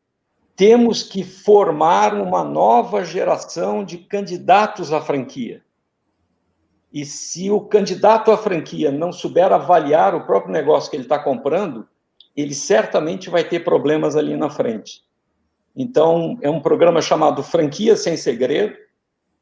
temos 0.55 1.03
que 1.03 1.24
formar 1.24 2.14
uma 2.16 2.43
nova 2.43 3.05
geração 3.05 3.86
de 3.86 3.99
candidatos 3.99 4.91
à 4.91 4.99
franquia. 4.99 5.64
E 6.91 7.05
se 7.05 7.51
o 7.51 7.62
candidato 7.62 8.32
à 8.32 8.38
franquia 8.38 8.91
não 8.91 9.12
souber 9.12 9.53
avaliar 9.53 10.16
o 10.16 10.26
próprio 10.26 10.51
negócio 10.51 10.89
que 10.89 10.95
ele 10.95 11.03
está 11.03 11.20
comprando, 11.20 11.88
ele 12.36 12.53
certamente 12.53 13.30
vai 13.30 13.43
ter 13.43 13.64
problemas 13.64 14.16
ali 14.16 14.36
na 14.36 14.49
frente. 14.49 15.03
Então, 15.76 16.39
é 16.41 16.49
um 16.49 16.60
programa 16.60 17.01
chamado 17.01 17.43
Franquia 17.43 17.95
Sem 17.95 18.18
Segredo. 18.18 18.76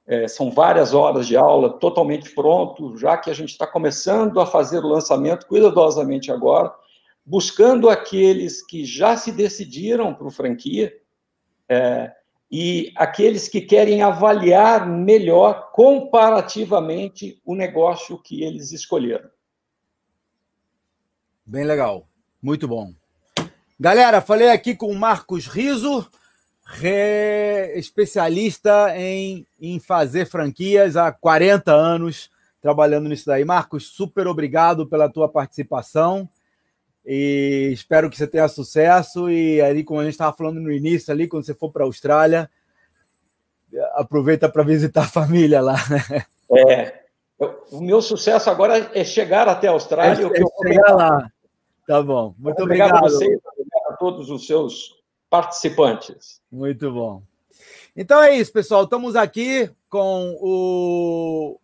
É, 0.05 0.28
são 0.28 0.51
várias 0.51 0.93
horas 0.93 1.28
de 1.28 1.38
aula 1.38 1.80
totalmente 1.80 2.30
pronto, 2.36 2.97
já 2.97 3.18
que 3.18 3.30
a 3.30 3.34
gente 3.34 3.51
está 3.51 3.66
começando 3.66 4.39
a 4.39 4.45
fazer 4.45 4.80
o 4.80 4.88
lançamento 4.88 5.47
cuidadosamente 5.47 6.32
agora, 6.32 6.74
buscando 7.26 7.89
aqueles 7.89 8.61
que 8.61 8.86
já 8.86 9.17
se 9.17 9.32
decidiram 9.32 10.13
para 10.13 10.28
o 10.28 10.32
franquia 10.32 10.95
é, 11.67 12.13
e 12.51 12.93
aqueles 12.95 13.49
que 13.49 13.59
querem 13.59 14.03
avaliar 14.03 14.88
melhor, 14.88 15.71
comparativamente, 15.71 17.41
o 17.43 17.55
negócio 17.55 18.21
que 18.21 18.43
eles 18.43 18.71
escolheram. 18.71 19.30
Bem 21.45 21.63
legal, 21.63 22.07
muito 22.41 22.67
bom. 22.67 22.93
Galera, 23.80 24.21
falei 24.21 24.49
aqui 24.49 24.76
com 24.76 24.91
o 24.91 24.95
Marcos 24.95 25.47
Riso 25.47 26.07
especialista 27.76 28.97
em, 28.97 29.45
em 29.59 29.80
fazer 29.80 30.26
franquias 30.26 30.97
há 30.97 31.11
40 31.11 31.71
anos 31.71 32.32
trabalhando 32.59 33.07
nisso 33.07 33.28
daí. 33.28 33.45
Marcos, 33.45 33.88
super 33.88 34.28
obrigado 34.28 34.88
pela 34.88 35.07
tua 35.07 35.30
participação 35.30 36.28
e 37.06 37.70
espero 37.72 38.10
que 38.10 38.18
você 38.18 38.26
tenha 38.26 38.47
sucesso. 38.47 39.30
E 39.30 39.62
ali, 39.62 39.84
como 39.84 39.99
a 39.99 40.03
gente 40.03 40.14
estava 40.14 40.36
falando 40.36 40.60
no 40.60 40.72
início, 40.72 41.14
ali, 41.14 41.28
quando 41.28 41.45
você 41.45 41.53
for 41.53 41.72
para 41.72 41.84
a 41.84 41.88
Austrália, 41.88 42.49
aproveita 43.93 44.49
para 44.49 44.64
visitar 44.64 45.03
a 45.03 45.08
família 45.08 45.62
lá. 45.62 45.76
Né? 45.89 46.26
É, 46.68 47.03
o 47.72 47.82
meu 47.82 48.01
sucesso 48.01 48.49
agora 48.49 48.91
é 48.93 49.03
chegar 49.03 49.47
até 49.47 49.68
a 49.68 49.72
Austrália. 49.72 50.26
É, 50.26 50.41
é 50.41 50.70
chegar 50.70 50.95
lá. 50.95 51.32
Tá 51.86 52.01
bom. 52.01 52.34
Muito 52.39 52.64
obrigado. 52.64 52.95
Obrigado 52.95 53.06
a 53.06 53.10
vocês, 53.10 53.39
a 53.88 53.93
todos 53.93 54.30
os 54.30 54.47
seus 54.47 54.95
participantes. 55.30 56.41
Muito 56.51 56.91
bom. 56.91 57.22
Então 57.95 58.22
é 58.22 58.36
isso, 58.36 58.51
pessoal. 58.51 58.84
Estamos 58.84 59.16
aqui 59.16 59.70
com 59.89 60.36
o, 60.41 61.60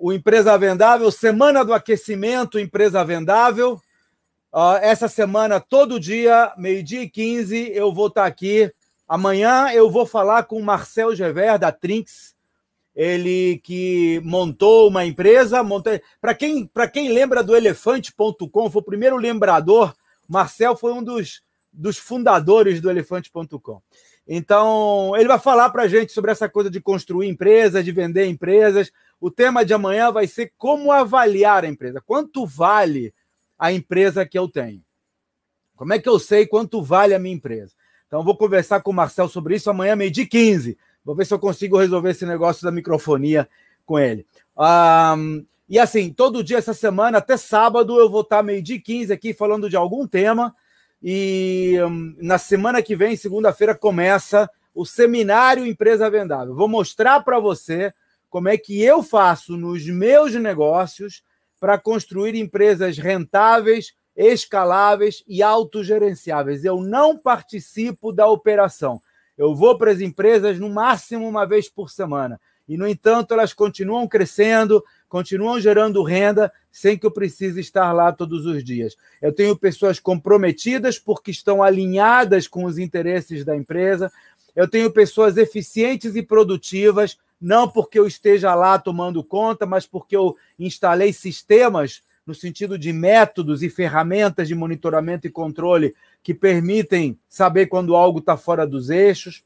o 0.00 0.12
Empresa 0.12 0.56
Vendável, 0.56 1.10
Semana 1.10 1.64
do 1.64 1.74
Aquecimento 1.74 2.58
Empresa 2.58 3.04
Vendável. 3.04 3.80
Uh, 4.52 4.76
essa 4.80 5.08
semana, 5.08 5.60
todo 5.60 6.00
dia, 6.00 6.52
meio-dia 6.56 7.02
e 7.02 7.10
15, 7.10 7.70
eu 7.72 7.92
vou 7.92 8.06
estar 8.08 8.24
aqui. 8.24 8.72
Amanhã 9.06 9.70
eu 9.72 9.90
vou 9.90 10.06
falar 10.06 10.44
com 10.44 10.58
o 10.58 10.64
Marcel 10.64 11.14
Gever, 11.14 11.58
da 11.58 11.72
Trinx. 11.72 12.34
Ele 12.94 13.60
que 13.62 14.20
montou 14.24 14.88
uma 14.88 15.04
empresa. 15.04 15.62
Montou... 15.62 15.92
Para 16.20 16.34
quem, 16.34 16.70
quem 16.92 17.12
lembra 17.12 17.42
do 17.42 17.56
elefante.com, 17.56 18.70
foi 18.70 18.82
o 18.82 18.84
primeiro 18.84 19.16
lembrador. 19.16 19.94
Marcel 20.28 20.76
foi 20.76 20.92
um 20.92 21.02
dos 21.02 21.42
dos 21.78 21.96
fundadores 21.96 22.80
do 22.80 22.90
elefante.com. 22.90 23.80
Então, 24.26 25.12
ele 25.16 25.28
vai 25.28 25.38
falar 25.38 25.70
para 25.70 25.84
a 25.84 25.88
gente 25.88 26.12
sobre 26.12 26.30
essa 26.30 26.48
coisa 26.48 26.68
de 26.68 26.80
construir 26.80 27.28
empresas, 27.28 27.84
de 27.84 27.92
vender 27.92 28.26
empresas. 28.26 28.90
O 29.20 29.30
tema 29.30 29.64
de 29.64 29.72
amanhã 29.72 30.10
vai 30.10 30.26
ser 30.26 30.52
como 30.58 30.92
avaliar 30.92 31.64
a 31.64 31.68
empresa. 31.68 32.02
Quanto 32.04 32.44
vale 32.44 33.14
a 33.58 33.72
empresa 33.72 34.24
que 34.24 34.38
eu 34.38 34.48
tenho? 34.48 34.82
Como 35.76 35.92
é 35.92 35.98
que 35.98 36.08
eu 36.08 36.18
sei 36.18 36.46
quanto 36.46 36.82
vale 36.82 37.14
a 37.14 37.18
minha 37.18 37.34
empresa? 37.34 37.72
Então, 38.06 38.24
vou 38.24 38.36
conversar 38.36 38.80
com 38.80 38.90
o 38.90 38.94
Marcel 38.94 39.28
sobre 39.28 39.56
isso 39.56 39.68
amanhã, 39.68 39.94
meio 39.94 40.10
de 40.10 40.24
15. 40.24 40.76
Vou 41.04 41.14
ver 41.14 41.26
se 41.26 41.32
eu 41.32 41.38
consigo 41.38 41.78
resolver 41.78 42.10
esse 42.10 42.26
negócio 42.26 42.64
da 42.64 42.72
microfonia 42.72 43.48
com 43.84 43.98
ele. 43.98 44.26
Um, 44.56 45.44
e 45.68 45.78
assim, 45.78 46.12
todo 46.12 46.42
dia 46.42 46.58
essa 46.58 46.72
semana, 46.72 47.18
até 47.18 47.36
sábado, 47.36 47.98
eu 47.98 48.08
vou 48.08 48.22
estar 48.22 48.42
meio 48.42 48.62
de 48.62 48.78
15 48.78 49.12
aqui 49.12 49.34
falando 49.34 49.68
de 49.68 49.76
algum 49.76 50.06
tema. 50.06 50.54
E 51.02 51.76
um, 51.86 52.16
na 52.18 52.38
semana 52.38 52.82
que 52.82 52.96
vem, 52.96 53.16
segunda-feira, 53.16 53.74
começa 53.74 54.50
o 54.74 54.84
seminário 54.84 55.66
Empresa 55.66 56.08
Vendável. 56.08 56.54
Vou 56.54 56.68
mostrar 56.68 57.20
para 57.20 57.38
você 57.38 57.92
como 58.30 58.48
é 58.48 58.56
que 58.56 58.82
eu 58.82 59.02
faço 59.02 59.56
nos 59.56 59.86
meus 59.86 60.34
negócios 60.34 61.22
para 61.60 61.78
construir 61.78 62.34
empresas 62.34 62.98
rentáveis, 62.98 63.94
escaláveis 64.16 65.22
e 65.28 65.42
autogerenciáveis. 65.42 66.64
Eu 66.64 66.80
não 66.80 67.16
participo 67.16 68.12
da 68.12 68.26
operação. 68.26 69.00
Eu 69.36 69.54
vou 69.54 69.78
para 69.78 69.92
as 69.92 70.00
empresas 70.00 70.58
no 70.58 70.68
máximo 70.68 71.28
uma 71.28 71.46
vez 71.46 71.68
por 71.68 71.90
semana. 71.90 72.40
E, 72.68 72.76
no 72.76 72.86
entanto, 72.86 73.32
elas 73.32 73.54
continuam 73.54 74.06
crescendo, 74.06 74.84
continuam 75.08 75.58
gerando 75.58 76.02
renda 76.02 76.52
sem 76.70 76.98
que 76.98 77.06
eu 77.06 77.10
precise 77.10 77.60
estar 77.60 77.92
lá 77.92 78.12
todos 78.12 78.44
os 78.44 78.62
dias. 78.62 78.96
Eu 79.22 79.32
tenho 79.32 79.56
pessoas 79.56 79.98
comprometidas 79.98 80.98
porque 80.98 81.30
estão 81.30 81.62
alinhadas 81.62 82.46
com 82.46 82.64
os 82.64 82.76
interesses 82.76 83.44
da 83.44 83.56
empresa. 83.56 84.12
Eu 84.54 84.68
tenho 84.68 84.92
pessoas 84.92 85.36
eficientes 85.36 86.14
e 86.14 86.22
produtivas, 86.22 87.16
não 87.40 87.68
porque 87.68 87.98
eu 87.98 88.06
esteja 88.06 88.54
lá 88.54 88.78
tomando 88.78 89.22
conta, 89.22 89.64
mas 89.64 89.86
porque 89.86 90.16
eu 90.16 90.36
instalei 90.58 91.12
sistemas 91.12 92.02
no 92.26 92.34
sentido 92.34 92.78
de 92.78 92.92
métodos 92.92 93.62
e 93.62 93.70
ferramentas 93.70 94.46
de 94.48 94.54
monitoramento 94.54 95.26
e 95.26 95.30
controle 95.30 95.94
que 96.22 96.34
permitem 96.34 97.18
saber 97.28 97.66
quando 97.66 97.96
algo 97.96 98.18
está 98.18 98.36
fora 98.36 98.66
dos 98.66 98.90
eixos. 98.90 99.42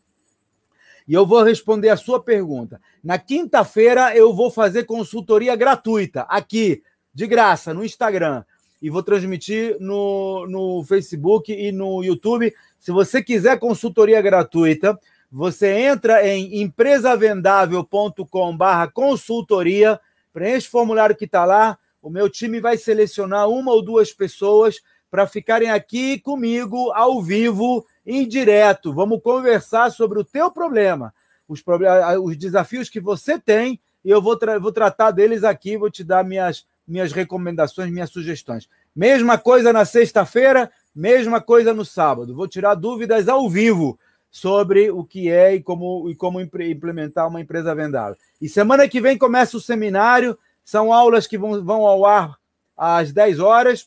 E 1.07 1.14
eu 1.14 1.26
vou 1.26 1.43
responder 1.43 1.90
a 1.90 1.97
sua 1.97 2.20
pergunta. 2.20 2.80
Na 3.03 3.18
quinta-feira, 3.18 4.16
eu 4.16 4.34
vou 4.34 4.51
fazer 4.51 4.84
consultoria 4.84 5.55
gratuita, 5.55 6.22
aqui, 6.22 6.82
de 7.14 7.26
graça, 7.26 7.74
no 7.74 7.84
Instagram. 7.84 8.45
E 8.80 8.90
vou 8.90 9.03
transmitir 9.03 9.76
no, 9.78 10.47
no 10.49 10.84
Facebook 10.84 11.53
e 11.53 11.70
no 11.70 12.03
YouTube. 12.03 12.53
Se 12.78 12.90
você 12.90 13.22
quiser 13.22 13.61
consultoria 13.61 14.20
gratuita, 14.20 14.99
você 15.33 15.78
entra 15.78 16.28
em 16.28 16.61
empresavendável.com/barra 16.61 18.89
consultoria, 18.89 19.99
preenche 20.30 20.68
o 20.68 20.70
formulário 20.70 21.16
que 21.16 21.24
está 21.24 21.47
lá. 21.47 21.78
O 22.03 22.11
meu 22.11 22.28
time 22.28 22.61
vai 22.61 22.76
selecionar 22.76 23.49
uma 23.49 23.72
ou 23.72 23.83
duas 23.83 24.12
pessoas 24.12 24.83
para 25.11 25.26
ficarem 25.26 25.70
aqui 25.70 26.18
comigo 26.18 26.93
ao 26.93 27.22
vivo, 27.22 27.87
em 28.05 28.28
direto. 28.28 28.93
Vamos 28.93 29.22
conversar 29.22 29.91
sobre 29.91 30.18
o 30.18 30.24
teu 30.24 30.51
problema, 30.51 31.14
os, 31.49 31.64
os 32.22 32.37
desafios 32.37 32.91
que 32.91 33.01
você 33.01 33.39
tem, 33.39 33.80
e 34.05 34.11
eu 34.11 34.20
vou, 34.20 34.37
tra 34.37 34.59
vou 34.59 34.72
tratar 34.72 35.12
deles 35.12 35.45
aqui, 35.45 35.78
vou 35.78 35.91
te 35.91 36.05
dar 36.05 36.22
minhas, 36.24 36.66
minhas 36.87 37.11
recomendações, 37.11 37.91
minhas 37.91 38.11
sugestões. 38.11 38.68
Mesma 38.95 39.39
coisa 39.39 39.72
na 39.72 39.87
sexta-feira, 39.87 40.70
mesma 40.95 41.41
coisa 41.41 41.72
no 41.72 41.87
sábado. 41.87 42.35
Vou 42.35 42.47
tirar 42.47 42.74
dúvidas 42.74 43.28
ao 43.28 43.49
vivo 43.49 43.99
sobre 44.33 44.91
o 44.91 45.05
que 45.05 45.30
é 45.30 45.55
e 45.55 45.62
como, 45.62 46.09
e 46.09 46.14
como 46.16 46.41
implementar 46.41 47.28
uma 47.28 47.43
empresa 47.43 47.74
vendável. 47.74 48.16
E 48.41 48.49
semana 48.49 48.89
que 48.89 48.99
vem 48.99 49.18
começa 49.18 49.59
o 49.59 49.61
seminário, 49.61 50.39
são 50.64 50.91
aulas 50.91 51.26
que 51.26 51.37
vão, 51.37 51.62
vão 51.62 51.87
ao 51.87 52.07
ar 52.07 52.39
às 52.74 53.12
10 53.12 53.39
horas. 53.41 53.87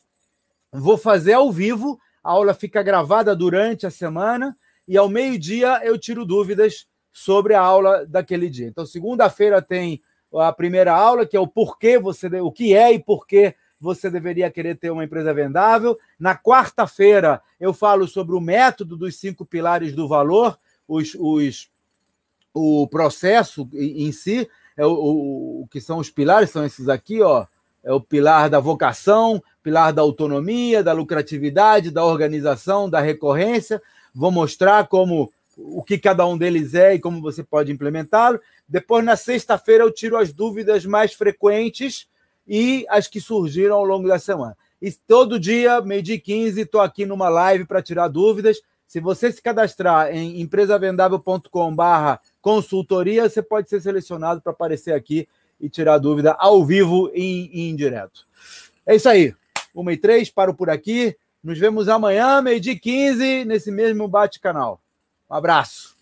Vou 0.72 0.96
fazer 0.96 1.32
ao 1.32 1.50
vivo, 1.50 1.98
a 2.22 2.30
aula 2.30 2.54
fica 2.54 2.80
gravada 2.80 3.34
durante 3.34 3.86
a 3.86 3.90
semana 3.90 4.56
e 4.86 4.96
ao 4.96 5.08
meio-dia 5.08 5.80
eu 5.84 5.98
tiro 5.98 6.24
dúvidas 6.24 6.86
sobre 7.12 7.54
a 7.54 7.60
aula 7.60 8.06
daquele 8.06 8.48
dia. 8.48 8.68
Então, 8.68 8.86
segunda-feira 8.86 9.60
tem 9.60 10.00
a 10.32 10.52
primeira 10.52 10.92
aula, 10.92 11.26
que 11.26 11.36
é 11.36 11.40
o 11.40 11.46
porquê 11.46 11.98
você, 11.98 12.28
o 12.40 12.52
que 12.52 12.72
é 12.72 12.92
e 12.92 13.00
por 13.00 13.26
que 13.26 13.52
você 13.80 14.10
deveria 14.10 14.50
querer 14.50 14.76
ter 14.76 14.90
uma 14.90 15.04
empresa 15.04 15.32
vendável. 15.32 15.98
Na 16.18 16.36
quarta-feira, 16.36 17.40
eu 17.60 17.72
falo 17.72 18.08
sobre 18.08 18.34
o 18.34 18.40
método 18.40 18.96
dos 18.96 19.16
cinco 19.16 19.44
pilares 19.44 19.94
do 19.94 20.08
valor, 20.08 20.58
os, 20.88 21.14
os 21.18 21.68
o 22.54 22.88
processo 22.88 23.68
em 23.74 24.10
si, 24.12 24.48
é 24.76 24.86
o, 24.86 24.90
o, 24.90 25.62
o 25.62 25.68
que 25.68 25.80
são 25.80 25.98
os 25.98 26.10
pilares, 26.10 26.50
são 26.50 26.64
esses 26.64 26.88
aqui, 26.88 27.20
ó. 27.20 27.46
É 27.84 27.92
o 27.92 28.00
pilar 28.00 28.50
da 28.50 28.58
vocação, 28.58 29.40
pilar 29.62 29.92
da 29.92 30.02
autonomia, 30.02 30.82
da 30.82 30.92
lucratividade, 30.92 31.90
da 31.90 32.04
organização, 32.04 32.90
da 32.90 33.00
recorrência. 33.00 33.80
Vou 34.12 34.30
mostrar 34.30 34.88
como 34.88 35.30
o 35.56 35.82
que 35.82 35.96
cada 35.96 36.26
um 36.26 36.36
deles 36.36 36.74
é 36.74 36.94
e 36.94 36.98
como 36.98 37.20
você 37.20 37.44
pode 37.44 37.70
implementá-lo. 37.70 38.40
Depois, 38.68 39.04
na 39.04 39.16
sexta-feira, 39.16 39.84
eu 39.84 39.92
tiro 39.92 40.16
as 40.16 40.32
dúvidas 40.32 40.84
mais 40.84 41.12
frequentes 41.14 42.08
e 42.46 42.86
as 42.88 43.08
que 43.08 43.20
surgiram 43.20 43.76
ao 43.76 43.84
longo 43.84 44.08
da 44.08 44.18
semana. 44.18 44.56
E 44.80 44.92
todo 44.92 45.40
dia, 45.40 45.80
meio-dia 45.80 46.16
e 46.16 46.20
15, 46.20 46.60
estou 46.60 46.80
aqui 46.80 47.06
numa 47.06 47.28
live 47.28 47.64
para 47.64 47.82
tirar 47.82 48.08
dúvidas. 48.08 48.60
Se 48.86 49.00
você 49.00 49.32
se 49.32 49.42
cadastrar 49.42 50.14
em 50.14 50.40
empresavendável.com/barra 50.40 52.20
consultoria, 52.40 53.28
você 53.28 53.42
pode 53.42 53.68
ser 53.68 53.80
selecionado 53.80 54.40
para 54.40 54.52
aparecer 54.52 54.92
aqui 54.92 55.26
e 55.60 55.68
tirar 55.68 55.98
dúvida 55.98 56.36
ao 56.38 56.64
vivo 56.64 57.10
e 57.14 57.68
em 57.68 57.74
direto. 57.74 58.26
É 58.86 58.94
isso 58.94 59.08
aí. 59.08 59.34
Uma 59.74 59.92
e 59.92 59.96
três, 59.96 60.30
paro 60.30 60.54
por 60.54 60.70
aqui. 60.70 61.16
Nos 61.42 61.58
vemos 61.58 61.88
amanhã, 61.88 62.40
meio-dia 62.40 62.78
15, 62.78 63.44
nesse 63.44 63.70
mesmo 63.70 64.06
bate-canal. 64.06 64.80
Um 65.28 65.34
abraço. 65.34 65.95